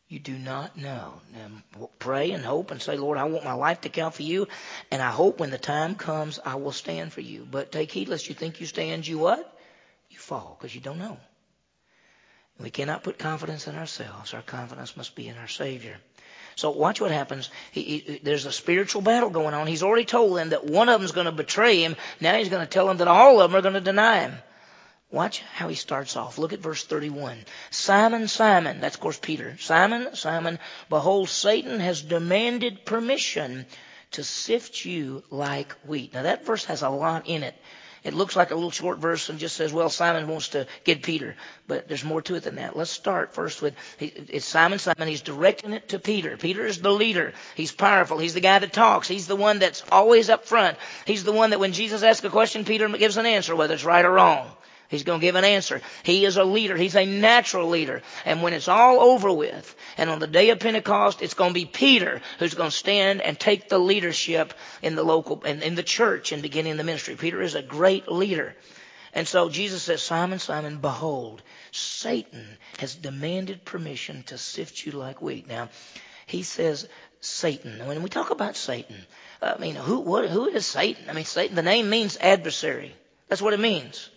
You 0.08 0.20
do 0.20 0.38
not 0.38 0.76
know. 0.76 1.14
Now, 1.34 1.88
pray 1.98 2.30
and 2.30 2.44
hope 2.44 2.70
and 2.70 2.80
say, 2.80 2.96
Lord, 2.96 3.18
I 3.18 3.25
want 3.25 3.44
my 3.44 3.54
life 3.54 3.80
to 3.80 3.88
count 3.88 4.14
for 4.14 4.22
you, 4.22 4.46
and 4.90 5.02
I 5.02 5.10
hope 5.10 5.40
when 5.40 5.50
the 5.50 5.58
time 5.58 5.96
comes, 5.96 6.38
I 6.44 6.54
will 6.54 6.72
stand 6.72 7.12
for 7.12 7.20
you. 7.20 7.46
But 7.50 7.72
take 7.72 7.90
heed 7.90 8.08
lest 8.08 8.28
you 8.28 8.34
think 8.34 8.60
you 8.60 8.66
stand, 8.66 9.06
you 9.06 9.18
what? 9.18 9.58
You 10.10 10.18
fall, 10.18 10.56
because 10.58 10.75
you 10.75 10.80
don't 10.80 10.98
know. 10.98 11.18
We 12.60 12.70
cannot 12.70 13.02
put 13.02 13.18
confidence 13.18 13.66
in 13.66 13.75
ourselves. 13.75 14.32
Our 14.32 14.42
confidence 14.42 14.96
must 14.96 15.16
be 15.16 15.26
in 15.28 15.36
our 15.38 15.48
Savior. 15.48 15.96
So 16.54 16.70
watch 16.70 17.00
what 17.00 17.10
happens. 17.10 17.50
He, 17.72 17.82
he, 17.82 18.20
there's 18.22 18.46
a 18.46 18.52
spiritual 18.52 19.02
battle 19.02 19.28
going 19.28 19.54
on. 19.54 19.66
He's 19.66 19.82
already 19.82 20.06
told 20.06 20.38
them 20.38 20.50
that 20.50 20.64
one 20.64 20.88
of 20.88 21.00
them 21.00 21.04
is 21.04 21.12
going 21.12 21.26
to 21.26 21.32
betray 21.32 21.82
him. 21.82 21.96
Now 22.20 22.38
he's 22.38 22.48
going 22.48 22.64
to 22.64 22.70
tell 22.70 22.86
them 22.86 22.96
that 22.98 23.08
all 23.08 23.40
of 23.40 23.50
them 23.50 23.58
are 23.58 23.62
going 23.62 23.75
to 23.75 23.80
deny 23.80 24.20
him. 24.20 24.34
Watch 25.10 25.40
how 25.54 25.68
he 25.68 25.76
starts 25.76 26.16
off. 26.16 26.36
Look 26.36 26.52
at 26.52 26.58
verse 26.58 26.84
31. 26.84 27.38
Simon, 27.70 28.26
Simon, 28.26 28.80
that's 28.80 28.96
of 28.96 29.00
course 29.00 29.18
Peter. 29.20 29.56
Simon, 29.60 30.16
Simon, 30.16 30.58
behold, 30.88 31.28
Satan 31.28 31.78
has 31.78 32.02
demanded 32.02 32.84
permission 32.84 33.66
to 34.12 34.25
sift 34.25 34.84
you 34.84 35.22
like 35.30 35.72
wheat. 35.84 36.12
Now 36.12 36.22
that 36.22 36.44
verse 36.44 36.64
has 36.64 36.82
a 36.82 36.88
lot 36.88 37.28
in 37.28 37.44
it. 37.44 37.54
It 38.02 38.14
looks 38.14 38.36
like 38.36 38.52
a 38.52 38.54
little 38.54 38.70
short 38.70 38.98
verse 38.98 39.28
and 39.28 39.38
just 39.38 39.56
says, 39.56 39.72
well, 39.72 39.90
Simon 39.90 40.28
wants 40.28 40.48
to 40.50 40.68
get 40.84 41.02
Peter. 41.02 41.34
But 41.66 41.88
there's 41.88 42.04
more 42.04 42.22
to 42.22 42.36
it 42.36 42.44
than 42.44 42.54
that. 42.54 42.76
Let's 42.76 42.90
start 42.90 43.34
first 43.34 43.62
with, 43.62 43.75
it's 43.98 44.46
Simon, 44.46 44.78
Simon. 44.78 45.08
He's 45.08 45.22
directing 45.22 45.72
it 45.72 45.88
to 45.88 45.98
Peter. 45.98 46.36
Peter 46.36 46.64
is 46.64 46.80
the 46.80 46.92
leader. 46.92 47.32
He's 47.56 47.72
powerful. 47.72 48.18
He's 48.18 48.34
the 48.34 48.40
guy 48.40 48.60
that 48.60 48.72
talks. 48.72 49.08
He's 49.08 49.26
the 49.26 49.34
one 49.34 49.58
that's 49.58 49.82
always 49.90 50.30
up 50.30 50.46
front. 50.46 50.78
He's 51.04 51.25
the 51.25 51.32
one 51.32 51.50
that 51.50 51.58
when 51.58 51.72
Jesus 51.72 52.04
asks 52.04 52.25
a 52.25 52.30
question, 52.30 52.64
Peter 52.64 52.88
gives 52.88 53.16
an 53.16 53.26
answer, 53.26 53.56
whether 53.56 53.75
it's 53.75 53.84
right 53.84 54.04
or 54.04 54.12
wrong. 54.12 54.50
He's 54.88 55.02
going 55.02 55.20
to 55.20 55.26
give 55.26 55.34
an 55.34 55.44
answer. 55.44 55.80
He 56.02 56.24
is 56.24 56.36
a 56.36 56.44
leader. 56.44 56.76
He's 56.76 56.94
a 56.94 57.06
natural 57.06 57.68
leader. 57.68 58.02
And 58.24 58.42
when 58.42 58.52
it's 58.52 58.68
all 58.68 59.00
over 59.00 59.32
with, 59.32 59.74
and 59.98 60.10
on 60.10 60.18
the 60.18 60.26
day 60.26 60.50
of 60.50 60.60
Pentecost, 60.60 61.22
it's 61.22 61.34
going 61.34 61.50
to 61.50 61.54
be 61.54 61.64
Peter 61.64 62.20
who's 62.38 62.54
going 62.54 62.70
to 62.70 62.76
stand 62.76 63.20
and 63.20 63.38
take 63.38 63.68
the 63.68 63.78
leadership 63.78 64.54
in 64.82 64.94
the 64.94 65.02
local, 65.02 65.42
in, 65.42 65.62
in 65.62 65.75
the 65.75 65.82
church 65.82 66.32
and 66.32 66.42
beginning 66.42 66.76
the 66.76 66.84
ministry. 66.84 67.16
Peter 67.16 67.42
is 67.42 67.54
a 67.54 67.62
great 67.62 68.10
leader. 68.10 68.54
And 69.12 69.26
so 69.26 69.49
Jesus 69.49 69.82
says, 69.82 70.02
Simon, 70.02 70.38
Simon, 70.38 70.78
behold, 70.78 71.42
Satan 71.72 72.46
has 72.78 72.94
demanded 72.94 73.64
permission 73.64 74.22
to 74.25 74.38
sift 74.38 74.84
you 74.84 74.92
like 74.92 75.22
wheat. 75.22 75.49
Now, 75.49 75.70
he 76.26 76.42
says 76.42 76.86
Satan. 77.20 77.86
When 77.86 78.02
we 78.02 78.10
talk 78.10 78.30
about 78.30 78.56
Satan, 78.56 78.96
I 79.40 79.56
mean, 79.58 79.75
who, 79.75 80.00
what, 80.00 80.28
who 80.28 80.46
is 80.49 80.66
Satan? 80.66 81.08
I 81.08 81.12
mean, 81.12 81.25
Satan, 81.25 81.56
the 81.56 81.62
name 81.62 81.88
means 81.88 82.18
adversary. 82.20 82.94
That's 83.28 83.42
what 83.42 83.54
it 83.54 83.60
means. 83.60 84.10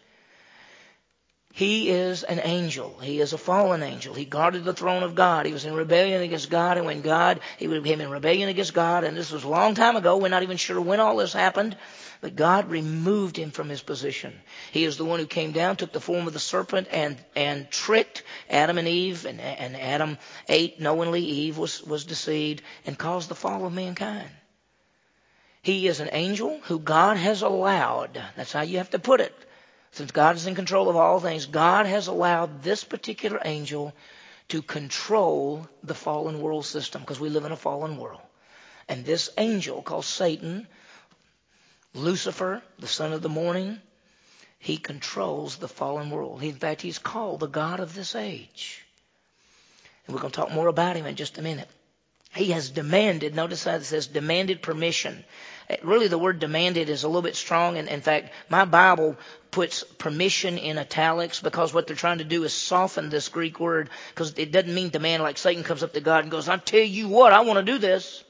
He 1.53 1.89
is 1.89 2.23
an 2.23 2.39
angel. 2.43 2.99
He 3.01 3.19
is 3.19 3.33
a 3.33 3.37
fallen 3.37 3.81
angel. 3.81 4.13
He 4.13 4.23
guarded 4.23 4.63
the 4.63 4.73
throne 4.73 5.01
of 5.01 5.15
God. 5.15 5.47
He 5.47 5.51
was 5.51 5.65
in 5.65 5.73
rebellion 5.73 6.21
against 6.21 6.49
God, 6.49 6.77
and 6.77 6.85
when 6.85 7.01
God, 7.01 7.39
he 7.57 7.65
became 7.65 8.01
in 8.01 8.11
rebellion 8.11 8.49
against 8.49 8.73
God, 8.73 9.03
and 9.03 9.17
this 9.17 9.31
was 9.31 9.43
a 9.43 9.49
long 9.49 9.73
time 9.73 9.95
ago. 9.95 10.17
We're 10.17 10.29
not 10.29 10.43
even 10.43 10.57
sure 10.57 10.79
when 10.79 10.99
all 10.99 11.17
this 11.17 11.33
happened, 11.33 11.75
but 12.21 12.35
God 12.35 12.69
removed 12.69 13.35
him 13.35 13.49
from 13.49 13.67
his 13.67 13.81
position. 13.81 14.39
He 14.71 14.83
is 14.83 14.97
the 14.97 15.05
one 15.05 15.19
who 15.19 15.25
came 15.25 15.51
down, 15.51 15.75
took 15.75 15.91
the 15.91 15.99
form 15.99 16.27
of 16.27 16.33
the 16.33 16.39
serpent, 16.39 16.87
and 16.91 17.17
and 17.35 17.69
tricked 17.71 18.23
Adam 18.49 18.77
and 18.77 18.87
Eve, 18.87 19.25
and, 19.25 19.41
and 19.41 19.75
Adam 19.75 20.19
ate 20.47 20.79
knowingly. 20.79 21.23
Eve 21.23 21.57
was 21.57 21.81
was 21.81 22.05
deceived 22.05 22.61
and 22.85 22.97
caused 22.97 23.27
the 23.27 23.35
fall 23.35 23.65
of 23.65 23.73
mankind. 23.73 24.29
He 25.63 25.87
is 25.87 25.99
an 25.99 26.09
angel 26.11 26.59
who 26.65 26.79
God 26.79 27.17
has 27.17 27.41
allowed. 27.41 28.21
That's 28.37 28.53
how 28.53 28.61
you 28.61 28.77
have 28.77 28.91
to 28.91 28.99
put 28.99 29.19
it 29.19 29.33
since 29.99 30.11
God 30.11 30.37
is 30.37 30.47
in 30.47 30.55
control 30.55 30.87
of 30.87 30.95
all 30.95 31.19
things, 31.19 31.45
God 31.45 31.85
has 31.85 32.07
allowed 32.07 32.63
this 32.63 32.85
particular 32.85 33.41
angel 33.43 33.93
to 34.47 34.61
control 34.61 35.67
the 35.83 35.93
fallen 35.93 36.39
world 36.39 36.65
system 36.65 37.01
because 37.01 37.19
we 37.19 37.27
live 37.27 37.43
in 37.43 37.51
a 37.51 37.57
fallen 37.57 37.97
world. 37.97 38.21
And 38.87 39.03
this 39.03 39.29
angel 39.37 39.81
called 39.81 40.05
Satan, 40.05 40.69
Lucifer, 41.93 42.63
the 42.79 42.87
son 42.87 43.11
of 43.11 43.21
the 43.21 43.27
morning, 43.27 43.77
he 44.57 44.77
controls 44.77 45.57
the 45.57 45.67
fallen 45.67 46.09
world. 46.09 46.41
In 46.43 46.55
fact, 46.55 46.81
he's 46.81 46.97
called 46.97 47.41
the 47.41 47.47
God 47.47 47.81
of 47.81 47.93
this 47.93 48.15
age. 48.15 48.85
And 50.07 50.15
we're 50.15 50.21
going 50.21 50.31
to 50.31 50.39
talk 50.39 50.53
more 50.53 50.69
about 50.69 50.95
him 50.95 51.07
in 51.07 51.17
just 51.17 51.37
a 51.39 51.41
minute. 51.41 51.67
He 52.35 52.51
has 52.51 52.69
demanded, 52.69 53.35
notice 53.35 53.63
how 53.63 53.75
it 53.75 53.83
says 53.83 54.07
demanded 54.07 54.61
permission. 54.61 55.23
Uh, 55.69 55.77
really, 55.83 56.07
the 56.07 56.17
word 56.17 56.39
demanded 56.39 56.89
is 56.89 57.03
a 57.03 57.07
little 57.07 57.23
bit 57.23 57.35
strong. 57.35 57.77
And 57.77 57.89
in 57.89 58.01
fact, 58.01 58.31
my 58.49 58.65
Bible 58.65 59.17
puts 59.51 59.83
permission 59.83 60.57
in 60.57 60.77
italics 60.77 61.41
because 61.41 61.73
what 61.73 61.87
they're 61.87 61.95
trying 61.95 62.19
to 62.19 62.23
do 62.23 62.43
is 62.43 62.53
soften 62.53 63.09
this 63.09 63.29
Greek 63.29 63.59
word 63.59 63.89
because 64.09 64.37
it 64.37 64.51
doesn't 64.51 64.73
mean 64.73 64.89
demand 64.89 65.23
like 65.23 65.37
Satan 65.39 65.63
comes 65.63 65.81
up 65.81 65.93
to 65.93 66.01
God 66.01 66.23
and 66.23 66.31
goes, 66.31 66.47
I 66.47 66.57
tell 66.57 66.79
you 66.79 67.07
what, 67.07 67.33
I 67.33 67.41
want 67.41 67.65
to 67.65 67.71
do 67.71 67.79
this. 67.79 68.23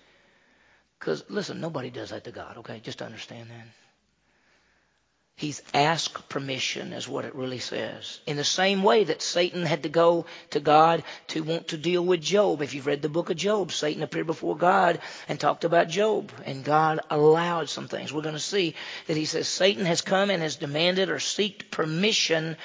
Because 0.98 1.24
listen, 1.30 1.60
nobody 1.60 1.90
does 1.90 2.10
that 2.12 2.24
to 2.24 2.32
God, 2.32 2.58
okay? 2.58 2.80
Just 2.80 3.02
understand 3.02 3.50
that. 3.50 3.89
He's 5.40 5.62
asked 5.74 6.28
permission, 6.28 6.92
is 6.92 7.08
what 7.08 7.24
it 7.24 7.34
really 7.34 7.60
says. 7.60 8.20
In 8.28 8.36
the 8.36 8.44
same 8.44 8.84
way 8.84 9.06
that 9.06 9.22
Satan 9.22 9.66
had 9.66 9.84
to 9.84 9.90
go 9.90 10.26
to 10.50 10.60
God 10.60 11.02
to 11.28 11.44
want 11.44 11.70
to 11.70 11.78
deal 11.78 12.04
with 12.04 12.20
Job. 12.20 12.62
If 12.62 12.74
you've 12.74 12.86
read 12.86 13.02
the 13.02 13.08
book 13.08 13.30
of 13.30 13.38
Job, 13.38 13.72
Satan 13.72 14.04
appeared 14.04 14.28
before 14.28 14.58
God 14.58 15.00
and 15.30 15.40
talked 15.40 15.64
about 15.64 15.88
Job, 15.88 16.34
and 16.46 16.66
God 16.66 17.00
allowed 17.10 17.70
some 17.70 17.88
things. 17.88 18.12
We're 18.12 18.22
going 18.22 18.36
to 18.36 18.40
see 18.42 18.76
that 19.08 19.16
he 19.16 19.24
says 19.24 19.48
Satan 19.48 19.86
has 19.86 20.02
come 20.02 20.30
and 20.30 20.44
has 20.44 20.58
demanded 20.58 21.10
or 21.10 21.20
sought 21.20 21.72
permission 21.72 22.58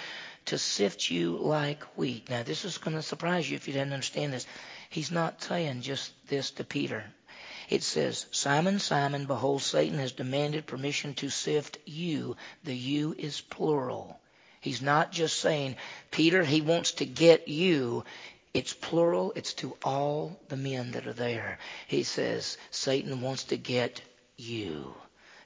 to 0.47 0.59
sift 0.59 1.13
you 1.13 1.39
like 1.39 1.85
wheat. 1.97 2.29
Now, 2.29 2.43
this 2.43 2.65
is 2.65 2.79
going 2.79 2.97
to 2.97 3.03
surprise 3.03 3.49
you 3.49 3.55
if 3.55 3.69
you 3.69 3.73
didn't 3.75 3.93
understand 3.93 4.33
this. 4.33 4.49
He's 4.91 5.13
not 5.13 5.41
saying 5.45 5.83
just 5.83 6.13
this 6.27 6.51
to 6.51 6.65
Peter. 6.65 7.05
It 7.71 7.83
says, 7.83 8.27
Simon, 8.31 8.79
Simon, 8.79 9.27
behold, 9.27 9.63
Satan 9.63 9.99
has 9.99 10.13
demanded 10.13 10.67
permission 10.67 11.15
to 11.15 11.31
sift 11.31 11.79
you. 11.87 12.37
The 12.65 12.75
you 12.75 13.15
is 13.19 13.41
plural. 13.41 14.21
He's 14.61 14.83
not 14.83 15.13
just 15.13 15.39
saying, 15.41 15.77
Peter, 16.11 16.43
he 16.45 16.61
wants 16.61 16.93
to 16.93 17.07
get 17.07 17.49
you. 17.49 18.05
It's 18.53 18.73
plural. 18.73 19.33
It's 19.37 19.55
to 19.55 19.77
all 19.85 20.39
the 20.49 20.57
men 20.57 20.93
that 20.93 21.07
are 21.07 21.13
there. 21.13 21.59
He 21.89 22.03
says, 22.03 22.57
Satan 22.71 23.21
wants 23.21 23.45
to 23.45 23.57
get 23.57 24.01
you. 24.37 24.95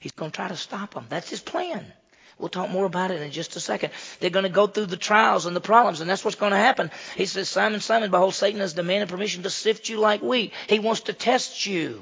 He's 0.00 0.12
going 0.12 0.31
to 0.31 0.37
try 0.37 0.48
to 0.48 0.57
stop 0.57 0.94
them. 0.94 1.07
That's 1.09 1.31
his 1.31 1.40
plan. 1.40 1.92
We'll 2.38 2.48
talk 2.48 2.70
more 2.70 2.87
about 2.87 3.11
it 3.11 3.20
in 3.20 3.31
just 3.33 3.57
a 3.57 3.61
second. 3.61 3.90
They're 4.20 4.31
going 4.31 4.44
to 4.44 4.48
go 4.48 4.66
through 4.66 4.87
the 4.87 4.96
trials 4.96 5.46
and 5.46 5.57
the 5.57 5.61
problems, 5.61 6.01
and 6.01 6.09
that's 6.09 6.24
what's 6.24 6.37
going 6.37 6.53
to 6.53 6.59
happen. 6.59 6.90
He 7.16 7.27
says, 7.27 7.48
Simon, 7.48 7.81
Simon, 7.81 8.11
behold, 8.11 8.35
Satan 8.35 8.61
has 8.61 8.74
demanded 8.74 9.09
permission 9.09 9.42
to 9.42 9.51
sift 9.51 9.88
you 9.88 9.98
like 9.98 10.22
wheat. 10.22 10.53
He 10.68 10.79
wants 10.79 11.03
to 11.03 11.12
test 11.12 11.66
you. 11.66 12.01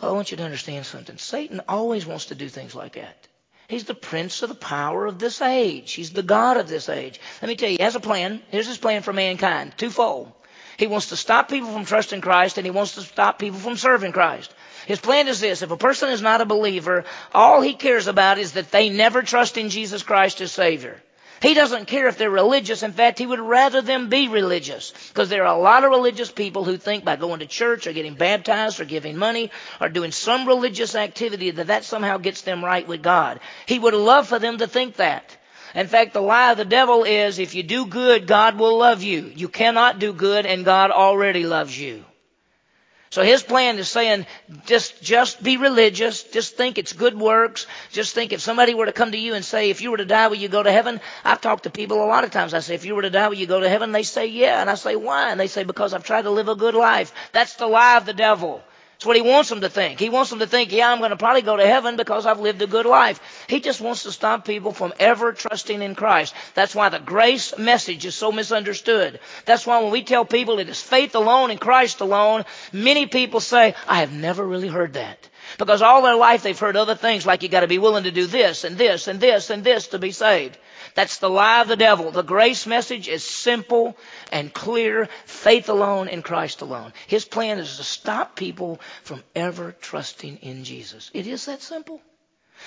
Well, 0.00 0.10
I 0.10 0.14
want 0.14 0.30
you 0.30 0.36
to 0.36 0.44
understand 0.44 0.84
something. 0.84 1.16
Satan 1.16 1.62
always 1.68 2.04
wants 2.04 2.26
to 2.26 2.34
do 2.34 2.48
things 2.48 2.74
like 2.74 2.94
that. 2.94 3.28
He's 3.66 3.84
the 3.84 3.94
prince 3.94 4.42
of 4.42 4.50
the 4.50 4.54
power 4.54 5.06
of 5.06 5.18
this 5.18 5.40
age. 5.40 5.92
He's 5.92 6.10
the 6.10 6.22
God 6.22 6.58
of 6.58 6.68
this 6.68 6.90
age. 6.90 7.18
Let 7.40 7.48
me 7.48 7.56
tell 7.56 7.70
you, 7.70 7.78
he 7.78 7.82
has 7.82 7.96
a 7.96 8.00
plan. 8.00 8.42
Here's 8.50 8.66
his 8.66 8.76
plan 8.76 9.00
for 9.02 9.14
mankind. 9.14 9.72
Twofold. 9.78 10.32
He 10.76 10.86
wants 10.86 11.08
to 11.08 11.16
stop 11.16 11.48
people 11.48 11.72
from 11.72 11.84
trusting 11.84 12.20
Christ 12.20 12.58
and 12.58 12.66
he 12.66 12.70
wants 12.70 12.94
to 12.94 13.02
stop 13.02 13.38
people 13.38 13.58
from 13.58 13.76
serving 13.76 14.12
Christ. 14.12 14.52
His 14.86 15.00
plan 15.00 15.28
is 15.28 15.40
this. 15.40 15.62
If 15.62 15.70
a 15.70 15.76
person 15.76 16.10
is 16.10 16.22
not 16.22 16.40
a 16.40 16.46
believer, 16.46 17.04
all 17.32 17.60
he 17.60 17.74
cares 17.74 18.06
about 18.06 18.38
is 18.38 18.52
that 18.52 18.70
they 18.70 18.90
never 18.90 19.22
trust 19.22 19.56
in 19.56 19.70
Jesus 19.70 20.02
Christ 20.02 20.40
as 20.40 20.52
Savior. 20.52 21.00
He 21.40 21.52
doesn't 21.52 21.86
care 21.86 22.06
if 22.06 22.16
they're 22.16 22.30
religious. 22.30 22.82
In 22.82 22.92
fact, 22.92 23.18
he 23.18 23.26
would 23.26 23.38
rather 23.38 23.82
them 23.82 24.08
be 24.08 24.28
religious. 24.28 24.94
Because 25.08 25.28
there 25.28 25.44
are 25.44 25.54
a 25.54 25.60
lot 25.60 25.84
of 25.84 25.90
religious 25.90 26.30
people 26.30 26.64
who 26.64 26.78
think 26.78 27.04
by 27.04 27.16
going 27.16 27.40
to 27.40 27.46
church 27.46 27.86
or 27.86 27.92
getting 27.92 28.14
baptized 28.14 28.80
or 28.80 28.86
giving 28.86 29.16
money 29.18 29.50
or 29.80 29.90
doing 29.90 30.10
some 30.10 30.46
religious 30.46 30.94
activity 30.94 31.50
that 31.50 31.66
that 31.66 31.84
somehow 31.84 32.16
gets 32.16 32.42
them 32.42 32.64
right 32.64 32.88
with 32.88 33.02
God. 33.02 33.40
He 33.66 33.78
would 33.78 33.92
love 33.92 34.26
for 34.26 34.38
them 34.38 34.56
to 34.58 34.66
think 34.66 34.96
that. 34.96 35.36
In 35.74 35.88
fact, 35.88 36.12
the 36.12 36.22
lie 36.22 36.52
of 36.52 36.58
the 36.58 36.64
devil 36.64 37.04
is 37.04 37.38
if 37.38 37.54
you 37.54 37.64
do 37.64 37.86
good, 37.86 38.26
God 38.26 38.58
will 38.58 38.78
love 38.78 39.02
you. 39.02 39.32
You 39.34 39.48
cannot 39.48 39.98
do 39.98 40.12
good 40.12 40.46
and 40.46 40.64
God 40.64 40.90
already 40.90 41.44
loves 41.44 41.76
you. 41.78 42.04
So 43.10 43.22
his 43.22 43.44
plan 43.44 43.78
is 43.78 43.88
saying, 43.88 44.26
just, 44.66 45.00
just 45.00 45.40
be 45.40 45.56
religious. 45.56 46.24
Just 46.24 46.56
think 46.56 46.78
it's 46.78 46.92
good 46.92 47.16
works. 47.16 47.68
Just 47.92 48.12
think 48.12 48.32
if 48.32 48.40
somebody 48.40 48.74
were 48.74 48.86
to 48.86 48.92
come 48.92 49.12
to 49.12 49.18
you 49.18 49.34
and 49.34 49.44
say, 49.44 49.70
if 49.70 49.80
you 49.82 49.92
were 49.92 49.98
to 49.98 50.04
die, 50.04 50.26
will 50.26 50.34
you 50.34 50.48
go 50.48 50.64
to 50.64 50.72
heaven? 50.72 51.00
I've 51.24 51.40
talked 51.40 51.62
to 51.62 51.70
people 51.70 52.02
a 52.02 52.06
lot 52.06 52.24
of 52.24 52.32
times. 52.32 52.54
I 52.54 52.58
say, 52.58 52.74
if 52.74 52.84
you 52.84 52.96
were 52.96 53.02
to 53.02 53.10
die, 53.10 53.28
will 53.28 53.36
you 53.36 53.46
go 53.46 53.60
to 53.60 53.68
heaven? 53.68 53.92
They 53.92 54.02
say, 54.02 54.26
yeah. 54.26 54.60
And 54.60 54.68
I 54.68 54.74
say, 54.74 54.96
why? 54.96 55.30
And 55.30 55.38
they 55.38 55.46
say, 55.46 55.62
because 55.62 55.94
I've 55.94 56.02
tried 56.02 56.22
to 56.22 56.30
live 56.30 56.48
a 56.48 56.56
good 56.56 56.74
life. 56.74 57.12
That's 57.30 57.54
the 57.54 57.68
lie 57.68 57.96
of 57.98 58.04
the 58.04 58.14
devil. 58.14 58.64
That's 59.04 59.08
what 59.08 59.16
he 59.16 59.30
wants 59.30 59.50
them 59.50 59.60
to 59.60 59.68
think. 59.68 60.00
He 60.00 60.08
wants 60.08 60.30
them 60.30 60.38
to 60.38 60.46
think, 60.46 60.72
yeah, 60.72 60.90
I'm 60.90 60.96
going 60.96 61.10
to 61.10 61.18
probably 61.18 61.42
go 61.42 61.58
to 61.58 61.66
heaven 61.66 61.96
because 61.96 62.24
I've 62.24 62.40
lived 62.40 62.62
a 62.62 62.66
good 62.66 62.86
life. 62.86 63.20
He 63.50 63.60
just 63.60 63.82
wants 63.82 64.04
to 64.04 64.12
stop 64.12 64.46
people 64.46 64.72
from 64.72 64.94
ever 64.98 65.34
trusting 65.34 65.82
in 65.82 65.94
Christ. 65.94 66.32
That's 66.54 66.74
why 66.74 66.88
the 66.88 67.00
grace 67.00 67.52
message 67.58 68.06
is 68.06 68.14
so 68.14 68.32
misunderstood. 68.32 69.20
That's 69.44 69.66
why 69.66 69.82
when 69.82 69.92
we 69.92 70.04
tell 70.04 70.24
people 70.24 70.58
it 70.58 70.70
is 70.70 70.80
faith 70.80 71.14
alone 71.14 71.50
in 71.50 71.58
Christ 71.58 72.00
alone, 72.00 72.46
many 72.72 73.04
people 73.04 73.40
say, 73.40 73.74
I 73.86 74.00
have 74.00 74.10
never 74.10 74.42
really 74.42 74.68
heard 74.68 74.94
that. 74.94 75.28
Because 75.58 75.82
all 75.82 76.00
their 76.00 76.16
life 76.16 76.42
they've 76.42 76.58
heard 76.58 76.74
other 76.74 76.94
things 76.94 77.26
like 77.26 77.42
you 77.42 77.50
gotta 77.50 77.66
be 77.66 77.76
willing 77.76 78.04
to 78.04 78.10
do 78.10 78.24
this 78.24 78.64
and 78.64 78.78
this 78.78 79.06
and 79.06 79.20
this 79.20 79.50
and 79.50 79.62
this 79.62 79.88
to 79.88 79.98
be 79.98 80.12
saved. 80.12 80.56
That's 80.94 81.18
the 81.18 81.30
lie 81.30 81.60
of 81.60 81.68
the 81.68 81.76
devil. 81.76 82.10
The 82.10 82.22
grace 82.22 82.66
message 82.66 83.08
is 83.08 83.24
simple 83.24 83.96
and 84.30 84.52
clear. 84.52 85.08
Faith 85.26 85.68
alone 85.68 86.08
in 86.08 86.22
Christ 86.22 86.62
alone. 86.62 86.92
His 87.06 87.24
plan 87.24 87.58
is 87.58 87.76
to 87.78 87.84
stop 87.84 88.36
people 88.36 88.80
from 89.02 89.22
ever 89.34 89.72
trusting 89.72 90.38
in 90.38 90.64
Jesus. 90.64 91.10
It 91.12 91.26
is 91.26 91.46
that 91.46 91.62
simple. 91.62 92.00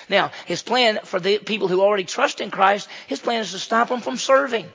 Now, 0.08 0.32
his 0.46 0.62
plan 0.62 1.00
for 1.04 1.18
the 1.18 1.38
people 1.38 1.68
who 1.68 1.80
already 1.80 2.04
trust 2.04 2.40
in 2.40 2.50
Christ, 2.50 2.88
his 3.06 3.20
plan 3.20 3.40
is 3.40 3.52
to 3.52 3.58
stop 3.58 3.88
them 3.88 4.00
from 4.00 4.16
serving. 4.16 4.70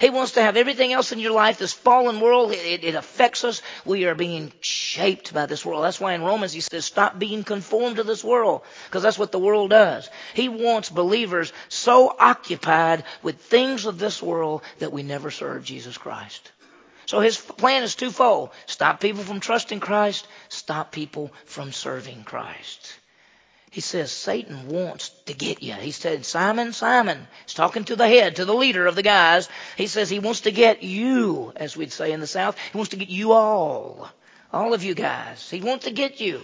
He 0.00 0.10
wants 0.10 0.32
to 0.32 0.42
have 0.42 0.56
everything 0.56 0.92
else 0.92 1.12
in 1.12 1.18
your 1.18 1.32
life, 1.32 1.58
this 1.58 1.72
fallen 1.72 2.20
world, 2.20 2.52
it, 2.52 2.84
it, 2.84 2.94
affects 2.94 3.44
us. 3.44 3.62
We 3.84 4.06
are 4.06 4.14
being 4.14 4.52
shaped 4.60 5.32
by 5.32 5.46
this 5.46 5.64
world. 5.64 5.84
That's 5.84 6.00
why 6.00 6.14
in 6.14 6.22
Romans 6.22 6.52
he 6.52 6.60
says, 6.60 6.84
stop 6.84 7.18
being 7.18 7.44
conformed 7.44 7.96
to 7.96 8.02
this 8.02 8.24
world, 8.24 8.62
because 8.86 9.02
that's 9.02 9.18
what 9.18 9.32
the 9.32 9.38
world 9.38 9.70
does. 9.70 10.08
He 10.34 10.48
wants 10.48 10.88
believers 10.90 11.52
so 11.68 12.14
occupied 12.18 13.04
with 13.22 13.40
things 13.40 13.86
of 13.86 13.98
this 13.98 14.22
world 14.22 14.62
that 14.78 14.92
we 14.92 15.02
never 15.02 15.30
serve 15.30 15.64
Jesus 15.64 15.96
Christ. 15.96 16.50
So 17.06 17.20
his 17.20 17.36
plan 17.36 17.82
is 17.82 17.94
twofold. 17.94 18.50
Stop 18.66 19.00
people 19.00 19.22
from 19.22 19.40
trusting 19.40 19.80
Christ, 19.80 20.26
stop 20.48 20.90
people 20.90 21.32
from 21.44 21.72
serving 21.72 22.24
Christ. 22.24 22.98
He 23.74 23.80
says 23.80 24.12
Satan 24.12 24.68
wants 24.68 25.08
to 25.26 25.34
get 25.34 25.60
you. 25.60 25.72
He 25.72 25.90
said, 25.90 26.24
Simon, 26.24 26.72
Simon. 26.72 27.26
He's 27.44 27.54
talking 27.54 27.82
to 27.86 27.96
the 27.96 28.06
head, 28.06 28.36
to 28.36 28.44
the 28.44 28.54
leader 28.54 28.86
of 28.86 28.94
the 28.94 29.02
guys. 29.02 29.48
He 29.76 29.88
says 29.88 30.08
he 30.08 30.20
wants 30.20 30.42
to 30.42 30.52
get 30.52 30.84
you, 30.84 31.52
as 31.56 31.76
we'd 31.76 31.90
say 31.90 32.12
in 32.12 32.20
the 32.20 32.28
South. 32.28 32.56
He 32.56 32.78
wants 32.78 32.90
to 32.90 32.96
get 32.96 33.08
you 33.08 33.32
all. 33.32 34.08
All 34.52 34.74
of 34.74 34.84
you 34.84 34.94
guys. 34.94 35.50
He 35.50 35.60
wants 35.60 35.86
to 35.86 35.90
get 35.90 36.20
you. 36.20 36.40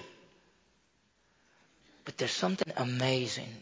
But 2.04 2.18
there's 2.18 2.32
something 2.32 2.72
amazing 2.76 3.54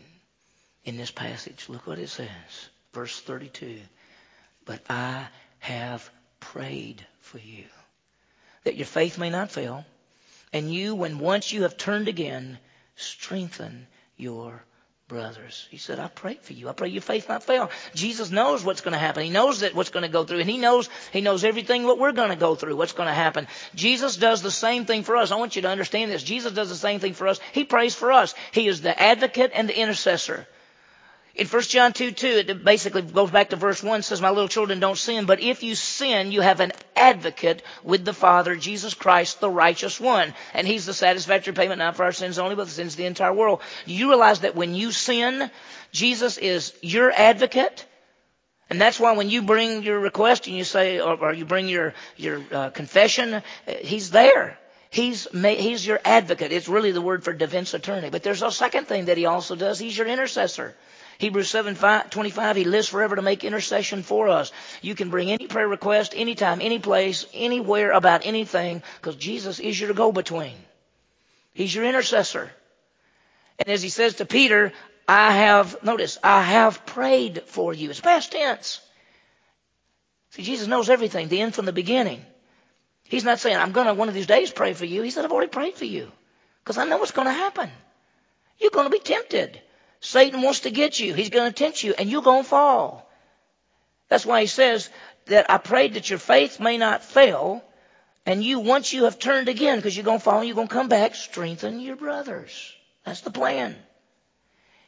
in 0.86 0.96
this 0.96 1.10
passage. 1.10 1.66
Look 1.68 1.86
what 1.86 1.98
it 1.98 2.08
says. 2.08 2.70
Verse 2.94 3.20
32. 3.20 3.80
But 4.64 4.80
I 4.88 5.26
have 5.58 6.08
prayed 6.40 7.04
for 7.20 7.36
you 7.36 7.64
that 8.64 8.76
your 8.76 8.86
faith 8.86 9.18
may 9.18 9.28
not 9.28 9.50
fail. 9.50 9.84
And 10.54 10.72
you, 10.72 10.94
when 10.94 11.18
once 11.18 11.52
you 11.52 11.64
have 11.64 11.76
turned 11.76 12.08
again, 12.08 12.58
strengthen 12.98 13.86
your 14.16 14.64
brothers. 15.08 15.66
He 15.70 15.78
said, 15.78 15.98
I 15.98 16.08
pray 16.08 16.38
for 16.42 16.52
you. 16.52 16.68
I 16.68 16.72
pray 16.72 16.88
your 16.88 17.00
faith 17.00 17.28
not 17.28 17.42
fail. 17.42 17.70
Jesus 17.94 18.30
knows 18.30 18.62
what's 18.62 18.82
going 18.82 18.92
to 18.92 18.98
happen. 18.98 19.24
He 19.24 19.30
knows 19.30 19.60
that 19.60 19.74
what's 19.74 19.90
going 19.90 20.02
to 20.02 20.08
go 20.08 20.24
through. 20.24 20.40
And 20.40 20.50
he 20.50 20.58
knows, 20.58 20.90
he 21.12 21.22
knows 21.22 21.44
everything 21.44 21.84
what 21.84 21.98
we're 21.98 22.12
going 22.12 22.28
to 22.28 22.36
go 22.36 22.54
through, 22.54 22.76
what's 22.76 22.92
going 22.92 23.08
to 23.08 23.14
happen. 23.14 23.48
Jesus 23.74 24.16
does 24.16 24.42
the 24.42 24.50
same 24.50 24.84
thing 24.84 25.04
for 25.04 25.16
us. 25.16 25.32
I 25.32 25.36
want 25.36 25.56
you 25.56 25.62
to 25.62 25.68
understand 25.68 26.10
this. 26.10 26.22
Jesus 26.22 26.52
does 26.52 26.68
the 26.68 26.76
same 26.76 27.00
thing 27.00 27.14
for 27.14 27.26
us. 27.26 27.40
He 27.52 27.64
prays 27.64 27.94
for 27.94 28.12
us. 28.12 28.34
He 28.52 28.68
is 28.68 28.82
the 28.82 29.00
advocate 29.00 29.52
and 29.54 29.68
the 29.68 29.80
intercessor. 29.80 30.46
In 31.38 31.46
1 31.46 31.62
John 31.62 31.92
2, 31.92 32.10
2, 32.10 32.26
it 32.26 32.64
basically 32.64 33.02
goes 33.02 33.30
back 33.30 33.50
to 33.50 33.56
verse 33.56 33.80
1, 33.80 34.02
says, 34.02 34.20
My 34.20 34.30
little 34.30 34.48
children, 34.48 34.80
don't 34.80 34.98
sin, 34.98 35.24
but 35.24 35.38
if 35.38 35.62
you 35.62 35.76
sin, 35.76 36.32
you 36.32 36.40
have 36.40 36.58
an 36.58 36.72
advocate 36.96 37.62
with 37.84 38.04
the 38.04 38.12
Father, 38.12 38.56
Jesus 38.56 38.92
Christ, 38.92 39.38
the 39.38 39.48
righteous 39.48 40.00
one. 40.00 40.34
And 40.52 40.66
He's 40.66 40.84
the 40.84 40.92
satisfactory 40.92 41.52
payment 41.52 41.78
not 41.78 41.94
for 41.94 42.02
our 42.02 42.10
sins 42.10 42.40
only, 42.40 42.56
but 42.56 42.64
the 42.64 42.72
sins 42.72 42.94
of 42.94 42.98
the 42.98 43.06
entire 43.06 43.32
world. 43.32 43.60
Do 43.86 43.94
You 43.94 44.08
realize 44.08 44.40
that 44.40 44.56
when 44.56 44.74
you 44.74 44.90
sin, 44.90 45.48
Jesus 45.92 46.38
is 46.38 46.74
your 46.82 47.12
advocate? 47.12 47.86
And 48.68 48.80
that's 48.80 48.98
why 48.98 49.12
when 49.12 49.30
you 49.30 49.42
bring 49.42 49.84
your 49.84 50.00
request 50.00 50.48
and 50.48 50.56
you 50.56 50.64
say, 50.64 51.00
or, 51.00 51.14
or 51.14 51.32
you 51.32 51.44
bring 51.44 51.68
your, 51.68 51.94
your 52.16 52.42
uh, 52.50 52.70
confession, 52.70 53.34
uh, 53.34 53.42
He's 53.80 54.10
there. 54.10 54.58
He's, 54.90 55.28
he's 55.32 55.86
your 55.86 56.00
advocate. 56.04 56.50
It's 56.50 56.66
really 56.66 56.92
the 56.92 57.02
word 57.02 57.22
for 57.22 57.32
defense 57.32 57.74
attorney. 57.74 58.10
But 58.10 58.22
there's 58.22 58.42
a 58.42 58.50
second 58.50 58.86
thing 58.86 59.04
that 59.04 59.18
he 59.18 59.26
also 59.26 59.54
does. 59.54 59.78
He's 59.78 59.96
your 59.96 60.06
intercessor. 60.06 60.74
Hebrews 61.18 61.50
7 61.50 61.74
5, 61.74 62.10
25, 62.10 62.56
He 62.56 62.64
lives 62.64 62.88
forever 62.88 63.16
to 63.16 63.22
make 63.22 63.42
intercession 63.42 64.02
for 64.04 64.28
us. 64.28 64.52
You 64.82 64.94
can 64.94 65.10
bring 65.10 65.30
any 65.30 65.48
prayer 65.48 65.66
request, 65.66 66.14
anytime, 66.16 66.60
any 66.60 66.78
place, 66.78 67.26
anywhere 67.34 67.90
about 67.90 68.24
anything, 68.24 68.82
because 69.00 69.16
Jesus 69.16 69.58
is 69.58 69.80
your 69.80 69.92
go-between. 69.94 70.54
He's 71.52 71.74
your 71.74 71.84
intercessor. 71.84 72.50
And 73.58 73.68
as 73.68 73.82
he 73.82 73.88
says 73.88 74.14
to 74.14 74.26
Peter, 74.26 74.72
I 75.08 75.32
have, 75.32 75.82
notice, 75.82 76.18
I 76.22 76.42
have 76.42 76.86
prayed 76.86 77.42
for 77.46 77.74
you. 77.74 77.90
It's 77.90 78.00
past 78.00 78.30
tense. 78.30 78.80
See, 80.30 80.42
Jesus 80.42 80.68
knows 80.68 80.88
everything, 80.88 81.26
the 81.26 81.40
end 81.40 81.54
from 81.54 81.64
the 81.64 81.72
beginning. 81.72 82.24
He's 83.02 83.24
not 83.24 83.40
saying, 83.40 83.56
I'm 83.56 83.72
going 83.72 83.86
to 83.88 83.94
one 83.94 84.08
of 84.08 84.14
these 84.14 84.26
days 84.26 84.52
pray 84.52 84.74
for 84.74 84.84
you. 84.84 85.02
He 85.02 85.10
said, 85.10 85.24
I've 85.24 85.32
already 85.32 85.50
prayed 85.50 85.74
for 85.74 85.86
you 85.86 86.12
because 86.62 86.78
I 86.78 86.84
know 86.84 86.98
what's 86.98 87.10
going 87.10 87.26
to 87.26 87.32
happen. 87.32 87.70
You're 88.58 88.70
going 88.70 88.86
to 88.86 88.90
be 88.90 89.00
tempted. 89.00 89.60
Satan 90.00 90.42
wants 90.42 90.60
to 90.60 90.70
get 90.70 91.00
you. 91.00 91.14
He's 91.14 91.30
going 91.30 91.50
to 91.50 91.54
tempt 91.54 91.82
you 91.82 91.94
and 91.98 92.08
you're 92.08 92.22
going 92.22 92.44
to 92.44 92.48
fall. 92.48 93.10
That's 94.08 94.24
why 94.24 94.40
he 94.40 94.46
says 94.46 94.88
that 95.26 95.50
I 95.50 95.58
prayed 95.58 95.94
that 95.94 96.08
your 96.08 96.18
faith 96.18 96.60
may 96.60 96.78
not 96.78 97.04
fail. 97.04 97.62
And 98.24 98.44
you, 98.44 98.60
once 98.60 98.92
you 98.92 99.04
have 99.04 99.18
turned 99.18 99.48
again, 99.48 99.76
because 99.78 99.96
you're 99.96 100.04
going 100.04 100.18
to 100.18 100.24
fall 100.24 100.44
you're 100.44 100.54
going 100.54 100.68
to 100.68 100.74
come 100.74 100.88
back, 100.88 101.14
strengthen 101.14 101.80
your 101.80 101.96
brothers. 101.96 102.74
That's 103.04 103.22
the 103.22 103.30
plan. 103.30 103.76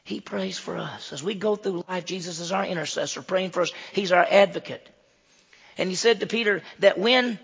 He 0.04 0.20
prays 0.20 0.58
for 0.58 0.76
us. 0.76 1.12
As 1.12 1.22
we 1.22 1.34
go 1.34 1.56
through 1.56 1.84
life, 1.88 2.04
Jesus 2.04 2.40
is 2.40 2.52
our 2.52 2.64
intercessor, 2.64 3.22
praying 3.22 3.50
for 3.50 3.62
us. 3.62 3.72
He's 3.92 4.12
our 4.12 4.26
advocate. 4.28 4.86
And 5.78 5.88
he 5.88 5.94
said 5.94 6.20
to 6.20 6.26
Peter 6.26 6.62
that 6.80 6.98
when, 6.98 7.38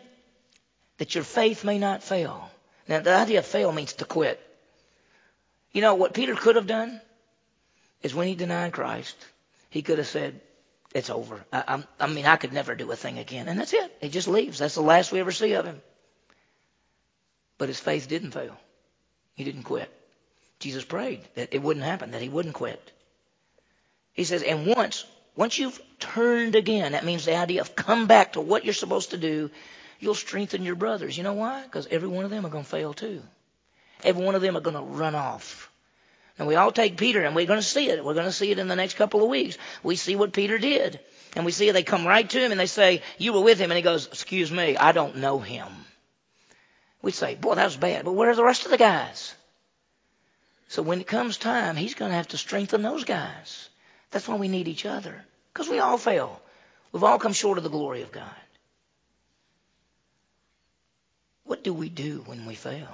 that 0.98 1.14
your 1.14 1.24
faith 1.24 1.64
may 1.64 1.78
not 1.78 2.02
fail. 2.02 2.50
Now, 2.88 3.00
the 3.00 3.14
idea 3.14 3.38
of 3.38 3.46
fail 3.46 3.72
means 3.72 3.94
to 3.94 4.04
quit. 4.04 4.40
You 5.72 5.80
know 5.80 5.94
what 5.94 6.14
Peter 6.14 6.34
could 6.34 6.56
have 6.56 6.66
done? 6.66 7.00
Is 8.02 8.14
when 8.14 8.28
he 8.28 8.34
denied 8.34 8.72
Christ, 8.72 9.16
he 9.70 9.82
could 9.82 9.98
have 9.98 10.06
said, 10.06 10.40
it's 10.94 11.10
over. 11.10 11.44
I, 11.52 11.82
I, 12.00 12.06
mean, 12.06 12.24
I 12.26 12.36
could 12.36 12.52
never 12.52 12.74
do 12.74 12.90
a 12.90 12.96
thing 12.96 13.18
again. 13.18 13.48
And 13.48 13.58
that's 13.58 13.74
it. 13.74 13.96
He 14.00 14.08
just 14.08 14.28
leaves. 14.28 14.58
That's 14.58 14.76
the 14.76 14.82
last 14.82 15.12
we 15.12 15.20
ever 15.20 15.32
see 15.32 15.52
of 15.52 15.66
him. 15.66 15.82
But 17.58 17.68
his 17.68 17.80
faith 17.80 18.08
didn't 18.08 18.30
fail. 18.30 18.56
He 19.34 19.44
didn't 19.44 19.64
quit. 19.64 19.90
Jesus 20.58 20.84
prayed 20.84 21.20
that 21.34 21.52
it 21.52 21.62
wouldn't 21.62 21.84
happen, 21.84 22.12
that 22.12 22.22
he 22.22 22.30
wouldn't 22.30 22.54
quit. 22.54 22.92
He 24.14 24.24
says, 24.24 24.42
and 24.42 24.66
once, 24.66 25.04
once 25.36 25.58
you've 25.58 25.78
turned 25.98 26.54
again, 26.54 26.92
that 26.92 27.04
means 27.04 27.26
the 27.26 27.36
idea 27.36 27.60
of 27.60 27.76
come 27.76 28.06
back 28.06 28.32
to 28.32 28.40
what 28.40 28.64
you're 28.64 28.72
supposed 28.72 29.10
to 29.10 29.18
do, 29.18 29.50
you'll 30.00 30.14
strengthen 30.14 30.64
your 30.64 30.76
brothers. 30.76 31.16
You 31.16 31.24
know 31.24 31.34
why? 31.34 31.62
Because 31.64 31.86
every 31.88 32.08
one 32.08 32.24
of 32.24 32.30
them 32.30 32.46
are 32.46 32.50
going 32.50 32.64
to 32.64 32.70
fail 32.70 32.94
too. 32.94 33.22
Every 34.02 34.24
one 34.24 34.34
of 34.34 34.40
them 34.40 34.56
are 34.56 34.60
going 34.60 34.76
to 34.76 34.82
run 34.82 35.14
off. 35.14 35.70
And 36.38 36.46
we 36.46 36.54
all 36.54 36.70
take 36.70 36.96
Peter 36.96 37.22
and 37.22 37.34
we're 37.34 37.46
going 37.46 37.60
to 37.60 37.66
see 37.66 37.88
it. 37.88 38.04
We're 38.04 38.14
going 38.14 38.26
to 38.26 38.32
see 38.32 38.50
it 38.50 38.58
in 38.58 38.68
the 38.68 38.76
next 38.76 38.94
couple 38.94 39.22
of 39.22 39.30
weeks. 39.30 39.56
We 39.82 39.96
see 39.96 40.16
what 40.16 40.32
Peter 40.32 40.58
did. 40.58 41.00
And 41.34 41.44
we 41.44 41.52
see 41.52 41.70
they 41.70 41.82
come 41.82 42.06
right 42.06 42.28
to 42.28 42.40
him 42.40 42.50
and 42.50 42.60
they 42.60 42.66
say, 42.66 43.02
you 43.18 43.32
were 43.32 43.40
with 43.40 43.58
him. 43.58 43.70
And 43.70 43.76
he 43.76 43.82
goes, 43.82 44.06
excuse 44.06 44.50
me, 44.50 44.76
I 44.76 44.92
don't 44.92 45.16
know 45.16 45.38
him. 45.38 45.68
We 47.02 47.12
say, 47.12 47.34
boy, 47.34 47.54
that 47.54 47.64
was 47.64 47.76
bad. 47.76 48.04
But 48.04 48.12
where 48.12 48.30
are 48.30 48.34
the 48.34 48.44
rest 48.44 48.64
of 48.64 48.70
the 48.70 48.78
guys? 48.78 49.34
So 50.68 50.82
when 50.82 51.00
it 51.00 51.06
comes 51.06 51.36
time, 51.36 51.76
he's 51.76 51.94
going 51.94 52.10
to 52.10 52.16
have 52.16 52.28
to 52.28 52.38
strengthen 52.38 52.82
those 52.82 53.04
guys. 53.04 53.68
That's 54.10 54.28
why 54.28 54.36
we 54.36 54.48
need 54.48 54.68
each 54.68 54.86
other. 54.86 55.24
Because 55.52 55.68
we 55.68 55.78
all 55.78 55.98
fail. 55.98 56.40
We've 56.92 57.04
all 57.04 57.18
come 57.18 57.32
short 57.32 57.58
of 57.58 57.64
the 57.64 57.70
glory 57.70 58.02
of 58.02 58.12
God. 58.12 58.24
What 61.44 61.62
do 61.62 61.72
we 61.72 61.88
do 61.88 62.22
when 62.26 62.44
we 62.44 62.54
fail? 62.54 62.88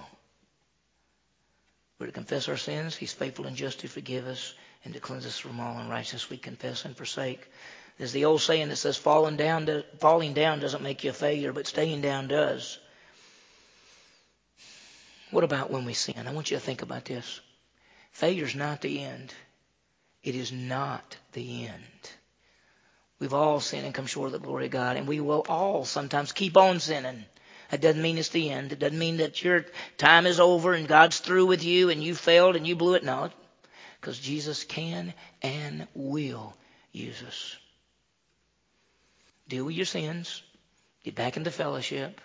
We're 2.03 2.07
to 2.07 2.13
confess 2.13 2.49
our 2.49 2.57
sins. 2.57 2.97
He's 2.97 3.13
faithful 3.13 3.47
and 3.47 3.55
just 3.55 3.79
to 3.79 3.89
forgive 3.89 4.27
us 4.27 4.55
and 4.85 4.93
to 4.93 4.99
cleanse 4.99 5.25
us 5.25 5.39
from 5.39 5.61
all 5.61 5.79
unrighteousness. 5.79 6.29
We 6.29 6.37
confess 6.37 6.85
and 6.85 6.97
forsake. 6.97 7.49
There's 7.97 8.11
the 8.11 8.25
old 8.25 8.41
saying 8.41 8.71
that 8.71 8.77
says 8.77 8.97
falling 8.97 9.37
down, 9.37 9.85
falling 10.01 10.35
down 10.35 10.59
doesn't 10.59 10.83
make 10.83 11.05
you 11.05 11.11
a 11.11 11.13
failure, 11.13 11.53
but 11.53 11.69
staying 11.69 12.01
down 12.01 12.27
does. 12.27 12.81
What 15.31 15.45
about 15.45 15.71
when 15.71 15.85
we 15.85 15.95
sin? 15.95 16.27
I 16.27 16.33
want 16.33 16.51
you 16.51 16.57
to 16.57 16.61
think 16.61 16.83
about 16.83 17.05
this. 17.05 17.41
Failure's 18.11 18.57
not 18.57 18.81
the 18.81 19.01
end. 19.01 19.33
It 20.25 20.35
is 20.35 20.51
not 20.51 21.17
the 21.35 21.69
end. 21.69 22.11
We've 23.21 23.33
all 23.33 23.61
sinned 23.61 23.87
and 23.87 23.95
come 23.95 24.07
short 24.07 24.27
of 24.27 24.33
the 24.33 24.45
glory 24.45 24.65
of 24.65 24.73
God, 24.73 24.97
and 24.97 25.07
we 25.07 25.21
will 25.21 25.47
all 25.49 25.85
sometimes 25.85 26.33
keep 26.33 26.57
on 26.57 26.81
sinning. 26.81 27.27
That 27.73 27.81
doesn't 27.81 28.03
mean 28.03 28.19
it's 28.19 28.29
the 28.29 28.51
end. 28.51 28.71
It 28.71 28.81
doesn't 28.81 28.99
mean 28.99 29.17
that 29.17 29.43
your 29.43 29.65
time 29.97 30.27
is 30.27 30.39
over 30.39 30.75
and 30.75 30.87
God's 30.87 31.21
through 31.21 31.47
with 31.47 31.65
you 31.65 31.89
and 31.89 32.05
you 32.05 32.15
failed 32.15 32.55
and 32.55 32.67
you 32.67 32.77
blew 32.77 32.97
it. 32.97 33.03
No, 33.03 33.31
because 33.99 34.19
Jesus 34.19 34.63
can 34.63 35.15
and 35.41 35.89
will 35.95 36.55
use 36.93 37.23
us. 37.27 37.57
Deal 39.49 39.65
with 39.65 39.75
your 39.75 39.87
sins, 39.87 40.43
get 41.03 41.15
back 41.15 41.39
into 41.39 41.51
fellowship, 41.51 42.21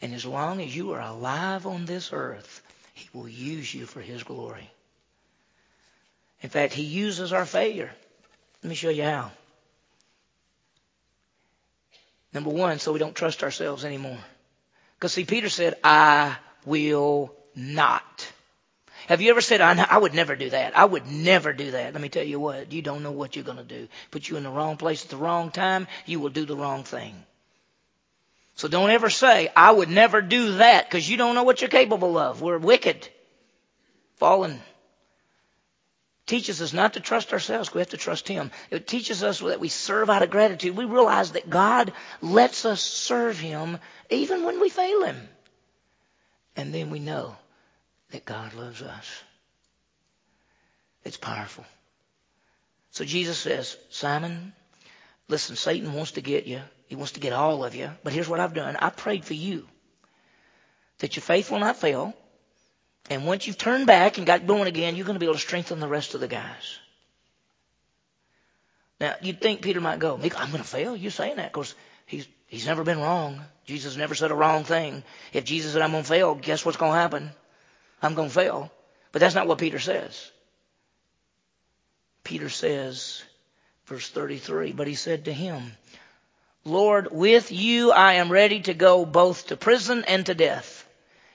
and 0.00 0.14
as 0.14 0.24
long 0.24 0.62
as 0.62 0.74
you 0.74 0.92
are 0.92 1.02
alive 1.02 1.66
on 1.66 1.84
this 1.84 2.08
earth, 2.14 2.62
He 2.94 3.10
will 3.12 3.28
use 3.28 3.74
you 3.74 3.84
for 3.84 4.00
His 4.00 4.22
glory. 4.22 4.70
In 6.40 6.48
fact, 6.48 6.72
He 6.72 6.84
uses 6.84 7.34
our 7.34 7.44
failure. 7.44 7.90
Let 8.62 8.70
me 8.70 8.74
show 8.74 8.88
you 8.88 9.04
how. 9.04 9.32
Number 12.32 12.48
one, 12.48 12.78
so 12.78 12.94
we 12.94 12.98
don't 12.98 13.14
trust 13.14 13.42
ourselves 13.42 13.84
anymore. 13.84 14.18
Because 14.98 15.12
see, 15.12 15.24
Peter 15.24 15.48
said, 15.48 15.76
I 15.84 16.36
will 16.64 17.32
not. 17.54 18.32
Have 19.06 19.20
you 19.20 19.30
ever 19.30 19.40
said, 19.40 19.60
I, 19.60 19.80
I 19.88 19.96
would 19.96 20.12
never 20.12 20.34
do 20.34 20.50
that? 20.50 20.76
I 20.76 20.84
would 20.84 21.06
never 21.06 21.52
do 21.52 21.70
that. 21.70 21.92
Let 21.92 22.02
me 22.02 22.08
tell 22.08 22.24
you 22.24 22.40
what, 22.40 22.72
you 22.72 22.82
don't 22.82 23.04
know 23.04 23.12
what 23.12 23.36
you're 23.36 23.44
going 23.44 23.58
to 23.58 23.64
do. 23.64 23.88
Put 24.10 24.28
you 24.28 24.36
in 24.36 24.42
the 24.42 24.50
wrong 24.50 24.76
place 24.76 25.04
at 25.04 25.10
the 25.10 25.16
wrong 25.16 25.50
time, 25.50 25.86
you 26.04 26.18
will 26.18 26.30
do 26.30 26.44
the 26.44 26.56
wrong 26.56 26.82
thing. 26.82 27.14
So 28.56 28.66
don't 28.66 28.90
ever 28.90 29.08
say, 29.08 29.50
I 29.54 29.70
would 29.70 29.88
never 29.88 30.20
do 30.20 30.56
that, 30.56 30.90
because 30.90 31.08
you 31.08 31.16
don't 31.16 31.36
know 31.36 31.44
what 31.44 31.60
you're 31.60 31.70
capable 31.70 32.18
of. 32.18 32.42
We're 32.42 32.58
wicked, 32.58 33.08
fallen 34.16 34.60
teaches 36.28 36.62
us 36.62 36.72
not 36.72 36.92
to 36.92 37.00
trust 37.00 37.32
ourselves. 37.32 37.74
We 37.74 37.80
have 37.80 37.90
to 37.90 37.96
trust 37.96 38.28
Him. 38.28 38.52
It 38.70 38.86
teaches 38.86 39.24
us 39.24 39.40
that 39.40 39.58
we 39.58 39.68
serve 39.68 40.10
out 40.10 40.22
of 40.22 40.30
gratitude. 40.30 40.76
We 40.76 40.84
realize 40.84 41.32
that 41.32 41.50
God 41.50 41.92
lets 42.20 42.64
us 42.64 42.80
serve 42.80 43.38
Him 43.40 43.78
even 44.10 44.44
when 44.44 44.60
we 44.60 44.68
fail 44.68 45.02
Him. 45.02 45.28
And 46.54 46.72
then 46.72 46.90
we 46.90 47.00
know 47.00 47.36
that 48.10 48.24
God 48.24 48.54
loves 48.54 48.82
us. 48.82 49.22
It's 51.04 51.16
powerful. 51.16 51.64
So 52.90 53.04
Jesus 53.04 53.38
says, 53.38 53.76
Simon, 53.90 54.52
listen, 55.28 55.56
Satan 55.56 55.92
wants 55.94 56.12
to 56.12 56.20
get 56.20 56.46
you. 56.46 56.60
He 56.86 56.96
wants 56.96 57.12
to 57.12 57.20
get 57.20 57.32
all 57.32 57.64
of 57.64 57.74
you. 57.74 57.90
But 58.02 58.12
here's 58.12 58.28
what 58.28 58.40
I've 58.40 58.54
done. 58.54 58.76
I 58.76 58.90
prayed 58.90 59.24
for 59.24 59.34
you 59.34 59.66
that 60.98 61.16
your 61.16 61.22
faith 61.22 61.50
will 61.50 61.60
not 61.60 61.76
fail 61.76 62.14
and 63.10 63.26
once 63.26 63.46
you've 63.46 63.58
turned 63.58 63.86
back 63.86 64.18
and 64.18 64.26
got 64.26 64.46
going 64.46 64.66
again, 64.66 64.96
you're 64.96 65.06
going 65.06 65.14
to 65.14 65.20
be 65.20 65.26
able 65.26 65.34
to 65.34 65.40
strengthen 65.40 65.80
the 65.80 65.88
rest 65.88 66.14
of 66.14 66.20
the 66.20 66.28
guys. 66.28 66.78
Now, 69.00 69.14
you'd 69.22 69.40
think 69.40 69.62
Peter 69.62 69.80
might 69.80 69.98
go, 69.98 70.14
I'm 70.14 70.50
going 70.50 70.62
to 70.62 70.64
fail. 70.64 70.96
You're 70.96 71.10
saying 71.10 71.36
that 71.36 71.52
because 71.52 71.74
he's, 72.06 72.26
he's 72.46 72.66
never 72.66 72.82
been 72.82 73.00
wrong. 73.00 73.40
Jesus 73.64 73.96
never 73.96 74.14
said 74.14 74.30
a 74.30 74.34
wrong 74.34 74.64
thing. 74.64 75.04
If 75.32 75.44
Jesus 75.44 75.72
said, 75.72 75.82
I'm 75.82 75.92
going 75.92 76.02
to 76.02 76.08
fail, 76.08 76.34
guess 76.34 76.64
what's 76.64 76.78
going 76.78 76.92
to 76.92 76.98
happen? 76.98 77.30
I'm 78.02 78.14
going 78.14 78.28
to 78.28 78.34
fail. 78.34 78.72
But 79.12 79.20
that's 79.20 79.34
not 79.34 79.46
what 79.46 79.58
Peter 79.58 79.78
says. 79.78 80.30
Peter 82.24 82.48
says, 82.48 83.22
verse 83.86 84.08
33, 84.10 84.72
but 84.72 84.86
he 84.86 84.94
said 84.94 85.24
to 85.26 85.32
him, 85.32 85.72
Lord, 86.64 87.08
with 87.10 87.50
you 87.52 87.92
I 87.92 88.14
am 88.14 88.30
ready 88.30 88.60
to 88.62 88.74
go 88.74 89.06
both 89.06 89.46
to 89.46 89.56
prison 89.56 90.04
and 90.06 90.26
to 90.26 90.34
death. 90.34 90.86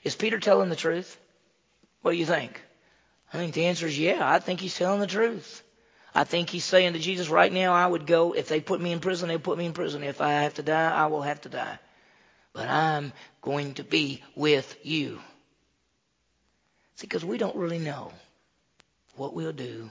Is 0.04 0.16
Peter 0.16 0.40
telling 0.40 0.70
the 0.70 0.76
truth? 0.76 1.18
What 2.04 2.12
do 2.12 2.18
you 2.18 2.26
think? 2.26 2.62
I 3.34 3.38
think 3.38 3.56
the 3.56 3.66
answer 3.66 3.88
is 3.88 3.98
yeah. 3.98 4.20
I 4.22 4.40
think 4.40 4.60
he's 4.60 4.78
telling 4.78 5.00
the 5.00 5.08
truth. 5.08 5.64
I 6.14 6.26
think 6.26 6.50
he's 6.50 6.66
saying 6.66 6.94
to 6.94 7.00
Jesus, 7.00 7.30
right 7.30 7.52
now, 7.52 7.74
I 7.74 7.88
would 7.88 8.06
go, 8.06 8.34
if 8.34 8.48
they 8.48 8.62
put 8.62 8.80
me 8.80 8.92
in 8.92 9.00
prison, 9.00 9.30
they 9.30 9.40
put 9.40 9.58
me 9.58 9.66
in 9.66 9.74
prison. 9.74 10.04
If 10.04 10.22
I 10.22 10.34
have 10.44 10.54
to 10.56 10.64
die, 10.64 10.92
I 10.92 11.08
will 11.08 11.24
have 11.24 11.42
to 11.42 11.50
die. 11.50 11.80
But 12.52 12.70
I'm 12.70 13.14
going 13.42 13.74
to 13.76 13.84
be 13.84 14.22
with 14.36 14.78
you. 14.84 15.20
See, 16.96 17.08
because 17.08 17.26
we 17.26 17.40
don't 17.40 17.56
really 17.56 17.80
know 17.80 18.12
what 19.16 19.34
we'll 19.34 19.54
do 19.54 19.90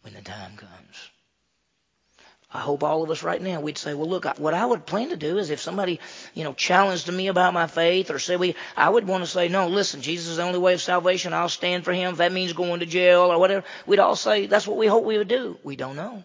when 0.00 0.14
the 0.14 0.22
time 0.22 0.56
comes. 0.56 1.10
I 2.52 2.60
hope 2.60 2.82
all 2.82 3.02
of 3.02 3.10
us 3.10 3.22
right 3.22 3.42
now 3.42 3.60
we'd 3.60 3.76
say, 3.76 3.92
well, 3.92 4.08
look, 4.08 4.24
what 4.38 4.54
I 4.54 4.64
would 4.64 4.86
plan 4.86 5.10
to 5.10 5.16
do 5.16 5.36
is 5.36 5.50
if 5.50 5.60
somebody, 5.60 6.00
you 6.32 6.44
know, 6.44 6.54
challenged 6.54 7.12
me 7.12 7.26
about 7.28 7.52
my 7.52 7.66
faith 7.66 8.10
or 8.10 8.18
said 8.18 8.40
we, 8.40 8.56
I 8.74 8.88
would 8.88 9.06
want 9.06 9.22
to 9.22 9.30
say, 9.30 9.48
no, 9.48 9.68
listen, 9.68 10.00
Jesus 10.00 10.28
is 10.28 10.36
the 10.38 10.44
only 10.44 10.58
way 10.58 10.72
of 10.72 10.80
salvation. 10.80 11.34
I'll 11.34 11.50
stand 11.50 11.84
for 11.84 11.92
him. 11.92 12.12
If 12.12 12.18
that 12.18 12.32
means 12.32 12.54
going 12.54 12.80
to 12.80 12.86
jail 12.86 13.20
or 13.20 13.38
whatever, 13.38 13.66
we'd 13.86 13.98
all 13.98 14.16
say 14.16 14.46
that's 14.46 14.66
what 14.66 14.78
we 14.78 14.86
hope 14.86 15.04
we 15.04 15.18
would 15.18 15.28
do. 15.28 15.58
We 15.62 15.76
don't 15.76 15.96
know. 15.96 16.24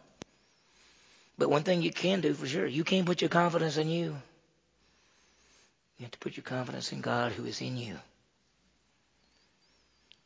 But 1.38 1.50
one 1.50 1.64
thing 1.64 1.82
you 1.82 1.92
can 1.92 2.22
do 2.22 2.34
for 2.34 2.48
sure, 2.48 2.66
you 2.66 2.86
can't 2.86 3.06
put 3.06 3.22
your 3.22 3.30
confidence 3.30 3.76
in 3.76 3.90
you. 3.90 4.16
You 5.98 6.04
have 6.04 6.12
to 6.12 6.20
put 6.20 6.38
your 6.38 6.44
confidence 6.44 6.94
in 6.94 7.02
God 7.02 7.34
who 7.34 7.44
is 7.44 7.60
in 7.60 7.76
you. 7.76 7.98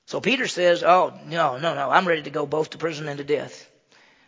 So 0.06 0.22
Peter 0.22 0.48
says, 0.48 0.84
oh, 0.84 1.14
no, 1.26 1.58
no, 1.58 1.74
no, 1.74 1.90
I'm 1.90 2.08
ready 2.08 2.22
to 2.24 2.30
go 2.30 2.46
both 2.46 2.70
to 2.70 2.78
prison 2.78 3.08
and 3.08 3.18
to 3.18 3.24
death. 3.24 3.68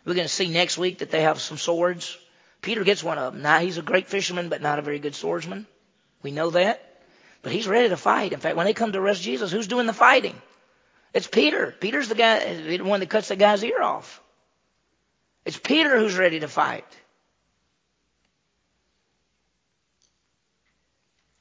We're 0.04 0.14
going 0.14 0.26
to 0.26 0.32
see 0.32 0.48
next 0.48 0.78
week 0.78 0.98
that 0.98 1.10
they 1.10 1.22
have 1.22 1.40
some 1.40 1.58
swords. 1.58 2.16
Peter 2.62 2.84
gets 2.84 3.02
one 3.02 3.18
of 3.18 3.32
them. 3.32 3.42
Now, 3.42 3.58
he's 3.58 3.78
a 3.78 3.82
great 3.82 4.08
fisherman, 4.08 4.48
but 4.48 4.62
not 4.62 4.78
a 4.78 4.82
very 4.82 4.98
good 4.98 5.14
swordsman. 5.14 5.66
We 6.22 6.30
know 6.30 6.50
that. 6.50 6.86
But 7.42 7.52
he's 7.52 7.68
ready 7.68 7.88
to 7.88 7.96
fight. 7.96 8.32
In 8.32 8.40
fact, 8.40 8.56
when 8.56 8.66
they 8.66 8.74
come 8.74 8.92
to 8.92 8.98
arrest 8.98 9.22
Jesus, 9.22 9.50
who's 9.50 9.66
doing 9.66 9.86
the 9.86 9.92
fighting? 9.92 10.34
It's 11.14 11.26
Peter. 11.26 11.74
Peter's 11.80 12.08
the 12.08 12.14
guy, 12.14 12.54
the 12.54 12.82
one 12.82 13.00
that 13.00 13.10
cuts 13.10 13.28
the 13.28 13.36
guy's 13.36 13.64
ear 13.64 13.82
off. 13.82 14.22
It's 15.44 15.58
Peter 15.58 15.98
who's 15.98 16.18
ready 16.18 16.40
to 16.40 16.48
fight. 16.48 16.84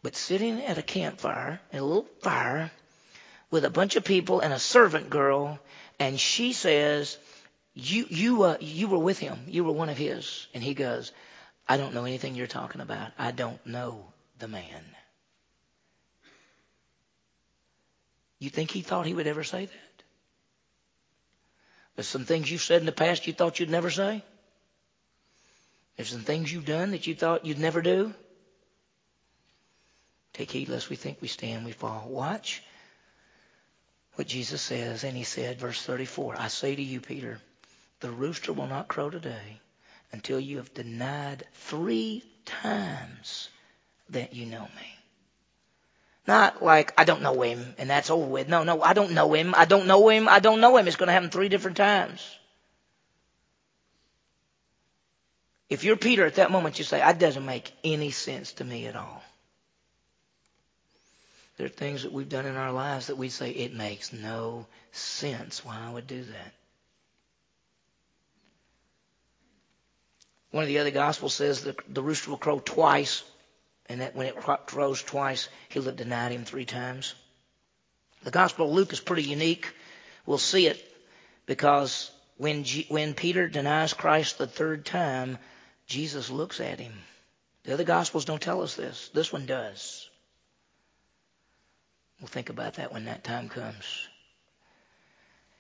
But 0.02 0.16
sitting 0.16 0.62
at 0.62 0.78
a 0.78 0.82
campfire, 0.82 1.60
a 1.74 1.82
little 1.82 2.08
fire, 2.22 2.72
with 3.52 3.66
a 3.66 3.70
bunch 3.70 3.98
of 3.98 4.06
people 4.06 4.40
and 4.40 4.54
a 4.54 4.60
servant 4.60 5.10
girl, 5.10 5.60
and 6.00 6.18
she 6.18 6.54
says, 6.54 7.18
you 7.80 8.06
you 8.10 8.44
uh, 8.44 8.58
you 8.60 8.88
were 8.88 9.00
with 9.00 9.20
him. 9.20 9.40
You 9.48 9.64
were 9.64 9.72
one 9.72 9.90
of 9.90 9.98
his. 9.98 10.48
And 10.54 10.64
he 10.64 10.74
goes, 10.74 11.12
I 11.68 11.78
don't 11.78 11.94
know 11.94 12.06
anything 12.06 12.36
you're 12.36 12.48
talking 12.48 12.82
about. 12.82 13.12
I 13.18 13.32
don't 13.32 13.64
know 13.66 14.06
the 14.40 14.48
man. 14.48 14.84
You 18.40 18.50
think 18.50 18.72
he 18.72 18.82
thought 18.82 19.06
he 19.06 19.14
would 19.14 19.28
ever 19.28 19.44
say 19.44 19.66
that? 19.66 20.04
There's 21.96 22.08
some 22.08 22.26
things 22.26 22.50
you've 22.50 22.62
said 22.62 22.80
in 22.80 22.86
the 22.86 22.94
past 22.94 23.28
you 23.28 23.34
thought 23.34 23.60
you'd 23.60 23.70
never 23.70 23.90
say. 23.90 24.24
There's 25.98 26.12
some 26.12 26.22
things 26.22 26.52
you've 26.52 26.66
done 26.66 26.92
that 26.92 27.08
you 27.08 27.14
thought 27.14 27.46
you'd 27.46 27.60
never 27.60 27.82
do. 27.82 28.14
Take 30.32 30.52
heed 30.52 30.70
lest 30.70 30.90
we 30.90 30.96
think 30.96 31.18
we 31.20 31.28
stand, 31.28 31.66
we 31.66 31.74
fall. 31.74 32.08
Watch 32.08 32.64
what 34.16 34.28
Jesus 34.28 34.62
says. 34.62 35.04
And 35.04 35.18
he 35.18 35.24
said, 35.24 35.60
verse 35.60 35.82
34, 35.82 36.36
I 36.40 36.48
say 36.48 36.74
to 36.74 36.82
you, 36.82 37.02
Peter, 37.02 37.42
the 38.00 38.12
rooster 38.12 38.54
will 38.54 38.68
not 38.68 38.88
crow 38.88 39.10
today 39.10 39.60
until 40.12 40.40
you 40.40 40.58
have 40.58 40.74
denied 40.74 41.46
three 41.54 42.24
times 42.46 43.50
that 44.10 44.34
you 44.34 44.46
know 44.46 44.64
me. 44.64 44.96
Not 46.28 46.64
like, 46.64 46.94
I 46.98 47.06
don't 47.06 47.22
know 47.22 47.42
him 47.42 47.74
and 47.78 47.90
that's 47.90 48.10
over 48.10 48.26
with. 48.26 48.48
No, 48.48 48.64
no, 48.64 48.82
I 48.82 48.94
don't 48.94 49.12
know 49.12 49.34
him. 49.34 49.54
I 49.58 49.66
don't 49.66 49.88
know 49.88 50.10
him. 50.10 50.30
I 50.30 50.40
don't 50.40 50.62
know 50.62 50.78
him. 50.78 50.88
It's 50.88 50.96
going 50.96 51.08
to 51.08 51.14
happen 51.14 51.30
three 51.30 51.50
different 51.50 51.78
times. 51.78 52.24
If 55.70 55.84
you're 55.84 55.98
Peter 55.98 56.26
at 56.26 56.36
that 56.36 56.52
moment, 56.52 56.80
you 56.80 56.86
say, 56.86 57.00
that 57.00 57.20
doesn't 57.20 57.46
make 57.46 57.72
any 57.84 58.12
sense 58.12 58.54
to 58.54 58.64
me 58.64 58.88
at 58.88 58.96
all. 58.96 59.24
There 61.58 61.66
are 61.66 61.70
things 61.70 62.04
that 62.04 62.12
we've 62.12 62.30
done 62.30 62.46
in 62.46 62.56
our 62.56 62.72
lives 62.72 63.08
that 63.08 63.18
we 63.18 63.30
say, 63.30 63.52
it 63.52 63.74
makes 63.74 64.14
no 64.14 64.66
sense 64.92 65.64
why 65.64 65.78
I 65.80 65.92
would 65.92 66.08
do 66.08 66.24
that. 66.24 66.54
One 70.52 70.64
of 70.64 70.68
the 70.68 70.80
other 70.80 70.92
gospels 70.92 71.36
says 71.36 71.64
that 71.66 71.78
the 71.94 72.02
rooster 72.02 72.32
will 72.32 72.38
crow 72.38 72.60
twice, 72.60 73.24
and 73.88 74.02
that 74.02 74.16
when 74.16 74.28
it 74.28 74.36
crows 74.36 75.02
twice, 75.04 75.48
he'll 75.70 75.84
have 75.84 75.96
denied 75.96 76.32
him 76.32 76.46
three 76.46 76.66
times. 76.66 77.14
The 78.24 78.32
Gospel 78.32 78.68
of 78.68 78.74
Luke 78.74 78.92
is 78.92 79.00
pretty 79.00 79.24
unique. 79.24 79.74
We'll 80.26 80.38
see 80.38 80.68
it 80.68 80.84
because 81.46 82.12
when, 82.38 82.64
G- 82.64 82.86
when 82.90 83.14
Peter 83.14 83.48
denies 83.48 83.94
Christ 83.94 84.38
the 84.38 84.48
third 84.48 84.86
time, 84.86 85.38
Jesus 85.88 86.30
looks 86.30 86.60
at 86.60 86.80
him. 86.80 86.94
The 87.64 87.74
other 87.74 87.84
Gospels 87.84 88.26
don't 88.26 88.42
tell 88.42 88.62
us 88.62 88.76
this. 88.76 89.10
This 89.14 89.32
one 89.32 89.46
does. 89.46 90.10
We'll 92.20 92.28
think 92.28 92.50
about 92.50 92.76
that 92.76 92.92
when 92.92 93.06
that 93.06 93.24
time 93.24 93.48
comes. 93.48 94.09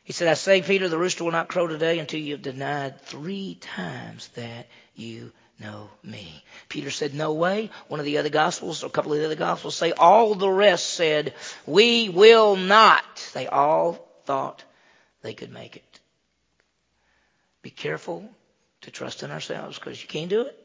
He 0.04 0.14
said, 0.14 0.28
I 0.28 0.34
say, 0.34 0.62
Peter, 0.62 0.90
the 0.90 0.98
rooster 0.98 1.24
will 1.24 1.32
not 1.32 1.50
crow 1.50 1.68
today 1.68 2.00
until 2.00 2.20
you 2.20 2.34
have 2.34 2.42
denied 2.42 3.02
three 3.02 3.58
times 3.62 4.30
that 4.30 4.68
you 4.96 5.32
know 5.60 5.90
me. 6.04 6.44
Peter 6.68 6.90
said, 6.90 7.14
No 7.14 7.34
way. 7.34 7.70
One 7.88 8.00
of 8.00 8.06
the 8.06 8.18
other 8.18 8.30
gospels, 8.30 8.84
or 8.84 8.88
a 8.88 8.92
couple 8.92 9.14
of 9.14 9.20
the 9.20 9.26
other 9.26 9.36
gospels 9.36 9.76
say, 9.76 9.92
all 9.92 10.36
the 10.36 10.50
rest 10.50 10.90
said, 10.94 11.34
We 11.66 12.10
will 12.10 12.56
not. 12.56 13.30
They 13.34 13.48
all 13.48 14.08
thought 14.26 14.64
they 15.22 15.34
could 15.34 15.52
make 15.52 15.76
it. 15.76 16.00
Be 17.62 17.70
careful 17.70 18.30
to 18.82 18.92
trust 18.92 19.24
in 19.24 19.32
ourselves 19.32 19.78
because 19.78 20.02
you 20.02 20.08
can't 20.08 20.30
do 20.30 20.42
it. 20.42 20.56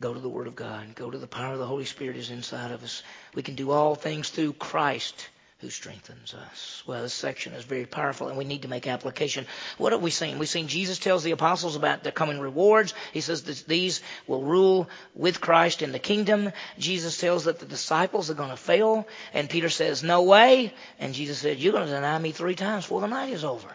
Go 0.00 0.12
to 0.12 0.20
the 0.20 0.28
Word 0.28 0.48
of 0.48 0.56
God. 0.56 0.94
Go 0.94 1.10
to 1.10 1.18
the 1.18 1.26
power 1.26 1.52
of 1.52 1.58
the 1.58 1.66
Holy 1.66 1.84
Spirit 1.84 2.16
is 2.16 2.30
inside 2.30 2.72
of 2.72 2.82
us. 2.82 3.02
We 3.34 3.42
can 3.42 3.54
do 3.54 3.70
all 3.70 3.94
things 3.94 4.28
through 4.28 4.54
Christ 4.54 5.28
who 5.62 5.70
strengthens 5.70 6.34
us. 6.34 6.82
Well, 6.86 7.02
this 7.02 7.14
section 7.14 7.52
is 7.54 7.64
very 7.64 7.86
powerful 7.86 8.28
and 8.28 8.36
we 8.36 8.44
need 8.44 8.62
to 8.62 8.68
make 8.68 8.88
application. 8.88 9.46
What 9.78 9.92
have 9.92 10.02
we 10.02 10.10
seen? 10.10 10.40
We've 10.40 10.48
seen 10.48 10.66
Jesus 10.66 10.98
tells 10.98 11.22
the 11.22 11.30
apostles 11.30 11.76
about 11.76 12.02
the 12.02 12.10
coming 12.10 12.40
rewards. 12.40 12.94
He 13.12 13.20
says 13.20 13.44
that 13.44 13.64
these 13.68 14.02
will 14.26 14.42
rule 14.42 14.90
with 15.14 15.40
Christ 15.40 15.80
in 15.80 15.92
the 15.92 16.00
kingdom. 16.00 16.52
Jesus 16.78 17.16
tells 17.16 17.44
that 17.44 17.60
the 17.60 17.66
disciples 17.66 18.28
are 18.28 18.34
going 18.34 18.50
to 18.50 18.56
fail 18.56 19.06
and 19.32 19.48
Peter 19.48 19.70
says, 19.70 20.02
no 20.02 20.24
way. 20.24 20.74
And 20.98 21.14
Jesus 21.14 21.38
said, 21.38 21.58
you're 21.58 21.72
going 21.72 21.86
to 21.86 21.94
deny 21.94 22.18
me 22.18 22.32
three 22.32 22.56
times 22.56 22.84
before 22.84 23.00
the 23.00 23.06
night 23.06 23.32
is 23.32 23.44
over. 23.44 23.68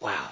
Wow. 0.00 0.28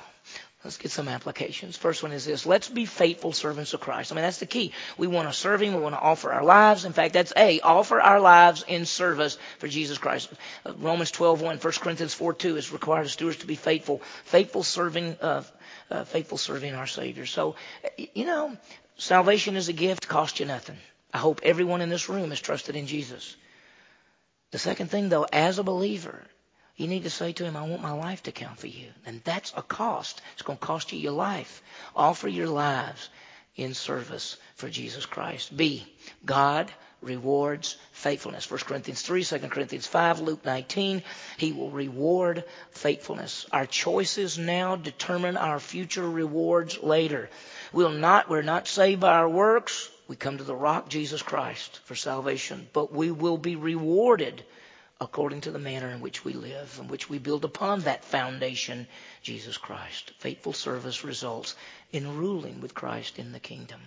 Let's 0.65 0.77
get 0.77 0.93
some 0.93 1.09
applications. 1.09 1.77
First 1.77 2.05
one 2.05 2.13
is 2.13 2.25
this. 2.25 2.47
Let's 2.47 2.69
be 2.69 2.87
faithful 2.87 3.33
servants 3.33 3.75
of 3.75 3.81
Christ. 3.81 4.13
I 4.13 4.15
mean, 4.15 4.23
that's 4.23 4.39
the 4.39 4.47
key. 4.47 4.73
We 4.97 5.09
want 5.09 5.29
to 5.29 5.35
serve 5.35 5.61
Him. 5.61 5.75
We 5.75 5.81
want 5.81 5.97
to 5.97 6.01
offer 6.01 6.33
our 6.33 6.45
lives. 6.45 6.85
In 6.85 6.93
fact, 6.93 7.15
that's 7.15 7.33
A, 7.37 7.61
offer 7.61 8.01
our 8.01 8.21
lives 8.21 8.65
in 8.69 8.87
service 8.87 9.39
for 9.59 9.67
Jesus 9.67 9.99
Christ. 9.99 10.33
Uh, 10.65 10.73
Romans 10.79 11.11
12, 11.11 11.43
1, 11.43 11.57
1 11.59 11.73
Corinthians 11.81 12.15
4, 12.15 12.35
2 12.35 12.57
is 12.57 12.73
required 12.73 13.07
of 13.07 13.11
stewards 13.11 13.39
to 13.39 13.47
be 13.47 13.57
faithful. 13.57 14.03
Faithful 14.25 14.63
serving, 14.63 15.17
uh, 15.21 15.43
uh, 15.91 16.05
faithful 16.05 16.39
serving 16.39 16.75
our 16.75 16.87
Savior. 16.87 17.27
So, 17.27 17.57
you 18.15 18.25
know, 18.25 18.57
salvation 18.97 19.57
is 19.57 19.69
a 19.69 19.73
gift, 19.73 20.07
cost 20.07 20.39
you 20.39 20.47
nothing. 20.47 20.77
I 21.13 21.19
hope 21.19 21.41
everyone 21.43 21.81
in 21.81 21.89
this 21.89 22.09
room 22.09 22.31
has 22.31 22.41
trusted 22.41 22.77
in 22.77 22.87
Jesus. 22.87 23.37
The 24.53 24.59
second 24.59 24.91
thing, 24.91 25.09
though, 25.09 25.27
as 25.33 25.59
a 25.59 25.65
believer, 25.65 26.23
you 26.77 26.89
need 26.89 27.05
to 27.05 27.11
say 27.11 27.33
to 27.33 27.45
him, 27.45 27.57
I 27.57 27.67
want 27.67 27.83
my 27.83 27.93
life 27.93 28.23
to 28.25 28.33
count 28.33 28.59
for 28.59 28.67
you. 28.67 28.89
And 29.05 29.21
that's 29.25 29.53
a 29.57 29.63
cost. 29.63 30.23
It's 30.33 30.43
going 30.43 30.59
to 30.59 30.65
cost 30.65 30.93
you 30.93 30.99
your 30.99 31.13
life. 31.13 31.63
Offer 31.95 32.29
your 32.29 32.49
lives 32.49 33.09
in 33.57 33.75
service 33.75 34.37
for 34.57 34.69
Jesus 34.69 35.05
Christ. 35.05 35.55
B, 35.55 35.87
God 36.25 36.73
rewards 37.03 37.77
faithfulness. 37.93 38.51
1 38.51 38.61
Corinthians 38.61 39.03
3, 39.03 39.25
2 39.25 39.39
Corinthians 39.49 39.87
5, 39.87 40.21
Luke 40.21 40.45
19. 40.45 41.03
He 41.37 41.53
will 41.53 41.71
reward 41.71 42.45
faithfulness. 42.71 43.45
Our 43.53 43.67
choices 43.67 44.39
now 44.39 44.77
determine 44.77 45.37
our 45.37 45.61
future 45.61 46.09
rewards 46.09 46.83
later. 46.83 47.29
We'll 47.73 47.91
not, 47.91 48.31
we're 48.31 48.43
not 48.43 48.69
saved 48.69 49.01
by 49.01 49.13
our 49.13 49.29
works. 49.29 49.91
We 50.09 50.17
come 50.17 50.39
to 50.39 50.45
the 50.45 50.57
rock, 50.57 50.89
Jesus 50.89 51.23
Christ, 51.23 51.81
for 51.85 51.95
salvation. 51.95 52.69
But 52.73 52.93
we 52.93 53.11
will 53.11 53.39
be 53.39 53.57
rewarded 53.57 54.43
according 55.03 55.41
to 55.43 55.51
the 55.51 55.59
manner 55.59 55.89
in 55.89 56.01
which 56.01 56.25
we 56.25 56.33
live, 56.33 56.79
in 56.81 56.89
which 56.89 57.11
we 57.11 57.19
build 57.19 57.45
upon 57.45 57.81
that 57.81 58.05
foundation, 58.05 58.87
Jesus 59.23 59.57
Christ. 59.59 60.13
Faithful 60.19 60.53
service 60.53 61.05
results 61.05 61.57
in 61.93 62.19
ruling 62.19 62.61
with 62.61 62.75
Christ 62.75 63.19
in 63.19 63.33
the 63.33 63.41
kingdom. 63.41 63.81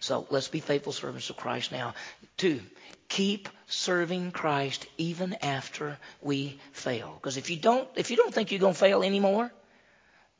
So 0.00 0.26
let's 0.30 0.48
be 0.48 0.60
faithful 0.60 0.92
servants 0.92 1.30
of 1.30 1.36
Christ 1.36 1.72
now. 1.72 1.94
Two, 2.36 2.60
keep 3.08 3.48
serving 3.66 4.32
Christ 4.32 4.86
even 4.98 5.34
after 5.42 5.98
we 6.20 6.60
fail. 6.72 7.14
Because 7.14 7.38
if 7.38 7.48
you 7.48 7.56
don't, 7.56 7.88
if 7.96 8.10
you 8.10 8.16
don't 8.16 8.32
think 8.32 8.52
you're 8.52 8.60
going 8.60 8.74
to 8.74 8.78
fail 8.78 9.02
anymore, 9.02 9.50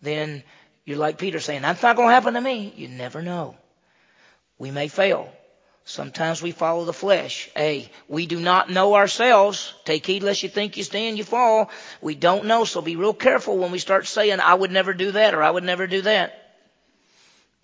then 0.02 0.42
you're 0.84 0.98
like 0.98 1.18
Peter 1.18 1.40
saying, 1.40 1.62
that's 1.62 1.82
not 1.82 1.96
going 1.96 2.08
to 2.08 2.14
happen 2.14 2.34
to 2.34 2.40
me. 2.40 2.72
You 2.76 2.88
never 2.88 3.22
know. 3.22 3.56
We 4.58 4.70
may 4.70 4.88
fail. 4.88 5.32
Sometimes 5.88 6.42
we 6.42 6.53
follow 6.53 6.85
the 6.85 6.92
flesh. 6.92 7.48
A, 7.57 7.88
we 8.09 8.27
do 8.27 8.38
not 8.38 8.68
know 8.68 8.94
ourselves. 8.94 9.72
Take 9.87 10.05
heed 10.05 10.22
lest 10.22 10.42
you 10.42 10.51
think 10.51 10.77
you 10.77 10.85
stand, 10.85 11.16
you 11.16 11.24
fall. 11.24 11.70
We 12.03 12.14
don't 12.14 12.44
know, 12.44 12.66
so 12.66 12.83
be 12.83 12.96
real 12.96 13.14
careful 13.14 13.57
when 13.57 13.72
we 13.72 13.79
start 13.79 14.07
saying, 14.07 14.38
I 14.38 14.53
would 14.53 14.70
never 14.70 14.92
do 14.92 15.12
that 15.12 15.33
or 15.33 15.42
I 15.42 15.51
would 15.51 15.64
never 15.64 15.87
do 15.87 16.03
that. 16.03 16.57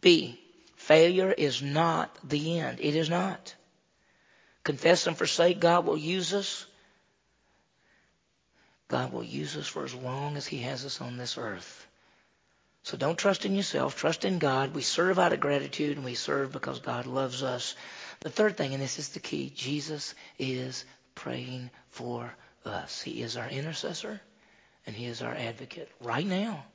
B, 0.00 0.40
failure 0.74 1.32
is 1.32 1.60
not 1.60 2.16
the 2.26 2.60
end. 2.60 2.80
It 2.80 2.96
is 2.96 3.10
not. 3.10 3.54
Confess 4.62 5.06
and 5.06 5.18
forsake, 5.18 5.60
God 5.60 5.84
will 5.84 5.98
use 5.98 6.32
us. 6.32 6.64
God 8.88 9.12
will 9.12 9.22
use 9.22 9.54
us 9.54 9.68
for 9.68 9.84
as 9.84 9.94
long 9.94 10.38
as 10.38 10.46
He 10.46 10.60
has 10.60 10.86
us 10.86 11.02
on 11.02 11.18
this 11.18 11.36
earth. 11.36 11.86
So 12.84 12.98
don't 12.98 13.18
trust 13.18 13.46
in 13.46 13.54
yourself. 13.54 13.96
Trust 13.96 14.26
in 14.26 14.38
God. 14.38 14.74
We 14.74 14.82
serve 14.82 15.18
out 15.18 15.32
of 15.32 15.40
gratitude 15.40 15.96
and 15.96 16.04
we 16.04 16.14
serve 16.14 16.52
because 16.52 16.80
God 16.80 17.06
loves 17.06 17.42
us. 17.42 17.74
The 18.20 18.28
third 18.28 18.58
thing, 18.58 18.74
and 18.74 18.82
this 18.82 18.98
is 18.98 19.08
the 19.08 19.20
key, 19.20 19.50
Jesus 19.54 20.14
is 20.38 20.84
praying 21.14 21.70
for 21.88 22.34
us. 22.66 23.00
He 23.00 23.22
is 23.22 23.38
our 23.38 23.48
intercessor 23.48 24.20
and 24.86 24.94
He 24.94 25.06
is 25.06 25.22
our 25.22 25.34
advocate 25.34 25.90
right 26.00 26.26
now. 26.26 26.66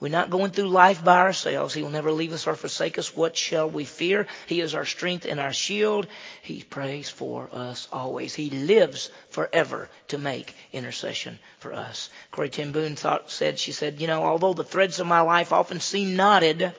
We're 0.00 0.08
not 0.08 0.30
going 0.30 0.50
through 0.50 0.68
life 0.68 1.04
by 1.04 1.18
ourselves. 1.18 1.74
He 1.74 1.82
will 1.82 1.90
never 1.90 2.10
leave 2.10 2.32
us 2.32 2.46
or 2.46 2.56
forsake 2.56 2.98
us. 2.98 3.14
What 3.14 3.36
shall 3.36 3.68
we 3.68 3.84
fear? 3.84 4.26
He 4.46 4.62
is 4.62 4.74
our 4.74 4.86
strength 4.86 5.26
and 5.26 5.38
our 5.38 5.52
shield. 5.52 6.06
He 6.40 6.62
prays 6.62 7.10
for 7.10 7.50
us 7.52 7.86
always. 7.92 8.34
He 8.34 8.48
lives 8.48 9.10
forever 9.28 9.90
to 10.08 10.16
make 10.16 10.56
intercession 10.72 11.38
for 11.58 11.74
us. 11.74 12.08
Corrie 12.30 12.48
ten 12.48 12.72
Boom 12.72 12.96
thought, 12.96 13.30
said, 13.30 13.58
she 13.58 13.72
said, 13.72 14.00
you 14.00 14.06
know, 14.06 14.24
although 14.24 14.54
the 14.54 14.64
threads 14.64 15.00
of 15.00 15.06
my 15.06 15.20
life 15.20 15.52
often 15.52 15.80
seem 15.80 16.16
knotted, 16.16 16.72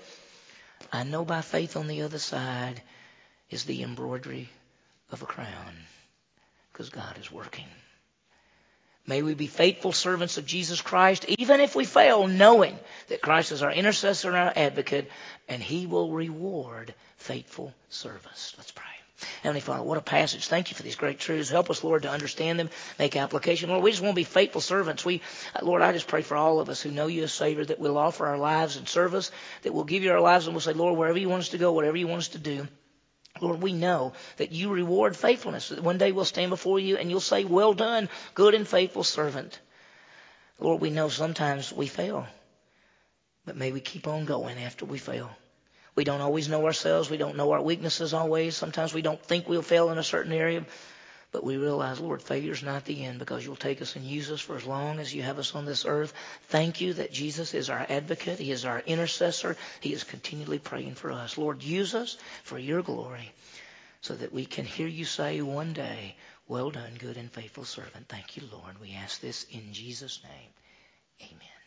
I 0.91 1.03
know 1.03 1.23
by 1.23 1.41
faith 1.41 1.77
on 1.77 1.87
the 1.87 2.01
other 2.01 2.19
side 2.19 2.81
is 3.51 3.65
the 3.65 3.83
embroidery 3.83 4.49
of 5.11 5.21
a 5.21 5.25
crown 5.25 5.85
because 6.73 6.89
God 6.89 7.19
is 7.19 7.31
working. 7.31 7.67
May 9.07 9.23
we 9.23 9.33
be 9.33 9.47
faithful 9.47 9.91
servants 9.91 10.37
of 10.37 10.45
Jesus 10.45 10.81
Christ, 10.81 11.25
even 11.27 11.59
if 11.59 11.75
we 11.75 11.85
fail, 11.85 12.27
knowing 12.27 12.77
that 13.07 13.21
Christ 13.21 13.51
is 13.51 13.63
our 13.63 13.71
intercessor 13.71 14.29
and 14.29 14.37
our 14.37 14.53
advocate, 14.55 15.09
and 15.49 15.61
He 15.61 15.87
will 15.87 16.11
reward 16.11 16.93
faithful 17.17 17.73
service. 17.89 18.53
Let's 18.57 18.71
pray. 18.71 18.85
Heavenly 19.43 19.61
Father, 19.61 19.83
what 19.83 19.97
a 19.97 20.01
passage. 20.01 20.47
Thank 20.47 20.71
you 20.71 20.75
for 20.75 20.83
these 20.83 20.95
great 20.95 21.19
truths. 21.19 21.49
Help 21.49 21.69
us, 21.69 21.83
Lord, 21.83 22.03
to 22.03 22.09
understand 22.09 22.59
them, 22.59 22.69
make 22.97 23.15
application. 23.15 23.69
Lord, 23.69 23.83
we 23.83 23.91
just 23.91 24.01
want 24.01 24.13
to 24.13 24.19
be 24.19 24.23
faithful 24.23 24.61
servants. 24.61 25.05
We, 25.05 25.21
Lord, 25.61 25.81
I 25.81 25.91
just 25.93 26.07
pray 26.07 26.21
for 26.21 26.35
all 26.35 26.59
of 26.59 26.69
us 26.69 26.81
who 26.81 26.91
know 26.91 27.07
you 27.07 27.23
as 27.23 27.33
Savior 27.33 27.65
that 27.65 27.79
we'll 27.79 27.97
offer 27.97 28.25
our 28.25 28.37
lives 28.37 28.77
in 28.77 28.85
service, 28.85 29.31
that 29.63 29.73
we'll 29.73 29.83
give 29.83 30.03
you 30.03 30.11
our 30.11 30.21
lives 30.21 30.47
and 30.47 30.55
we'll 30.55 30.61
say, 30.61 30.73
Lord, 30.73 30.97
wherever 30.97 31.17
you 31.17 31.29
want 31.29 31.41
us 31.41 31.49
to 31.49 31.57
go, 31.57 31.71
whatever 31.71 31.97
you 31.97 32.07
want 32.07 32.19
us 32.19 32.27
to 32.29 32.39
do, 32.39 32.67
Lord, 33.41 33.61
we 33.61 33.73
know 33.73 34.13
that 34.37 34.51
you 34.51 34.69
reward 34.69 35.17
faithfulness. 35.17 35.71
One 35.71 35.97
day 35.97 36.11
we'll 36.11 36.25
stand 36.25 36.49
before 36.49 36.79
you 36.79 36.97
and 36.97 37.09
you'll 37.09 37.19
say, 37.19 37.43
Well 37.43 37.73
done, 37.73 38.09
good 38.35 38.53
and 38.53 38.67
faithful 38.67 39.03
servant. 39.03 39.59
Lord, 40.59 40.79
we 40.79 40.91
know 40.91 41.09
sometimes 41.09 41.73
we 41.73 41.87
fail, 41.87 42.27
but 43.45 43.55
may 43.55 43.71
we 43.71 43.81
keep 43.81 44.07
on 44.07 44.25
going 44.25 44.59
after 44.59 44.85
we 44.85 44.99
fail. 44.99 45.31
We 45.95 46.03
don't 46.03 46.21
always 46.21 46.47
know 46.47 46.65
ourselves. 46.65 47.09
We 47.09 47.17
don't 47.17 47.35
know 47.35 47.51
our 47.51 47.61
weaknesses 47.61 48.13
always. 48.13 48.55
Sometimes 48.55 48.93
we 48.93 49.01
don't 49.01 49.21
think 49.21 49.49
we'll 49.49 49.61
fail 49.61 49.89
in 49.89 49.97
a 49.97 50.03
certain 50.03 50.31
area. 50.31 50.65
But 51.31 51.45
we 51.45 51.57
realize, 51.57 51.99
Lord, 51.99 52.21
failure's 52.21 52.61
not 52.63 52.83
the 52.83 53.05
end 53.05 53.19
because 53.19 53.45
you'll 53.45 53.55
take 53.55 53.81
us 53.81 53.95
and 53.95 54.03
use 54.03 54.29
us 54.29 54.41
for 54.41 54.57
as 54.57 54.65
long 54.65 54.99
as 54.99 55.13
you 55.13 55.21
have 55.21 55.39
us 55.39 55.55
on 55.55 55.65
this 55.65 55.85
earth. 55.85 56.13
Thank 56.49 56.81
you 56.81 56.93
that 56.93 57.13
Jesus 57.13 57.53
is 57.53 57.69
our 57.69 57.85
advocate. 57.87 58.39
He 58.39 58.51
is 58.51 58.65
our 58.65 58.79
intercessor. 58.81 59.55
He 59.79 59.93
is 59.93 60.03
continually 60.03 60.59
praying 60.59 60.95
for 60.95 61.11
us. 61.11 61.37
Lord, 61.37 61.63
use 61.63 61.95
us 61.95 62.17
for 62.43 62.59
your 62.59 62.81
glory 62.81 63.31
so 64.01 64.15
that 64.15 64.33
we 64.33 64.45
can 64.45 64.65
hear 64.65 64.87
you 64.87 65.05
say 65.05 65.41
one 65.41 65.71
day, 65.73 66.15
well 66.47 66.69
done, 66.69 66.93
good 66.99 67.15
and 67.15 67.31
faithful 67.31 67.65
servant. 67.65 68.09
Thank 68.09 68.35
you, 68.35 68.43
Lord. 68.51 68.81
We 68.81 68.93
ask 68.93 69.21
this 69.21 69.45
in 69.51 69.71
Jesus' 69.71 70.19
name. 70.23 71.29
Amen. 71.29 71.60